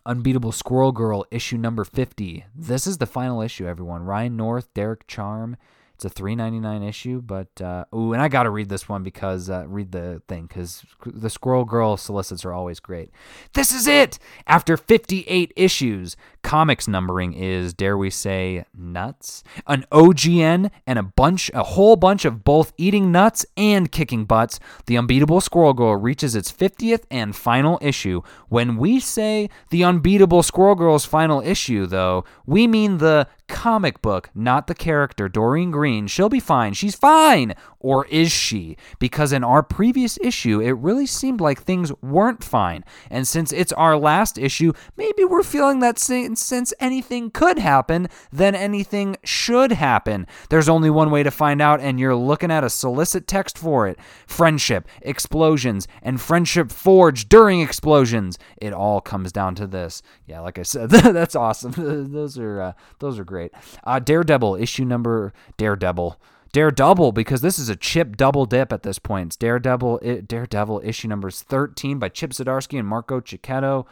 Unbeatable 0.06 0.52
Squirrel 0.52 0.92
Girl, 0.92 1.26
issue 1.30 1.58
number 1.58 1.84
50. 1.84 2.46
This 2.54 2.86
is 2.86 2.98
the 2.98 3.06
final 3.06 3.42
issue, 3.42 3.66
everyone. 3.66 4.02
Ryan 4.02 4.36
North, 4.36 4.72
Derek 4.72 5.06
Charm, 5.06 5.56
It's 5.94 6.04
a 6.04 6.08
three 6.08 6.34
ninety 6.34 6.58
nine 6.58 6.82
issue, 6.82 7.22
but 7.22 7.60
uh, 7.60 7.84
ooh, 7.94 8.12
and 8.12 8.20
I 8.20 8.26
got 8.26 8.42
to 8.42 8.50
read 8.50 8.68
this 8.68 8.88
one 8.88 9.04
because 9.04 9.48
uh, 9.48 9.64
read 9.68 9.92
the 9.92 10.22
thing 10.26 10.46
because 10.46 10.84
the 11.06 11.30
Squirrel 11.30 11.64
Girl 11.64 11.96
solicits 11.96 12.44
are 12.44 12.52
always 12.52 12.80
great. 12.80 13.10
This 13.52 13.72
is 13.72 13.86
it. 13.86 14.18
After 14.48 14.76
fifty 14.76 15.22
eight 15.28 15.52
issues, 15.54 16.16
comics 16.42 16.88
numbering 16.88 17.32
is 17.32 17.72
dare 17.74 17.96
we 17.96 18.10
say 18.10 18.64
nuts, 18.76 19.44
an 19.68 19.86
OGN, 19.92 20.72
and 20.84 20.98
a 20.98 21.04
bunch, 21.04 21.48
a 21.54 21.62
whole 21.62 21.94
bunch 21.94 22.24
of 22.24 22.42
both 22.42 22.72
eating 22.76 23.12
nuts 23.12 23.46
and 23.56 23.92
kicking 23.92 24.24
butts. 24.24 24.58
The 24.86 24.98
unbeatable 24.98 25.40
Squirrel 25.40 25.74
Girl 25.74 25.94
reaches 25.94 26.34
its 26.34 26.50
fiftieth 26.50 27.06
and 27.08 27.36
final 27.36 27.78
issue. 27.80 28.22
When 28.48 28.78
we 28.78 28.98
say 28.98 29.48
the 29.70 29.84
unbeatable 29.84 30.42
Squirrel 30.42 30.74
Girl's 30.74 31.04
final 31.04 31.40
issue, 31.40 31.86
though, 31.86 32.24
we 32.46 32.66
mean 32.66 32.98
the 32.98 33.28
comic 33.46 34.00
book, 34.02 34.30
not 34.34 34.66
the 34.66 34.74
character, 34.74 35.28
Doreen 35.28 35.70
Green. 35.70 35.83
She'll 36.06 36.28
be 36.28 36.40
fine. 36.40 36.72
She's 36.72 36.94
fine. 36.94 37.54
Or 37.84 38.06
is 38.06 38.32
she? 38.32 38.78
Because 38.98 39.30
in 39.30 39.44
our 39.44 39.62
previous 39.62 40.18
issue, 40.22 40.58
it 40.58 40.72
really 40.72 41.04
seemed 41.04 41.42
like 41.42 41.60
things 41.60 41.92
weren't 42.00 42.42
fine. 42.42 42.82
And 43.10 43.28
since 43.28 43.52
it's 43.52 43.72
our 43.72 43.98
last 43.98 44.38
issue, 44.38 44.72
maybe 44.96 45.22
we're 45.22 45.42
feeling 45.42 45.80
that 45.80 45.98
since 45.98 46.72
anything 46.80 47.30
could 47.30 47.58
happen, 47.58 48.08
then 48.32 48.54
anything 48.54 49.18
should 49.22 49.72
happen. 49.72 50.26
There's 50.48 50.66
only 50.66 50.88
one 50.88 51.10
way 51.10 51.22
to 51.24 51.30
find 51.30 51.60
out, 51.60 51.80
and 51.80 52.00
you're 52.00 52.16
looking 52.16 52.50
at 52.50 52.64
a 52.64 52.70
solicit 52.70 53.26
text 53.26 53.58
for 53.58 53.86
it 53.86 53.98
friendship, 54.26 54.88
explosions, 55.02 55.86
and 56.00 56.18
friendship 56.18 56.72
forged 56.72 57.28
during 57.28 57.60
explosions. 57.60 58.38
It 58.56 58.72
all 58.72 59.02
comes 59.02 59.30
down 59.30 59.56
to 59.56 59.66
this. 59.66 60.00
Yeah, 60.26 60.40
like 60.40 60.58
I 60.58 60.62
said, 60.62 60.88
that's 60.90 61.36
awesome. 61.36 61.72
those 62.12 62.38
are 62.38 62.62
uh, 62.62 62.72
those 63.00 63.18
are 63.18 63.24
great. 63.24 63.52
Uh, 63.84 63.98
Daredevil 63.98 64.56
issue 64.56 64.86
number 64.86 65.34
Daredevil. 65.58 66.18
Daredevil 66.54 67.10
because 67.10 67.40
this 67.40 67.58
is 67.58 67.68
a 67.68 67.74
chip 67.74 68.16
double 68.16 68.46
dip 68.46 68.72
at 68.72 68.84
this 68.84 69.00
point. 69.00 69.30
It's 69.30 69.36
Daredevil, 69.36 69.98
it, 69.98 70.28
Daredevil 70.28 70.82
issue 70.84 71.08
numbers 71.08 71.42
13 71.42 71.98
by 71.98 72.08
Chip 72.08 72.30
Zdarsky 72.30 72.78
and 72.78 72.86
Marco 72.86 73.20
Checchetto. 73.20 73.86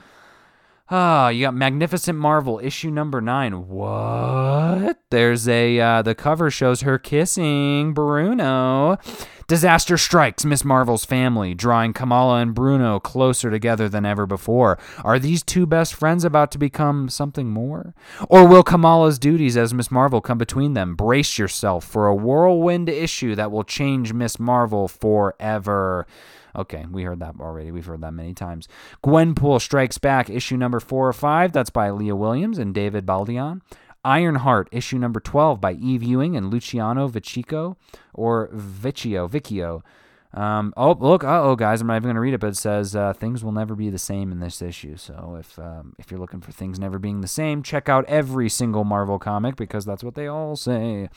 Ah, 0.88 1.28
you 1.28 1.44
got 1.46 1.54
Magnificent 1.54 2.16
Marvel 2.16 2.60
issue 2.62 2.90
number 2.90 3.20
nine. 3.20 3.66
What? 3.66 5.00
There's 5.10 5.48
a 5.48 5.80
uh, 5.80 6.02
the 6.02 6.14
cover 6.14 6.52
shows 6.52 6.82
her 6.82 6.98
kissing 6.98 7.94
Bruno. 7.94 8.96
Disaster 9.46 9.98
strikes 9.98 10.44
Miss 10.44 10.64
Marvel's 10.64 11.04
family, 11.04 11.54
drawing 11.54 11.92
Kamala 11.92 12.40
and 12.40 12.54
Bruno 12.54 13.00
closer 13.00 13.50
together 13.50 13.88
than 13.88 14.06
ever 14.06 14.26
before. 14.26 14.78
Are 15.04 15.18
these 15.18 15.42
two 15.42 15.66
best 15.66 15.94
friends 15.94 16.24
about 16.24 16.50
to 16.52 16.58
become 16.58 17.08
something 17.08 17.50
more? 17.50 17.94
Or 18.28 18.46
will 18.46 18.62
Kamala's 18.62 19.18
duties 19.18 19.56
as 19.56 19.74
Miss 19.74 19.90
Marvel 19.90 20.20
come 20.20 20.38
between 20.38 20.74
them? 20.74 20.94
Brace 20.94 21.38
yourself 21.38 21.84
for 21.84 22.06
a 22.06 22.14
whirlwind 22.14 22.88
issue 22.88 23.34
that 23.34 23.50
will 23.50 23.64
change 23.64 24.12
Miss 24.12 24.38
Marvel 24.38 24.88
forever. 24.88 26.06
Okay, 26.54 26.84
we 26.90 27.04
heard 27.04 27.20
that 27.20 27.34
already. 27.40 27.70
We've 27.70 27.86
heard 27.86 28.02
that 28.02 28.12
many 28.12 28.34
times. 28.34 28.68
Gwenpool 29.02 29.60
Strikes 29.60 29.98
Back, 29.98 30.28
issue 30.28 30.56
number 30.56 30.80
four 30.80 31.08
or 31.08 31.14
five. 31.14 31.52
That's 31.52 31.70
by 31.70 31.90
Leah 31.90 32.16
Williams 32.16 32.58
and 32.58 32.74
David 32.74 33.06
Baldeón. 33.06 33.62
Ironheart, 34.04 34.68
issue 34.72 34.98
number 34.98 35.20
12 35.20 35.60
by 35.60 35.72
Eve 35.72 36.02
Ewing 36.02 36.36
and 36.36 36.50
Luciano 36.50 37.08
Viccico, 37.08 37.76
or 38.12 38.48
Vecchio, 38.48 39.28
Vicchio. 39.28 39.82
Um, 40.34 40.72
oh, 40.76 40.92
look, 40.92 41.24
oh, 41.24 41.56
guys, 41.56 41.80
I'm 41.80 41.86
not 41.86 41.96
even 41.96 42.04
going 42.04 42.14
to 42.14 42.20
read 42.20 42.34
it, 42.34 42.40
but 42.40 42.48
it 42.48 42.56
says 42.56 42.96
uh, 42.96 43.12
things 43.12 43.44
will 43.44 43.52
never 43.52 43.74
be 43.74 43.90
the 43.90 43.98
same 43.98 44.32
in 44.32 44.40
this 44.40 44.62
issue. 44.62 44.96
So 44.96 45.36
if 45.38 45.58
um, 45.58 45.94
if 45.98 46.10
you're 46.10 46.20
looking 46.20 46.40
for 46.40 46.52
things 46.52 46.78
never 46.78 46.98
being 46.98 47.20
the 47.20 47.28
same, 47.28 47.62
check 47.62 47.88
out 47.88 48.06
every 48.06 48.48
single 48.48 48.84
Marvel 48.84 49.18
comic 49.18 49.56
because 49.56 49.84
that's 49.84 50.02
what 50.02 50.14
they 50.14 50.26
all 50.26 50.56
say. 50.56 51.10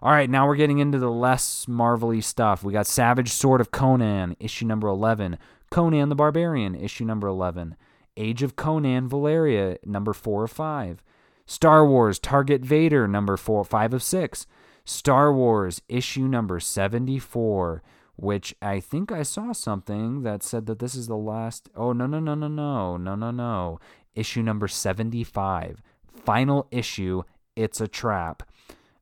All 0.00 0.12
right, 0.12 0.30
now 0.30 0.46
we're 0.46 0.56
getting 0.56 0.78
into 0.78 0.98
the 0.98 1.10
less 1.10 1.66
marvelly 1.66 2.20
stuff. 2.20 2.62
We 2.62 2.72
got 2.72 2.86
Savage 2.86 3.30
Sword 3.30 3.60
of 3.60 3.72
Conan, 3.72 4.36
issue 4.38 4.64
number 4.64 4.86
11. 4.86 5.38
Conan 5.70 6.08
the 6.08 6.14
Barbarian, 6.14 6.74
issue 6.74 7.04
number 7.04 7.26
11. 7.26 7.76
Age 8.16 8.42
of 8.42 8.56
Conan 8.56 9.08
Valeria, 9.08 9.76
number 9.84 10.12
4 10.12 10.44
of 10.44 10.50
5. 10.52 11.02
Star 11.48 11.86
Wars 11.86 12.18
Target 12.18 12.60
Vader, 12.60 13.08
number 13.08 13.38
4 13.38 13.64
5 13.64 13.94
of 13.94 14.02
6. 14.02 14.46
Star 14.84 15.32
Wars 15.32 15.80
issue 15.88 16.28
number 16.28 16.60
74, 16.60 17.82
which 18.16 18.54
I 18.60 18.80
think 18.80 19.10
I 19.10 19.22
saw 19.22 19.52
something 19.52 20.22
that 20.24 20.42
said 20.42 20.66
that 20.66 20.78
this 20.78 20.94
is 20.94 21.06
the 21.08 21.16
last. 21.16 21.70
Oh, 21.74 21.94
no, 21.94 22.06
no, 22.06 22.20
no, 22.20 22.34
no, 22.34 22.48
no, 22.48 22.98
no, 22.98 23.14
no, 23.14 23.30
no. 23.30 23.80
Issue 24.14 24.42
number 24.42 24.68
75. 24.68 25.82
Final 26.22 26.68
issue. 26.70 27.22
It's 27.56 27.80
a 27.80 27.88
trap. 27.88 28.42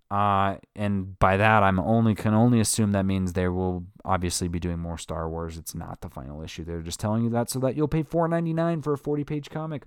Uh, 0.09 0.59
and 0.77 1.19
by 1.19 1.37
that, 1.37 1.65
I'm 1.65 1.81
only 1.81 2.15
can 2.15 2.33
only 2.33 2.61
assume 2.61 2.93
that 2.93 3.07
means 3.07 3.33
they 3.33 3.49
will 3.49 3.87
obviously 4.05 4.47
be 4.47 4.61
doing 4.61 4.79
more 4.79 4.99
Star 4.99 5.29
Wars. 5.29 5.59
It's 5.59 5.75
not 5.75 6.01
the 6.01 6.09
final 6.09 6.43
issue. 6.43 6.63
They're 6.63 6.81
just 6.81 7.01
telling 7.01 7.25
you 7.25 7.31
that 7.31 7.51
so 7.51 7.59
that 7.59 7.77
you'll 7.77 7.89
pay 7.89 8.05
$4.99 8.05 8.85
for 8.85 8.93
a 8.93 8.99
40 8.99 9.25
page 9.25 9.51
comic. 9.51 9.83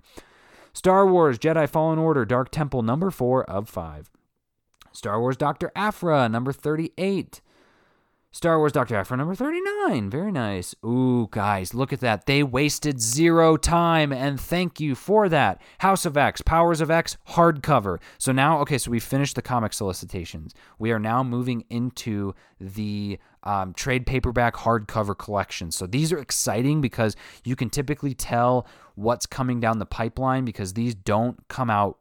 Star 0.72 1.06
Wars 1.06 1.38
Jedi 1.38 1.68
Fallen 1.68 1.98
Order 1.98 2.24
Dark 2.24 2.50
Temple 2.50 2.82
number 2.82 3.10
4 3.10 3.44
of 3.44 3.68
5. 3.68 4.10
Star 4.92 5.20
Wars 5.20 5.36
Dr. 5.36 5.70
Aphra 5.76 6.28
number 6.28 6.52
38. 6.52 7.40
Star 8.32 8.58
Wars 8.58 8.70
Dr. 8.70 8.94
Aphra 8.94 9.16
number 9.16 9.34
39. 9.34 10.08
Very 10.08 10.30
nice. 10.30 10.72
Ooh, 10.84 11.26
guys, 11.32 11.74
look 11.74 11.92
at 11.92 11.98
that. 11.98 12.26
They 12.26 12.44
wasted 12.44 13.00
zero 13.00 13.56
time, 13.56 14.12
and 14.12 14.40
thank 14.40 14.78
you 14.78 14.94
for 14.94 15.28
that. 15.28 15.60
House 15.78 16.06
of 16.06 16.16
X, 16.16 16.40
Powers 16.40 16.80
of 16.80 16.92
X, 16.92 17.16
hardcover. 17.30 17.98
So 18.18 18.30
now, 18.30 18.60
okay, 18.60 18.78
so 18.78 18.92
we 18.92 19.00
finished 19.00 19.34
the 19.34 19.42
comic 19.42 19.72
solicitations. 19.72 20.54
We 20.78 20.92
are 20.92 21.00
now 21.00 21.24
moving 21.24 21.64
into 21.70 22.34
the 22.60 23.18
um, 23.42 23.72
trade 23.74 24.06
paperback 24.06 24.54
hardcover 24.54 25.16
collections. 25.16 25.76
So 25.76 25.86
these 25.86 26.12
are 26.12 26.18
exciting 26.18 26.80
because 26.80 27.16
you 27.44 27.56
can 27.56 27.70
typically 27.70 28.14
tell 28.14 28.66
what's 28.94 29.26
coming 29.26 29.60
down 29.60 29.78
the 29.78 29.86
pipeline 29.86 30.44
because 30.44 30.74
these 30.74 30.94
don't 30.94 31.48
come 31.48 31.70
out 31.70 31.98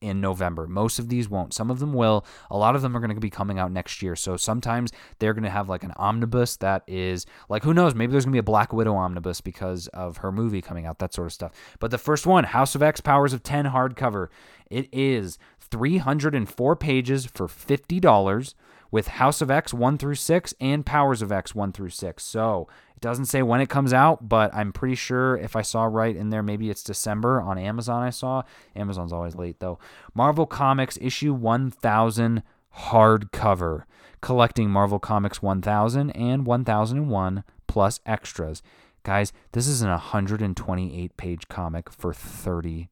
in 0.00 0.20
November. 0.20 0.66
Most 0.66 0.98
of 0.98 1.08
these 1.08 1.28
won't. 1.28 1.54
Some 1.54 1.70
of 1.70 1.78
them 1.78 1.92
will. 1.92 2.24
A 2.50 2.56
lot 2.56 2.74
of 2.74 2.82
them 2.82 2.96
are 2.96 3.00
going 3.00 3.14
to 3.14 3.20
be 3.20 3.30
coming 3.30 3.58
out 3.58 3.70
next 3.70 4.02
year. 4.02 4.16
So 4.16 4.36
sometimes 4.36 4.90
they're 5.18 5.34
going 5.34 5.44
to 5.44 5.50
have 5.50 5.68
like 5.68 5.84
an 5.84 5.92
omnibus 5.96 6.56
that 6.56 6.82
is 6.86 7.24
like 7.48 7.62
who 7.62 7.72
knows, 7.72 7.94
maybe 7.94 8.10
there's 8.10 8.24
going 8.24 8.32
to 8.32 8.36
be 8.36 8.40
a 8.40 8.42
Black 8.42 8.72
Widow 8.72 8.96
omnibus 8.96 9.40
because 9.40 9.86
of 9.88 10.18
her 10.18 10.32
movie 10.32 10.60
coming 10.60 10.86
out, 10.86 10.98
that 10.98 11.14
sort 11.14 11.26
of 11.26 11.32
stuff. 11.32 11.52
But 11.78 11.90
the 11.90 11.98
first 11.98 12.26
one, 12.26 12.44
House 12.44 12.74
of 12.74 12.82
X 12.82 13.00
Powers 13.00 13.32
of 13.32 13.42
10 13.42 13.66
hardcover, 13.66 14.28
it 14.68 14.88
is 14.92 15.38
304 15.60 16.76
pages 16.76 17.26
for 17.26 17.46
$50 17.46 18.54
with 18.90 19.08
House 19.08 19.40
of 19.40 19.50
X 19.50 19.72
1 19.72 19.98
through 19.98 20.16
6 20.16 20.54
and 20.60 20.84
Powers 20.84 21.22
of 21.22 21.32
X 21.32 21.54
1 21.54 21.72
through 21.72 21.90
6. 21.90 22.24
So 22.24 22.68
it 22.94 23.00
doesn't 23.00 23.26
say 23.26 23.42
when 23.42 23.60
it 23.60 23.68
comes 23.68 23.92
out, 23.92 24.28
but 24.28 24.54
I'm 24.54 24.72
pretty 24.72 24.94
sure 24.94 25.36
if 25.36 25.56
I 25.56 25.62
saw 25.62 25.84
right 25.84 26.14
in 26.14 26.30
there, 26.30 26.42
maybe 26.42 26.70
it's 26.70 26.82
December 26.82 27.40
on 27.40 27.58
Amazon. 27.58 28.02
I 28.02 28.10
saw. 28.10 28.42
Amazon's 28.74 29.12
always 29.12 29.36
late 29.36 29.60
though. 29.60 29.78
Marvel 30.14 30.46
Comics 30.46 30.98
issue 31.00 31.32
1000 31.32 32.42
hardcover, 32.76 33.84
collecting 34.20 34.70
Marvel 34.70 34.98
Comics 34.98 35.42
1000 35.42 36.10
and 36.10 36.46
1001 36.46 37.44
plus 37.66 38.00
extras. 38.06 38.62
Guys, 39.02 39.32
this 39.52 39.66
is 39.66 39.80
an 39.80 39.88
128 39.88 41.16
page 41.16 41.48
comic 41.48 41.90
for 41.90 42.12
$30, 42.12 42.88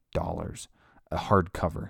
a 1.11 1.17
hardcover. 1.17 1.89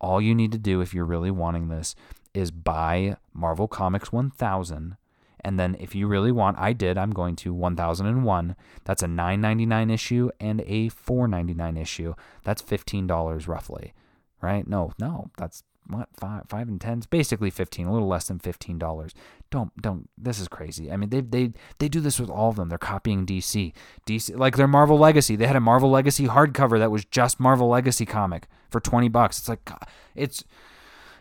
All 0.00 0.20
you 0.20 0.34
need 0.34 0.52
to 0.52 0.58
do 0.58 0.80
if 0.80 0.94
you're 0.94 1.04
really 1.04 1.30
wanting 1.30 1.68
this 1.68 1.94
is 2.38 2.50
buy 2.50 3.16
Marvel 3.34 3.68
Comics 3.68 4.12
1000. 4.12 4.96
And 5.44 5.58
then 5.58 5.76
if 5.78 5.94
you 5.94 6.06
really 6.06 6.32
want, 6.32 6.58
I 6.58 6.72
did, 6.72 6.98
I'm 6.98 7.12
going 7.12 7.36
to 7.36 7.54
1001. 7.54 8.56
That's 8.84 9.02
a 9.02 9.06
9.99 9.06 9.92
issue 9.92 10.30
and 10.40 10.60
a 10.62 10.90
4.99 10.90 11.80
issue. 11.80 12.14
That's 12.44 12.62
$15 12.62 13.48
roughly. 13.48 13.94
Right? 14.40 14.66
No, 14.66 14.92
no, 14.98 15.30
that's 15.36 15.62
what 15.88 16.08
five 16.12 16.44
five 16.48 16.68
and 16.68 16.80
ten. 16.80 16.98
It's 16.98 17.06
basically 17.06 17.50
fifteen, 17.50 17.86
a 17.86 17.92
little 17.92 18.08
less 18.08 18.28
than 18.28 18.38
fifteen 18.38 18.78
dollars. 18.78 19.14
Don't 19.50 19.74
don't. 19.80 20.08
This 20.16 20.38
is 20.38 20.46
crazy. 20.46 20.92
I 20.92 20.96
mean, 20.96 21.08
they 21.08 21.22
they 21.22 21.52
they 21.78 21.88
do 21.88 22.00
this 22.00 22.20
with 22.20 22.30
all 22.30 22.50
of 22.50 22.56
them. 22.56 22.68
They're 22.68 22.78
copying 22.78 23.26
DC. 23.26 23.72
DC 24.06 24.36
like 24.36 24.56
their 24.56 24.68
Marvel 24.68 24.98
Legacy. 24.98 25.34
They 25.34 25.46
had 25.46 25.56
a 25.56 25.60
Marvel 25.60 25.90
Legacy 25.90 26.26
hardcover 26.26 26.78
that 26.78 26.90
was 26.90 27.04
just 27.04 27.40
Marvel 27.40 27.68
Legacy 27.68 28.06
comic 28.06 28.46
for 28.70 28.80
twenty 28.80 29.08
bucks. 29.08 29.38
It's 29.38 29.48
like 29.48 29.68
it's 30.14 30.44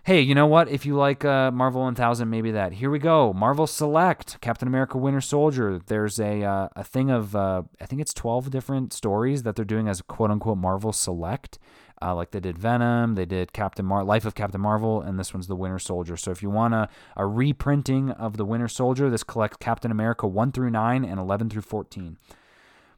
hey, 0.07 0.21
you 0.21 0.33
know 0.33 0.47
what? 0.47 0.69
If 0.69 0.85
you 0.85 0.95
like 0.95 1.25
uh, 1.25 1.51
Marvel 1.51 1.81
1000, 1.81 2.29
maybe 2.29 2.51
that. 2.51 2.71
Here 2.71 2.89
we 2.89 2.97
go. 2.97 3.33
Marvel 3.33 3.67
Select, 3.67 4.39
Captain 4.39 4.65
America 4.65 4.97
Winter 4.97 5.19
Soldier. 5.19 5.81
There's 5.85 6.17
a 6.17 6.43
uh, 6.43 6.69
a 6.77 6.83
thing 6.85 7.11
of 7.11 7.35
uh, 7.35 7.63
I 7.81 7.85
think 7.87 8.01
it's 8.01 8.13
12 8.13 8.49
different 8.49 8.93
stories 8.93 9.43
that 9.43 9.57
they're 9.57 9.65
doing 9.65 9.89
as 9.89 10.01
quote 10.01 10.31
unquote 10.31 10.59
Marvel 10.59 10.93
Select. 10.93 11.59
Uh, 12.01 12.15
like 12.15 12.31
they 12.31 12.39
did 12.39 12.57
Venom, 12.57 13.15
they 13.15 13.25
did 13.25 13.51
Captain 13.51 13.85
Mar- 13.85 14.05
Life 14.05 14.23
of 14.23 14.33
Captain 14.33 14.61
Marvel, 14.61 15.01
and 15.01 15.19
this 15.19 15.33
one's 15.33 15.47
the 15.47 15.55
Winter 15.57 15.79
Soldier. 15.79 16.15
So 16.15 16.31
if 16.31 16.41
you 16.41 16.49
want 16.49 16.73
a, 16.73 16.87
a 17.17 17.25
reprinting 17.25 18.11
of 18.11 18.37
the 18.37 18.45
Winter 18.45 18.69
Soldier, 18.69 19.09
this 19.09 19.23
collects 19.23 19.57
Captain 19.59 19.91
America 19.91 20.25
1 20.25 20.53
through 20.53 20.69
9 20.69 21.03
and 21.03 21.19
11 21.19 21.49
through 21.49 21.63
14. 21.63 22.17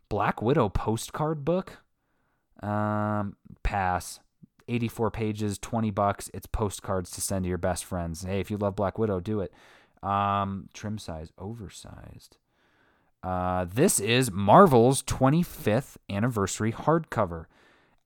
Black 0.10 0.44
Widow 0.44 0.70
postcard 0.70 1.44
book. 1.44 1.78
Um, 2.62 3.38
pass. 3.64 4.20
84 4.70 5.12
pages, 5.12 5.58
20 5.58 5.92
bucks. 5.92 6.30
It's 6.34 6.48
postcards 6.48 7.12
to 7.12 7.22
send 7.22 7.44
to 7.44 7.50
your 7.50 7.58
best 7.58 7.84
friends. 7.84 8.24
Hey, 8.24 8.40
if 8.40 8.50
you 8.52 8.58
love 8.58 8.76
Black 8.76 8.98
Widow, 8.98 9.20
do 9.20 9.42
it. 9.42 9.54
Um, 10.02 10.70
trim 10.74 10.98
size, 10.98 11.32
oversized. 11.38 12.38
Uh, 13.22 13.66
this 13.66 14.00
is 14.00 14.32
Marvel's 14.32 15.04
25th 15.04 15.98
anniversary 16.10 16.72
hardcover. 16.72 17.46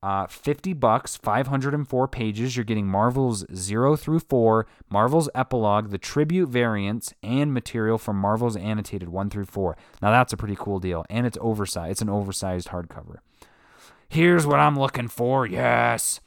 Uh, 0.01 0.27
50 0.27 0.73
bucks, 0.73 1.15
504 1.15 2.07
pages. 2.09 2.57
You're 2.57 2.65
getting 2.65 2.87
Marvel's 2.87 3.45
0 3.55 3.95
through 3.95 4.19
4, 4.19 4.67
Marvel's 4.89 5.29
epilogue, 5.33 5.91
the 5.91 5.97
tribute 5.97 6.49
variants, 6.49 7.13
and 7.23 7.53
material 7.53 7.97
from 7.97 8.17
Marvel's 8.17 8.57
annotated 8.57 9.07
1 9.07 9.29
through 9.29 9.45
4. 9.45 9.77
Now 10.01 10.11
that's 10.11 10.33
a 10.33 10.37
pretty 10.37 10.57
cool 10.59 10.79
deal. 10.79 11.05
And 11.09 11.25
it's 11.25 11.37
oversized. 11.39 11.91
It's 11.91 12.01
an 12.01 12.09
oversized 12.09 12.67
hardcover. 12.67 13.19
Here's 14.09 14.45
what 14.45 14.59
I'm 14.59 14.77
looking 14.77 15.07
for. 15.07 15.45
Yes. 15.45 16.19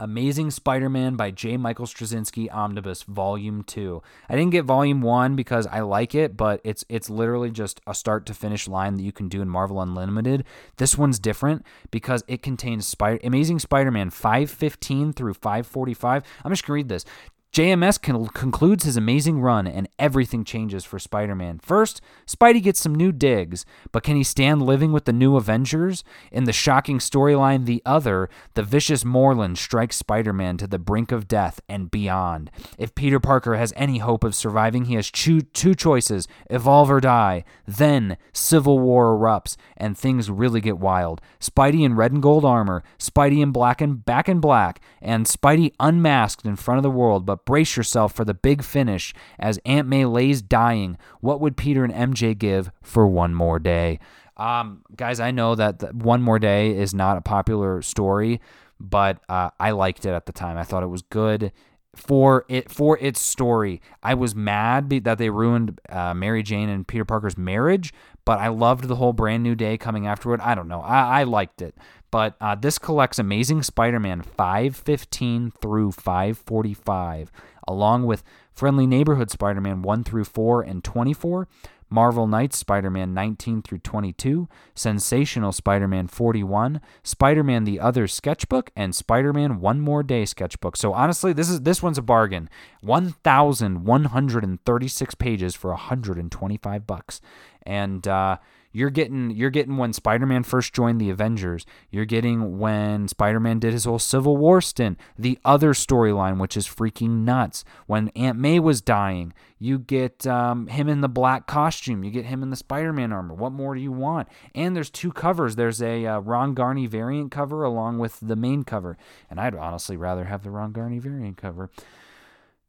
Amazing 0.00 0.52
Spider 0.52 0.88
Man 0.88 1.16
by 1.16 1.32
J. 1.32 1.56
Michael 1.56 1.86
Straczynski 1.86 2.52
Omnibus 2.52 3.02
Volume 3.02 3.64
2. 3.64 4.00
I 4.28 4.36
didn't 4.36 4.52
get 4.52 4.64
Volume 4.64 5.02
1 5.02 5.34
because 5.34 5.66
I 5.66 5.80
like 5.80 6.14
it, 6.14 6.36
but 6.36 6.60
it's 6.62 6.84
it's 6.88 7.10
literally 7.10 7.50
just 7.50 7.80
a 7.86 7.94
start 7.94 8.24
to 8.26 8.34
finish 8.34 8.68
line 8.68 8.94
that 8.94 9.02
you 9.02 9.10
can 9.10 9.28
do 9.28 9.42
in 9.42 9.48
Marvel 9.48 9.80
Unlimited. 9.80 10.44
This 10.76 10.96
one's 10.96 11.18
different 11.18 11.66
because 11.90 12.22
it 12.28 12.42
contains 12.42 12.86
Spider 12.86 13.18
Amazing 13.24 13.58
Spider 13.58 13.90
Man 13.90 14.10
515 14.10 15.14
through 15.14 15.34
545. 15.34 16.22
I'm 16.44 16.52
just 16.52 16.64
going 16.64 16.68
to 16.68 16.72
read 16.74 16.88
this. 16.88 17.04
JMS 17.52 18.00
con- 18.00 18.26
concludes 18.28 18.84
his 18.84 18.98
amazing 18.98 19.40
run 19.40 19.66
and 19.66 19.88
everything 19.98 20.44
changes 20.44 20.84
for 20.84 20.98
Spider 20.98 21.34
Man. 21.34 21.58
First, 21.58 22.02
Spidey 22.26 22.62
gets 22.62 22.78
some 22.78 22.94
new 22.94 23.10
digs, 23.10 23.64
but 23.90 24.02
can 24.02 24.16
he 24.16 24.22
stand 24.22 24.62
living 24.62 24.92
with 24.92 25.06
the 25.06 25.14
new 25.14 25.34
Avengers? 25.34 26.04
In 26.30 26.44
the 26.44 26.52
shocking 26.52 26.98
storyline 26.98 27.64
The 27.64 27.82
Other, 27.86 28.28
the 28.52 28.62
vicious 28.62 29.02
Morlun 29.02 29.56
strikes 29.56 29.96
Spider 29.96 30.32
Man 30.32 30.58
to 30.58 30.66
the 30.66 30.78
brink 30.78 31.10
of 31.10 31.26
death 31.26 31.60
and 31.68 31.90
beyond. 31.90 32.50
If 32.76 32.94
Peter 32.94 33.18
Parker 33.18 33.56
has 33.56 33.72
any 33.76 33.98
hope 33.98 34.24
of 34.24 34.34
surviving, 34.34 34.84
he 34.84 34.94
has 34.94 35.10
two 35.10 35.40
choices 35.74 36.28
evolve 36.50 36.90
or 36.90 37.00
die. 37.00 37.44
Then, 37.66 38.18
Civil 38.32 38.78
War 38.78 39.16
erupts 39.16 39.56
and 39.76 39.96
things 39.96 40.30
really 40.30 40.60
get 40.60 40.78
wild. 40.78 41.22
Spidey 41.40 41.82
in 41.82 41.96
red 41.96 42.12
and 42.12 42.22
gold 42.22 42.44
armor, 42.44 42.84
Spidey 42.98 43.42
in 43.42 43.52
black 43.52 43.80
and 43.80 44.04
back 44.04 44.28
in 44.28 44.38
black, 44.38 44.80
and 45.00 45.26
Spidey 45.26 45.72
unmasked 45.80 46.44
in 46.44 46.56
front 46.56 46.78
of 46.78 46.82
the 46.82 46.90
world, 46.90 47.24
but 47.24 47.37
brace 47.44 47.76
yourself 47.76 48.12
for 48.12 48.24
the 48.24 48.34
big 48.34 48.62
finish 48.62 49.14
as 49.38 49.58
Aunt 49.64 49.88
May 49.88 50.04
lays 50.04 50.42
dying. 50.42 50.98
What 51.20 51.40
would 51.40 51.56
Peter 51.56 51.84
and 51.84 51.92
MJ 51.92 52.36
give 52.36 52.70
for 52.82 53.06
one 53.06 53.34
more 53.34 53.58
day? 53.58 53.98
Um, 54.36 54.82
guys, 54.94 55.18
I 55.18 55.30
know 55.32 55.54
that 55.56 55.94
One 55.94 56.22
More 56.22 56.38
Day 56.38 56.76
is 56.76 56.94
not 56.94 57.16
a 57.16 57.20
popular 57.20 57.82
story, 57.82 58.40
but 58.78 59.18
uh, 59.28 59.50
I 59.58 59.72
liked 59.72 60.06
it 60.06 60.10
at 60.10 60.26
the 60.26 60.32
time. 60.32 60.56
I 60.56 60.62
thought 60.62 60.84
it 60.84 60.88
was 60.88 61.02
good 61.02 61.52
for 61.96 62.44
it 62.48 62.70
for 62.70 62.96
its 62.98 63.20
story. 63.20 63.82
I 64.02 64.14
was 64.14 64.34
mad 64.34 64.90
that 64.90 65.18
they 65.18 65.30
ruined 65.30 65.80
uh, 65.88 66.14
Mary 66.14 66.42
Jane 66.42 66.68
and 66.68 66.86
Peter 66.86 67.04
Parker's 67.04 67.36
marriage, 67.36 67.92
but 68.24 68.38
I 68.38 68.48
loved 68.48 68.84
the 68.84 68.96
whole 68.96 69.12
brand 69.12 69.42
new 69.42 69.54
day 69.54 69.76
coming 69.76 70.06
afterward. 70.06 70.40
I 70.40 70.54
don't 70.54 70.68
know. 70.68 70.80
I, 70.80 71.20
I 71.20 71.22
liked 71.24 71.60
it. 71.60 71.74
But 72.10 72.36
uh, 72.40 72.54
this 72.54 72.78
collects 72.78 73.18
Amazing 73.18 73.64
Spider 73.64 74.00
Man 74.00 74.22
515 74.22 75.52
through 75.60 75.92
545, 75.92 77.30
along 77.66 78.06
with 78.06 78.24
Friendly 78.52 78.86
Neighborhood 78.86 79.30
Spider 79.30 79.60
Man 79.60 79.82
1 79.82 80.04
through 80.04 80.24
4 80.24 80.62
and 80.62 80.82
24, 80.82 81.46
Marvel 81.90 82.26
Knights 82.26 82.58
Spider 82.58 82.90
Man 82.90 83.14
19 83.14 83.62
through 83.62 83.78
22, 83.78 84.46
Sensational 84.74 85.52
Spider 85.52 85.88
Man 85.88 86.08
41, 86.08 86.82
Spider 87.02 87.42
Man 87.42 87.64
The 87.64 87.80
Other 87.80 88.06
Sketchbook, 88.06 88.70
and 88.76 88.94
Spider 88.94 89.32
Man 89.32 89.58
One 89.60 89.80
More 89.80 90.02
Day 90.02 90.26
Sketchbook. 90.26 90.76
So 90.76 90.92
honestly, 90.92 91.32
this 91.32 91.48
is 91.48 91.62
this 91.62 91.82
one's 91.82 91.96
a 91.98 92.02
bargain. 92.02 92.50
1,136 92.82 95.14
pages 95.14 95.54
for 95.54 95.70
125 95.70 96.86
bucks. 96.86 97.22
And 97.64 98.06
uh, 98.06 98.36
you're 98.72 98.90
getting 98.90 99.30
you're 99.30 99.50
getting 99.50 99.76
when 99.76 99.92
Spider-Man 99.92 100.42
first 100.42 100.72
joined 100.72 101.00
the 101.00 101.10
Avengers. 101.10 101.64
You're 101.90 102.04
getting 102.04 102.58
when 102.58 103.08
Spider-Man 103.08 103.58
did 103.58 103.72
his 103.72 103.84
whole 103.84 103.98
Civil 103.98 104.36
War 104.36 104.60
stint. 104.60 104.98
The 105.18 105.38
other 105.44 105.72
storyline, 105.72 106.38
which 106.38 106.56
is 106.56 106.66
freaking 106.66 107.24
nuts. 107.24 107.64
When 107.86 108.08
Aunt 108.10 108.38
May 108.38 108.58
was 108.60 108.80
dying, 108.80 109.32
you 109.58 109.78
get 109.78 110.26
um, 110.26 110.66
him 110.68 110.88
in 110.88 111.00
the 111.00 111.08
black 111.08 111.46
costume. 111.46 112.04
You 112.04 112.10
get 112.10 112.26
him 112.26 112.42
in 112.42 112.50
the 112.50 112.56
Spider-Man 112.56 113.12
armor. 113.12 113.34
What 113.34 113.52
more 113.52 113.74
do 113.74 113.80
you 113.80 113.92
want? 113.92 114.28
And 114.54 114.76
there's 114.76 114.90
two 114.90 115.12
covers. 115.12 115.56
There's 115.56 115.82
a 115.82 116.06
uh, 116.06 116.18
Ron 116.20 116.54
Garney 116.54 116.86
variant 116.86 117.32
cover 117.32 117.64
along 117.64 117.98
with 117.98 118.20
the 118.20 118.36
main 118.36 118.62
cover. 118.62 118.96
And 119.30 119.40
I'd 119.40 119.54
honestly 119.54 119.96
rather 119.96 120.26
have 120.26 120.44
the 120.44 120.50
Ron 120.50 120.72
Garney 120.72 121.00
variant 121.00 121.36
cover. 121.36 121.70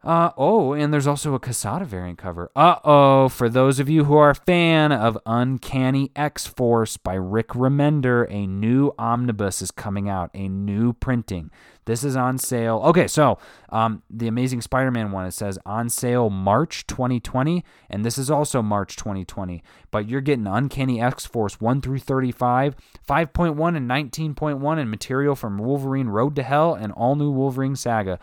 Uh, 0.02 0.32
oh, 0.38 0.72
and 0.72 0.94
there's 0.94 1.08
also 1.08 1.34
a 1.34 1.40
Quesada 1.40 1.84
variant 1.84 2.18
cover. 2.18 2.50
Uh 2.56 2.76
oh, 2.86 3.28
for 3.28 3.50
those 3.50 3.80
of 3.80 3.90
you 3.90 4.06
who 4.06 4.16
are 4.16 4.30
a 4.30 4.36
fan 4.36 4.94
of 4.94 5.18
Uncanny 5.26 6.10
X 6.16 6.48
Force 6.48 6.96
by 6.96 7.16
Rick 7.16 7.50
Remender, 7.50 8.26
a 8.30 8.48
new 8.48 8.94
omnibus 8.98 9.62
is 9.62 9.72
coming 9.72 10.08
out, 10.08 10.30
a 10.34 10.48
new 10.48 10.94
printing. 10.94 11.52
This 11.84 12.06
is 12.06 12.16
on 12.16 12.38
sale. 12.38 12.82
Okay, 12.86 13.08
so 13.08 13.40
um, 13.70 14.04
the 14.10 14.28
Amazing 14.28 14.62
Spider 14.62 14.90
Man 14.90 15.12
one, 15.12 15.26
it 15.26 15.32
says 15.32 15.60
on 15.66 15.90
sale 15.90 16.30
March 16.30 16.88
2020, 16.88 17.66
and 17.90 18.06
this 18.06 18.18
is 18.18 18.32
also 18.32 18.62
March 18.62 18.96
2020. 18.96 19.62
But 19.92 20.08
you're 20.08 20.22
getting 20.22 20.48
Uncanny 20.48 21.02
X 21.02 21.26
Force 21.26 21.60
1 21.60 21.82
through 21.82 22.00
35, 22.00 22.76
5.1 23.06 23.76
and 23.76 23.90
19.1, 23.90 24.80
and 24.80 24.90
material 24.90 25.36
from 25.36 25.58
Wolverine 25.58 26.08
Road 26.08 26.38
to 26.38 26.44
Hell 26.44 26.74
and 26.74 26.94
all 26.94 27.16
new 27.16 27.32
Wolverine 27.32 27.76
Saga. 27.76 28.18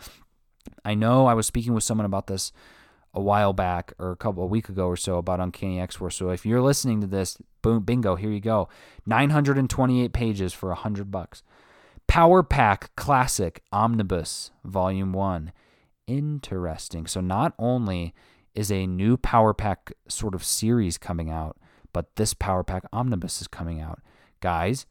I 0.84 0.94
know 0.94 1.26
I 1.26 1.34
was 1.34 1.46
speaking 1.46 1.74
with 1.74 1.84
someone 1.84 2.04
about 2.06 2.26
this 2.26 2.52
a 3.14 3.20
while 3.20 3.54
back 3.54 3.94
or 3.98 4.10
a 4.10 4.16
couple 4.16 4.42
a 4.42 4.46
week 4.46 4.68
ago 4.68 4.86
or 4.86 4.96
so 4.96 5.16
about 5.16 5.40
Uncanny 5.40 5.80
X 5.80 5.96
Force. 5.96 6.16
So 6.16 6.30
if 6.30 6.44
you're 6.44 6.60
listening 6.60 7.00
to 7.00 7.06
this, 7.06 7.38
boom, 7.62 7.82
bingo, 7.82 8.14
here 8.14 8.30
you 8.30 8.40
go. 8.40 8.68
928 9.06 10.12
pages 10.12 10.52
for 10.52 10.68
100 10.68 11.10
bucks. 11.10 11.42
Power 12.06 12.42
Pack 12.42 12.94
Classic 12.94 13.62
Omnibus 13.72 14.50
Volume 14.64 15.12
1. 15.12 15.52
Interesting. 16.06 17.06
So 17.06 17.20
not 17.20 17.54
only 17.58 18.14
is 18.54 18.70
a 18.70 18.86
new 18.86 19.16
Power 19.16 19.54
Pack 19.54 19.92
sort 20.08 20.34
of 20.34 20.44
series 20.44 20.98
coming 20.98 21.30
out, 21.30 21.56
but 21.92 22.14
this 22.16 22.34
Power 22.34 22.62
Pack 22.62 22.84
Omnibus 22.92 23.40
is 23.40 23.48
coming 23.48 23.80
out. 23.80 24.00
Guys, 24.40 24.86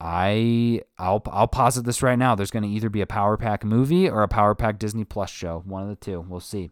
I 0.00 0.80
I'll 0.98 1.22
I'll 1.26 1.48
posit 1.48 1.84
this 1.84 2.02
right 2.02 2.18
now. 2.18 2.34
There's 2.34 2.50
going 2.50 2.62
to 2.62 2.68
either 2.68 2.88
be 2.88 3.02
a 3.02 3.06
Power 3.06 3.36
Pack 3.36 3.64
movie 3.64 4.08
or 4.08 4.22
a 4.22 4.28
Power 4.28 4.54
Pack 4.54 4.78
Disney 4.78 5.04
Plus 5.04 5.30
show. 5.30 5.62
One 5.66 5.82
of 5.82 5.88
the 5.88 5.96
two. 5.96 6.24
We'll 6.26 6.40
see. 6.40 6.70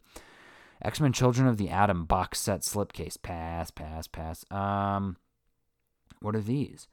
X 0.80 1.00
Men: 1.00 1.12
Children 1.12 1.46
of 1.48 1.58
the 1.58 1.68
Atom 1.68 2.06
box 2.06 2.40
set 2.40 2.62
slipcase. 2.62 3.20
Pass, 3.20 3.70
pass, 3.70 4.06
pass. 4.06 4.44
Um, 4.50 5.16
what 6.20 6.34
are 6.34 6.40
these? 6.40 6.88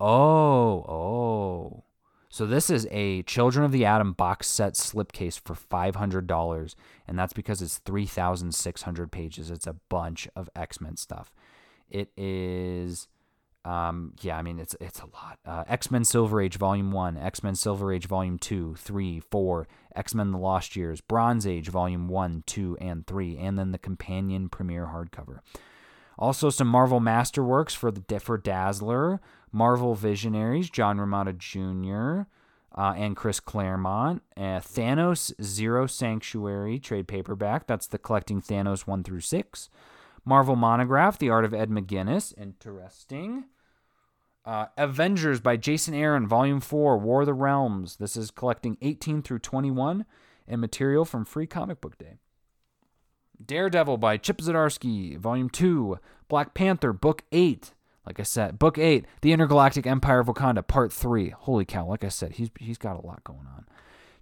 Oh, 0.00 0.84
oh. 0.88 1.84
So 2.32 2.46
this 2.46 2.70
is 2.70 2.88
a 2.90 3.22
Children 3.22 3.64
of 3.64 3.72
the 3.72 3.84
Atom 3.84 4.12
box 4.12 4.46
set 4.46 4.74
slipcase 4.74 5.38
for 5.38 5.54
five 5.54 5.96
hundred 5.96 6.26
dollars, 6.26 6.74
and 7.06 7.18
that's 7.18 7.32
because 7.32 7.62
it's 7.62 7.78
three 7.78 8.06
thousand 8.06 8.54
six 8.54 8.82
hundred 8.82 9.12
pages. 9.12 9.50
It's 9.50 9.66
a 9.66 9.76
bunch 9.88 10.28
of 10.34 10.48
X 10.56 10.80
Men 10.80 10.96
stuff. 10.96 11.32
It 11.88 12.10
is 12.16 13.08
um, 13.64 14.14
yeah, 14.22 14.38
I 14.38 14.42
mean 14.42 14.58
it's 14.58 14.74
it's 14.80 15.00
a 15.00 15.06
lot. 15.06 15.38
Uh, 15.44 15.64
X 15.68 15.90
Men 15.90 16.04
Silver 16.04 16.40
Age 16.40 16.56
Volume 16.56 16.92
One, 16.92 17.16
X 17.18 17.42
Men 17.42 17.54
Silver 17.54 17.92
Age 17.92 18.06
Volume 18.06 18.38
Two, 18.38 18.74
Three, 18.78 19.20
Four, 19.20 19.68
X 19.94 20.14
Men 20.14 20.30
The 20.30 20.38
Lost 20.38 20.76
Years, 20.76 21.00
Bronze 21.00 21.46
Age 21.46 21.68
Volume 21.68 22.08
One, 22.08 22.42
Two, 22.46 22.78
and 22.80 23.06
Three, 23.06 23.36
and 23.36 23.58
then 23.58 23.72
the 23.72 23.78
companion 23.78 24.48
premiere 24.48 24.86
hardcover. 24.86 25.40
Also, 26.18 26.48
some 26.48 26.68
Marvel 26.68 27.00
Masterworks 27.00 27.76
for 27.76 27.90
the 27.90 28.20
for 28.20 28.38
Dazzler, 28.38 29.20
Marvel 29.52 29.94
Visionaries, 29.94 30.70
John 30.70 30.98
Romita 30.98 31.36
Jr. 31.36 32.28
Uh, 32.72 32.94
and 32.96 33.16
Chris 33.16 33.40
Claremont. 33.40 34.22
Uh, 34.36 34.60
Thanos 34.60 35.32
Zero 35.42 35.86
Sanctuary 35.86 36.78
trade 36.78 37.08
paperback. 37.08 37.66
That's 37.66 37.88
the 37.88 37.98
collecting 37.98 38.40
Thanos 38.40 38.86
one 38.86 39.02
through 39.02 39.20
six. 39.20 39.68
Marvel 40.24 40.56
Monograph, 40.56 41.18
The 41.18 41.30
Art 41.30 41.44
of 41.44 41.54
Ed 41.54 41.70
McGuinness. 41.70 42.36
Interesting. 42.38 43.44
Uh, 44.44 44.66
Avengers 44.76 45.40
by 45.40 45.56
Jason 45.56 45.94
Aaron, 45.94 46.26
Volume 46.26 46.60
4, 46.60 46.98
War 46.98 47.20
of 47.20 47.26
the 47.26 47.34
Realms. 47.34 47.96
This 47.96 48.16
is 48.16 48.30
collecting 48.30 48.78
18 48.80 49.22
through 49.22 49.40
21 49.40 50.06
and 50.48 50.60
material 50.60 51.04
from 51.04 51.24
Free 51.24 51.46
Comic 51.46 51.80
Book 51.80 51.98
Day. 51.98 52.18
Daredevil 53.44 53.98
by 53.98 54.16
Chip 54.16 54.38
Zdarsky, 54.38 55.16
Volume 55.18 55.50
2, 55.50 55.98
Black 56.28 56.54
Panther, 56.54 56.92
Book 56.92 57.22
8. 57.32 57.72
Like 58.06 58.18
I 58.18 58.24
said, 58.24 58.58
Book 58.58 58.78
8, 58.78 59.04
The 59.20 59.32
Intergalactic 59.32 59.86
Empire 59.86 60.20
of 60.20 60.26
Wakanda, 60.26 60.66
Part 60.66 60.92
3. 60.92 61.30
Holy 61.30 61.64
cow, 61.64 61.86
like 61.86 62.02
I 62.02 62.08
said, 62.08 62.32
he's, 62.32 62.50
he's 62.58 62.78
got 62.78 63.02
a 63.02 63.06
lot 63.06 63.22
going 63.24 63.46
on. 63.46 63.66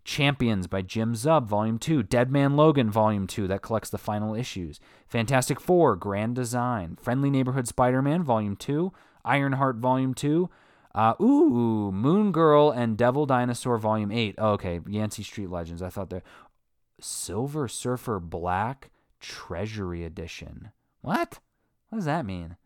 Champions 0.08 0.66
by 0.66 0.80
Jim 0.80 1.12
Zub, 1.12 1.44
Volume 1.44 1.78
2. 1.78 2.02
Dead 2.02 2.30
Man 2.30 2.56
Logan, 2.56 2.90
Volume 2.90 3.26
2. 3.26 3.46
That 3.46 3.60
collects 3.60 3.90
the 3.90 3.98
final 3.98 4.34
issues. 4.34 4.80
Fantastic 5.06 5.60
Four, 5.60 5.96
Grand 5.96 6.34
Design. 6.34 6.96
Friendly 6.98 7.28
Neighborhood 7.28 7.68
Spider 7.68 8.00
Man, 8.00 8.22
Volume 8.22 8.56
2. 8.56 8.90
Ironheart, 9.26 9.76
Volume 9.76 10.14
2. 10.14 10.48
Uh, 10.94 11.12
ooh, 11.20 11.92
Moon 11.92 12.32
Girl 12.32 12.70
and 12.70 12.96
Devil 12.96 13.26
Dinosaur 13.26 13.76
Volume 13.76 14.10
8. 14.10 14.36
Oh, 14.38 14.52
okay, 14.52 14.80
Yancey 14.88 15.22
Street 15.22 15.50
Legends. 15.50 15.82
I 15.82 15.90
thought 15.90 16.08
they're 16.08 16.22
Silver 16.98 17.68
Surfer 17.68 18.18
Black 18.18 18.90
Treasury 19.20 20.04
Edition. 20.04 20.70
What? 21.02 21.38
What 21.90 21.96
does 21.96 22.06
that 22.06 22.24
mean? 22.24 22.56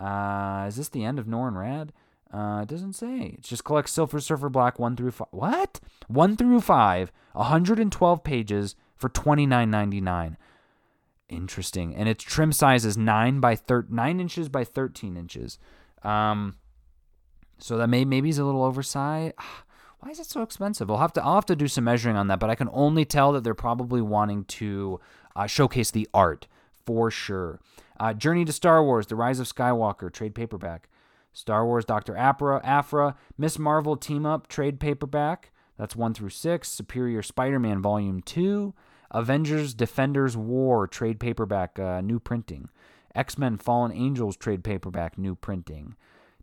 Uh, 0.00 0.64
is 0.68 0.76
this 0.76 0.88
the 0.88 1.04
end 1.04 1.18
of 1.18 1.26
Norrin 1.26 1.52
Radd? 1.52 1.90
Uh, 2.32 2.60
it 2.62 2.68
doesn't 2.68 2.94
say. 2.94 3.34
It 3.38 3.42
just 3.42 3.64
collects 3.64 3.92
Silver 3.92 4.18
Surfer 4.18 4.48
Black 4.48 4.78
1 4.78 4.96
through 4.96 5.10
5. 5.10 5.28
What? 5.32 5.80
1 6.08 6.36
through 6.36 6.60
5, 6.62 7.12
112 7.32 8.24
pages 8.24 8.74
for 8.96 9.10
$29.99. 9.10 10.36
Interesting. 11.28 11.94
And 11.94 12.08
its 12.08 12.24
trim 12.24 12.52
size 12.52 12.84
is 12.84 12.96
9 12.96 13.40
by 13.40 13.54
thir- 13.54 13.86
9 13.88 14.20
inches 14.20 14.48
by 14.48 14.64
13 14.64 15.16
inches. 15.16 15.58
Um, 16.02 16.56
so 17.58 17.76
that 17.76 17.88
may 17.88 18.04
maybe 18.04 18.28
is 18.28 18.38
a 18.38 18.44
little 18.44 18.64
oversized. 18.64 19.34
Why 20.00 20.10
is 20.10 20.18
it 20.18 20.26
so 20.26 20.42
expensive? 20.42 20.90
I'll 20.90 20.98
have 20.98 21.12
to 21.12 21.22
I'll 21.22 21.36
have 21.36 21.46
to 21.46 21.54
do 21.54 21.68
some 21.68 21.84
measuring 21.84 22.16
on 22.16 22.26
that, 22.26 22.40
but 22.40 22.50
I 22.50 22.56
can 22.56 22.68
only 22.72 23.04
tell 23.04 23.30
that 23.32 23.44
they're 23.44 23.54
probably 23.54 24.02
wanting 24.02 24.44
to 24.46 24.98
uh, 25.36 25.46
showcase 25.46 25.92
the 25.92 26.08
art 26.12 26.48
for 26.84 27.08
sure. 27.08 27.60
Uh, 28.00 28.12
Journey 28.12 28.44
to 28.44 28.52
Star 28.52 28.82
Wars: 28.82 29.06
The 29.06 29.14
Rise 29.14 29.38
of 29.38 29.46
Skywalker 29.46 30.12
trade 30.12 30.34
paperback. 30.34 30.88
Star 31.32 31.64
Wars 31.64 31.84
Dr. 31.84 32.16
Aphra, 32.16 32.60
Aphra, 32.64 33.16
Miss 33.38 33.58
Marvel 33.58 33.96
Team 33.96 34.26
Up 34.26 34.46
trade 34.48 34.78
paperback. 34.78 35.52
That's 35.78 35.96
1 35.96 36.14
through 36.14 36.30
6. 36.30 36.68
Superior 36.68 37.22
Spider 37.22 37.58
Man 37.58 37.80
Volume 37.80 38.20
2. 38.20 38.74
Avengers 39.10 39.74
Defenders 39.74 40.36
War 40.36 40.86
trade 40.86 41.20
paperback, 41.20 41.78
uh, 41.78 42.00
new 42.00 42.18
printing. 42.18 42.68
X 43.14 43.36
Men 43.36 43.58
Fallen 43.58 43.92
Angels 43.92 44.36
trade 44.36 44.64
paperback, 44.64 45.18
new 45.18 45.34
printing. 45.34 45.96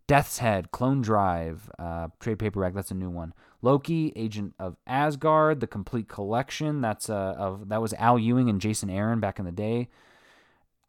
Death's 0.06 0.38
Head, 0.38 0.72
Clone 0.72 1.02
Drive, 1.02 1.70
uh, 1.78 2.08
trade 2.18 2.38
paperback. 2.38 2.74
That's 2.74 2.90
a 2.90 2.94
new 2.94 3.10
one. 3.10 3.32
Loki, 3.62 4.12
Agent 4.16 4.54
of 4.58 4.76
Asgard, 4.86 5.60
the 5.60 5.66
complete 5.66 6.08
collection. 6.08 6.80
That's 6.80 7.08
uh, 7.08 7.34
of 7.36 7.68
that 7.68 7.82
was 7.82 7.92
Al 7.94 8.18
Ewing 8.18 8.48
and 8.48 8.60
Jason 8.60 8.90
Aaron 8.90 9.20
back 9.20 9.38
in 9.38 9.44
the 9.44 9.52
day. 9.52 9.88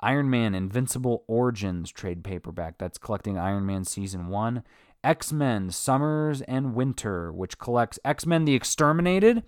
Iron 0.01 0.29
Man 0.29 0.55
Invincible 0.55 1.23
Origins 1.27 1.91
trade 1.91 2.23
paperback. 2.23 2.77
That's 2.77 2.97
collecting 2.97 3.37
Iron 3.37 3.65
Man 3.65 3.83
Season 3.83 4.27
1. 4.27 4.63
X 5.03 5.31
Men 5.31 5.71
Summers 5.71 6.41
and 6.43 6.75
Winter, 6.75 7.31
which 7.31 7.57
collects 7.57 7.99
X 8.05 8.25
Men 8.25 8.45
The 8.45 8.53
Exterminated, 8.53 9.43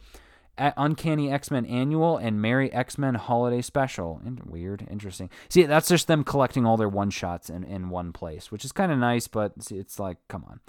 Uncanny 0.58 1.32
X 1.32 1.52
Men 1.52 1.66
Annual, 1.66 2.18
and 2.18 2.42
Merry 2.42 2.72
X 2.72 2.98
Men 2.98 3.16
Holiday 3.16 3.62
Special. 3.62 4.22
And 4.26 4.42
weird, 4.46 4.88
interesting. 4.90 5.30
See, 5.50 5.64
that's 5.64 5.90
just 5.90 6.08
them 6.08 6.24
collecting 6.24 6.66
all 6.66 6.78
their 6.78 6.90
one 6.90 7.10
shots 7.10 7.50
in, 7.50 7.64
in 7.64 7.90
one 7.90 8.14
place, 8.14 8.52
which 8.52 8.66
is 8.66 8.72
kind 8.72 8.92
of 8.92 8.98
nice, 8.98 9.28
but 9.28 9.62
see, 9.62 9.78
it's 9.78 10.00
like, 10.00 10.18
come 10.28 10.46
on. 10.50 10.60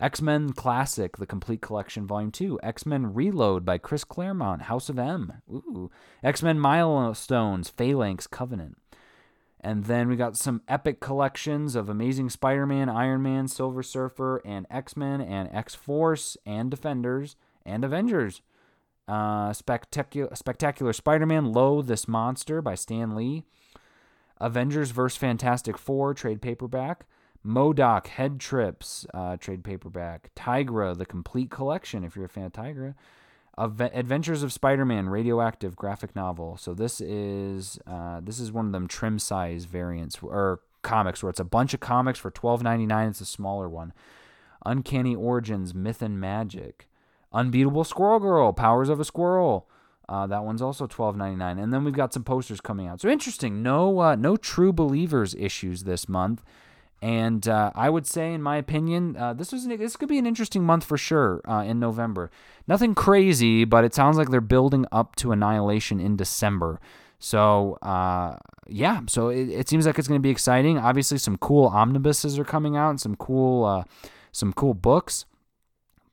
X 0.00 0.22
Men 0.22 0.52
Classic, 0.52 1.16
The 1.16 1.26
Complete 1.26 1.60
Collection, 1.60 2.06
Volume 2.06 2.30
2. 2.30 2.60
X 2.62 2.86
Men 2.86 3.14
Reload 3.14 3.64
by 3.64 3.78
Chris 3.78 4.04
Claremont, 4.04 4.62
House 4.62 4.88
of 4.88 4.98
M. 4.98 5.32
Ooh. 5.50 5.90
X 6.22 6.42
Men 6.42 6.60
Milestones, 6.60 7.68
Phalanx 7.68 8.26
Covenant. 8.28 8.78
And 9.60 9.84
then 9.84 10.08
we 10.08 10.16
got 10.16 10.36
some 10.36 10.62
epic 10.68 11.00
collections 11.00 11.74
of 11.74 11.88
Amazing 11.88 12.30
Spider 12.30 12.64
Man, 12.64 12.88
Iron 12.88 13.22
Man, 13.22 13.48
Silver 13.48 13.82
Surfer, 13.82 14.40
and 14.44 14.66
X 14.70 14.96
Men, 14.96 15.20
and 15.20 15.48
X 15.52 15.74
Force, 15.74 16.36
and 16.46 16.70
Defenders, 16.70 17.34
and 17.66 17.84
Avengers. 17.84 18.40
Uh, 19.08 19.52
spectacular, 19.52 20.34
spectacular 20.34 20.92
Spider 20.92 21.26
Man, 21.26 21.52
Lo, 21.52 21.82
This 21.82 22.06
Monster 22.06 22.62
by 22.62 22.74
Stan 22.74 23.16
Lee. 23.16 23.42
Avengers 24.40 24.92
vs. 24.92 25.16
Fantastic 25.16 25.76
Four, 25.76 26.14
trade 26.14 26.40
paperback. 26.40 27.06
MODOK 27.44 28.08
Head 28.08 28.38
Trips, 28.38 29.06
uh, 29.14 29.36
trade 29.36 29.64
paperback. 29.64 30.30
Tigra, 30.36 30.96
the 30.96 31.06
complete 31.06 31.50
collection, 31.50 32.04
if 32.04 32.14
you're 32.14 32.26
a 32.26 32.28
fan 32.28 32.44
of 32.44 32.52
Tigra. 32.52 32.94
Adventures 33.58 34.42
of 34.42 34.52
Spider-Man 34.52 35.08
radioactive 35.08 35.74
graphic 35.74 36.14
novel. 36.14 36.56
So 36.56 36.74
this 36.74 37.00
is 37.00 37.78
uh, 37.86 38.20
this 38.22 38.38
is 38.38 38.52
one 38.52 38.66
of 38.66 38.72
them 38.72 38.86
trim 38.86 39.18
size 39.18 39.64
variants 39.64 40.18
or 40.22 40.60
comics 40.82 41.22
where 41.22 41.30
it's 41.30 41.40
a 41.40 41.44
bunch 41.44 41.74
of 41.74 41.80
comics 41.80 42.18
for 42.18 42.30
twelve 42.30 42.62
ninety 42.62 42.86
nine. 42.86 43.08
It's 43.08 43.20
a 43.20 43.26
smaller 43.26 43.68
one. 43.68 43.92
Uncanny 44.64 45.14
Origins 45.14 45.74
Myth 45.74 46.02
and 46.02 46.20
Magic. 46.20 46.88
Unbeatable 47.32 47.84
Squirrel 47.84 48.20
Girl 48.20 48.52
Powers 48.52 48.88
of 48.88 49.00
a 49.00 49.04
Squirrel. 49.04 49.68
Uh, 50.08 50.26
that 50.26 50.44
one's 50.44 50.62
also 50.62 50.86
twelve 50.86 51.16
ninety 51.16 51.36
nine. 51.36 51.58
And 51.58 51.72
then 51.72 51.84
we've 51.84 51.94
got 51.94 52.12
some 52.12 52.24
posters 52.24 52.60
coming 52.60 52.86
out. 52.86 53.00
So 53.00 53.08
interesting. 53.08 53.62
No 53.62 53.98
uh, 54.00 54.14
no 54.14 54.36
True 54.36 54.72
Believers 54.72 55.34
issues 55.34 55.84
this 55.84 56.08
month. 56.08 56.42
And 57.00 57.46
uh, 57.46 57.70
I 57.74 57.90
would 57.90 58.06
say, 58.06 58.34
in 58.34 58.42
my 58.42 58.56
opinion, 58.56 59.16
uh, 59.16 59.32
this 59.32 59.52
was 59.52 59.64
an, 59.64 59.76
this 59.76 59.96
could 59.96 60.08
be 60.08 60.18
an 60.18 60.26
interesting 60.26 60.64
month 60.64 60.84
for 60.84 60.98
sure 60.98 61.40
uh, 61.48 61.62
in 61.62 61.78
November. 61.78 62.30
Nothing 62.66 62.94
crazy, 62.94 63.64
but 63.64 63.84
it 63.84 63.94
sounds 63.94 64.16
like 64.16 64.30
they're 64.30 64.40
building 64.40 64.84
up 64.90 65.14
to 65.16 65.30
Annihilation 65.30 66.00
in 66.00 66.16
December. 66.16 66.80
So 67.20 67.78
uh, 67.82 68.36
yeah, 68.68 69.02
so 69.08 69.28
it, 69.28 69.48
it, 69.48 69.68
seems 69.68 69.86
like 69.86 69.98
it's 69.98 70.08
going 70.08 70.20
to 70.20 70.22
be 70.22 70.30
exciting. 70.30 70.78
Obviously, 70.78 71.18
some 71.18 71.36
cool 71.38 71.66
omnibuses 71.66 72.38
are 72.38 72.44
coming 72.44 72.76
out, 72.76 72.90
and 72.90 73.00
some 73.00 73.16
cool 73.16 73.64
uh, 73.64 73.84
some 74.32 74.52
cool 74.52 74.74
books. 74.74 75.24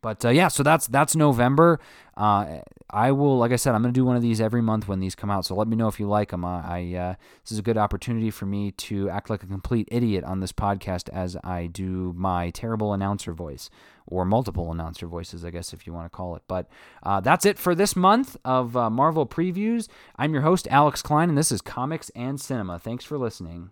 But 0.06 0.24
uh, 0.24 0.30
yeah, 0.30 0.50
so 0.50 0.62
that's 0.62 0.86
that's 0.86 1.16
November. 1.16 1.80
Uh, 2.16 2.60
I 2.92 3.12
will, 3.12 3.40
like 3.40 3.52
I 3.52 3.56
said, 3.56 3.74
I'm 3.74 3.82
going 3.82 3.92
to 3.92 4.00
do 4.00 4.06
one 4.06 4.16
of 4.16 4.22
these 4.22 4.40
every 4.40 4.62
month 4.62 4.88
when 4.88 5.00
these 5.00 5.16
come 5.16 5.32
out. 5.32 5.46
So 5.46 5.56
let 5.56 5.68
me 5.68 5.76
know 5.76 5.88
if 5.88 6.00
you 6.00 6.08
like 6.08 6.30
them. 6.30 6.46
Uh, 6.46 6.62
I 6.62 6.94
uh, 6.94 7.16
this 7.44 7.54
is 7.54 7.58
a 7.58 7.64
good 7.64 7.76
opportunity 7.76 8.30
for 8.30 8.46
me 8.46 8.70
to 8.70 9.10
act 9.10 9.32
like 9.32 9.42
a 9.42 9.48
complete 9.48 9.88
idiot 9.90 10.24
on 10.24 10.42
this 10.42 10.52
podcast 10.52 11.10
as 11.10 11.36
I 11.44 11.66
do 11.66 12.14
my 12.16 12.52
terrible 12.52 12.94
announcer 12.94 13.34
voice 13.34 13.72
or 14.06 14.26
multiple 14.26 14.72
announcer 14.72 15.08
voices, 15.08 15.44
I 15.44 15.50
guess 15.50 15.74
if 15.74 15.88
you 15.88 15.94
want 15.94 16.06
to 16.06 16.16
call 16.16 16.36
it. 16.36 16.44
But 16.48 16.70
uh, 17.02 17.22
that's 17.22 17.44
it 17.44 17.58
for 17.58 17.74
this 17.74 17.96
month 17.96 18.38
of 18.46 18.78
uh, 18.78 18.92
Marvel 18.92 19.26
previews. 19.26 19.88
I'm 20.18 20.34
your 20.34 20.44
host 20.44 20.68
Alex 20.70 21.02
Klein, 21.02 21.30
and 21.30 21.38
this 21.38 21.52
is 21.52 21.62
Comics 21.62 22.12
and 22.16 22.40
Cinema. 22.40 22.78
Thanks 22.78 23.06
for 23.06 23.18
listening. 23.18 23.72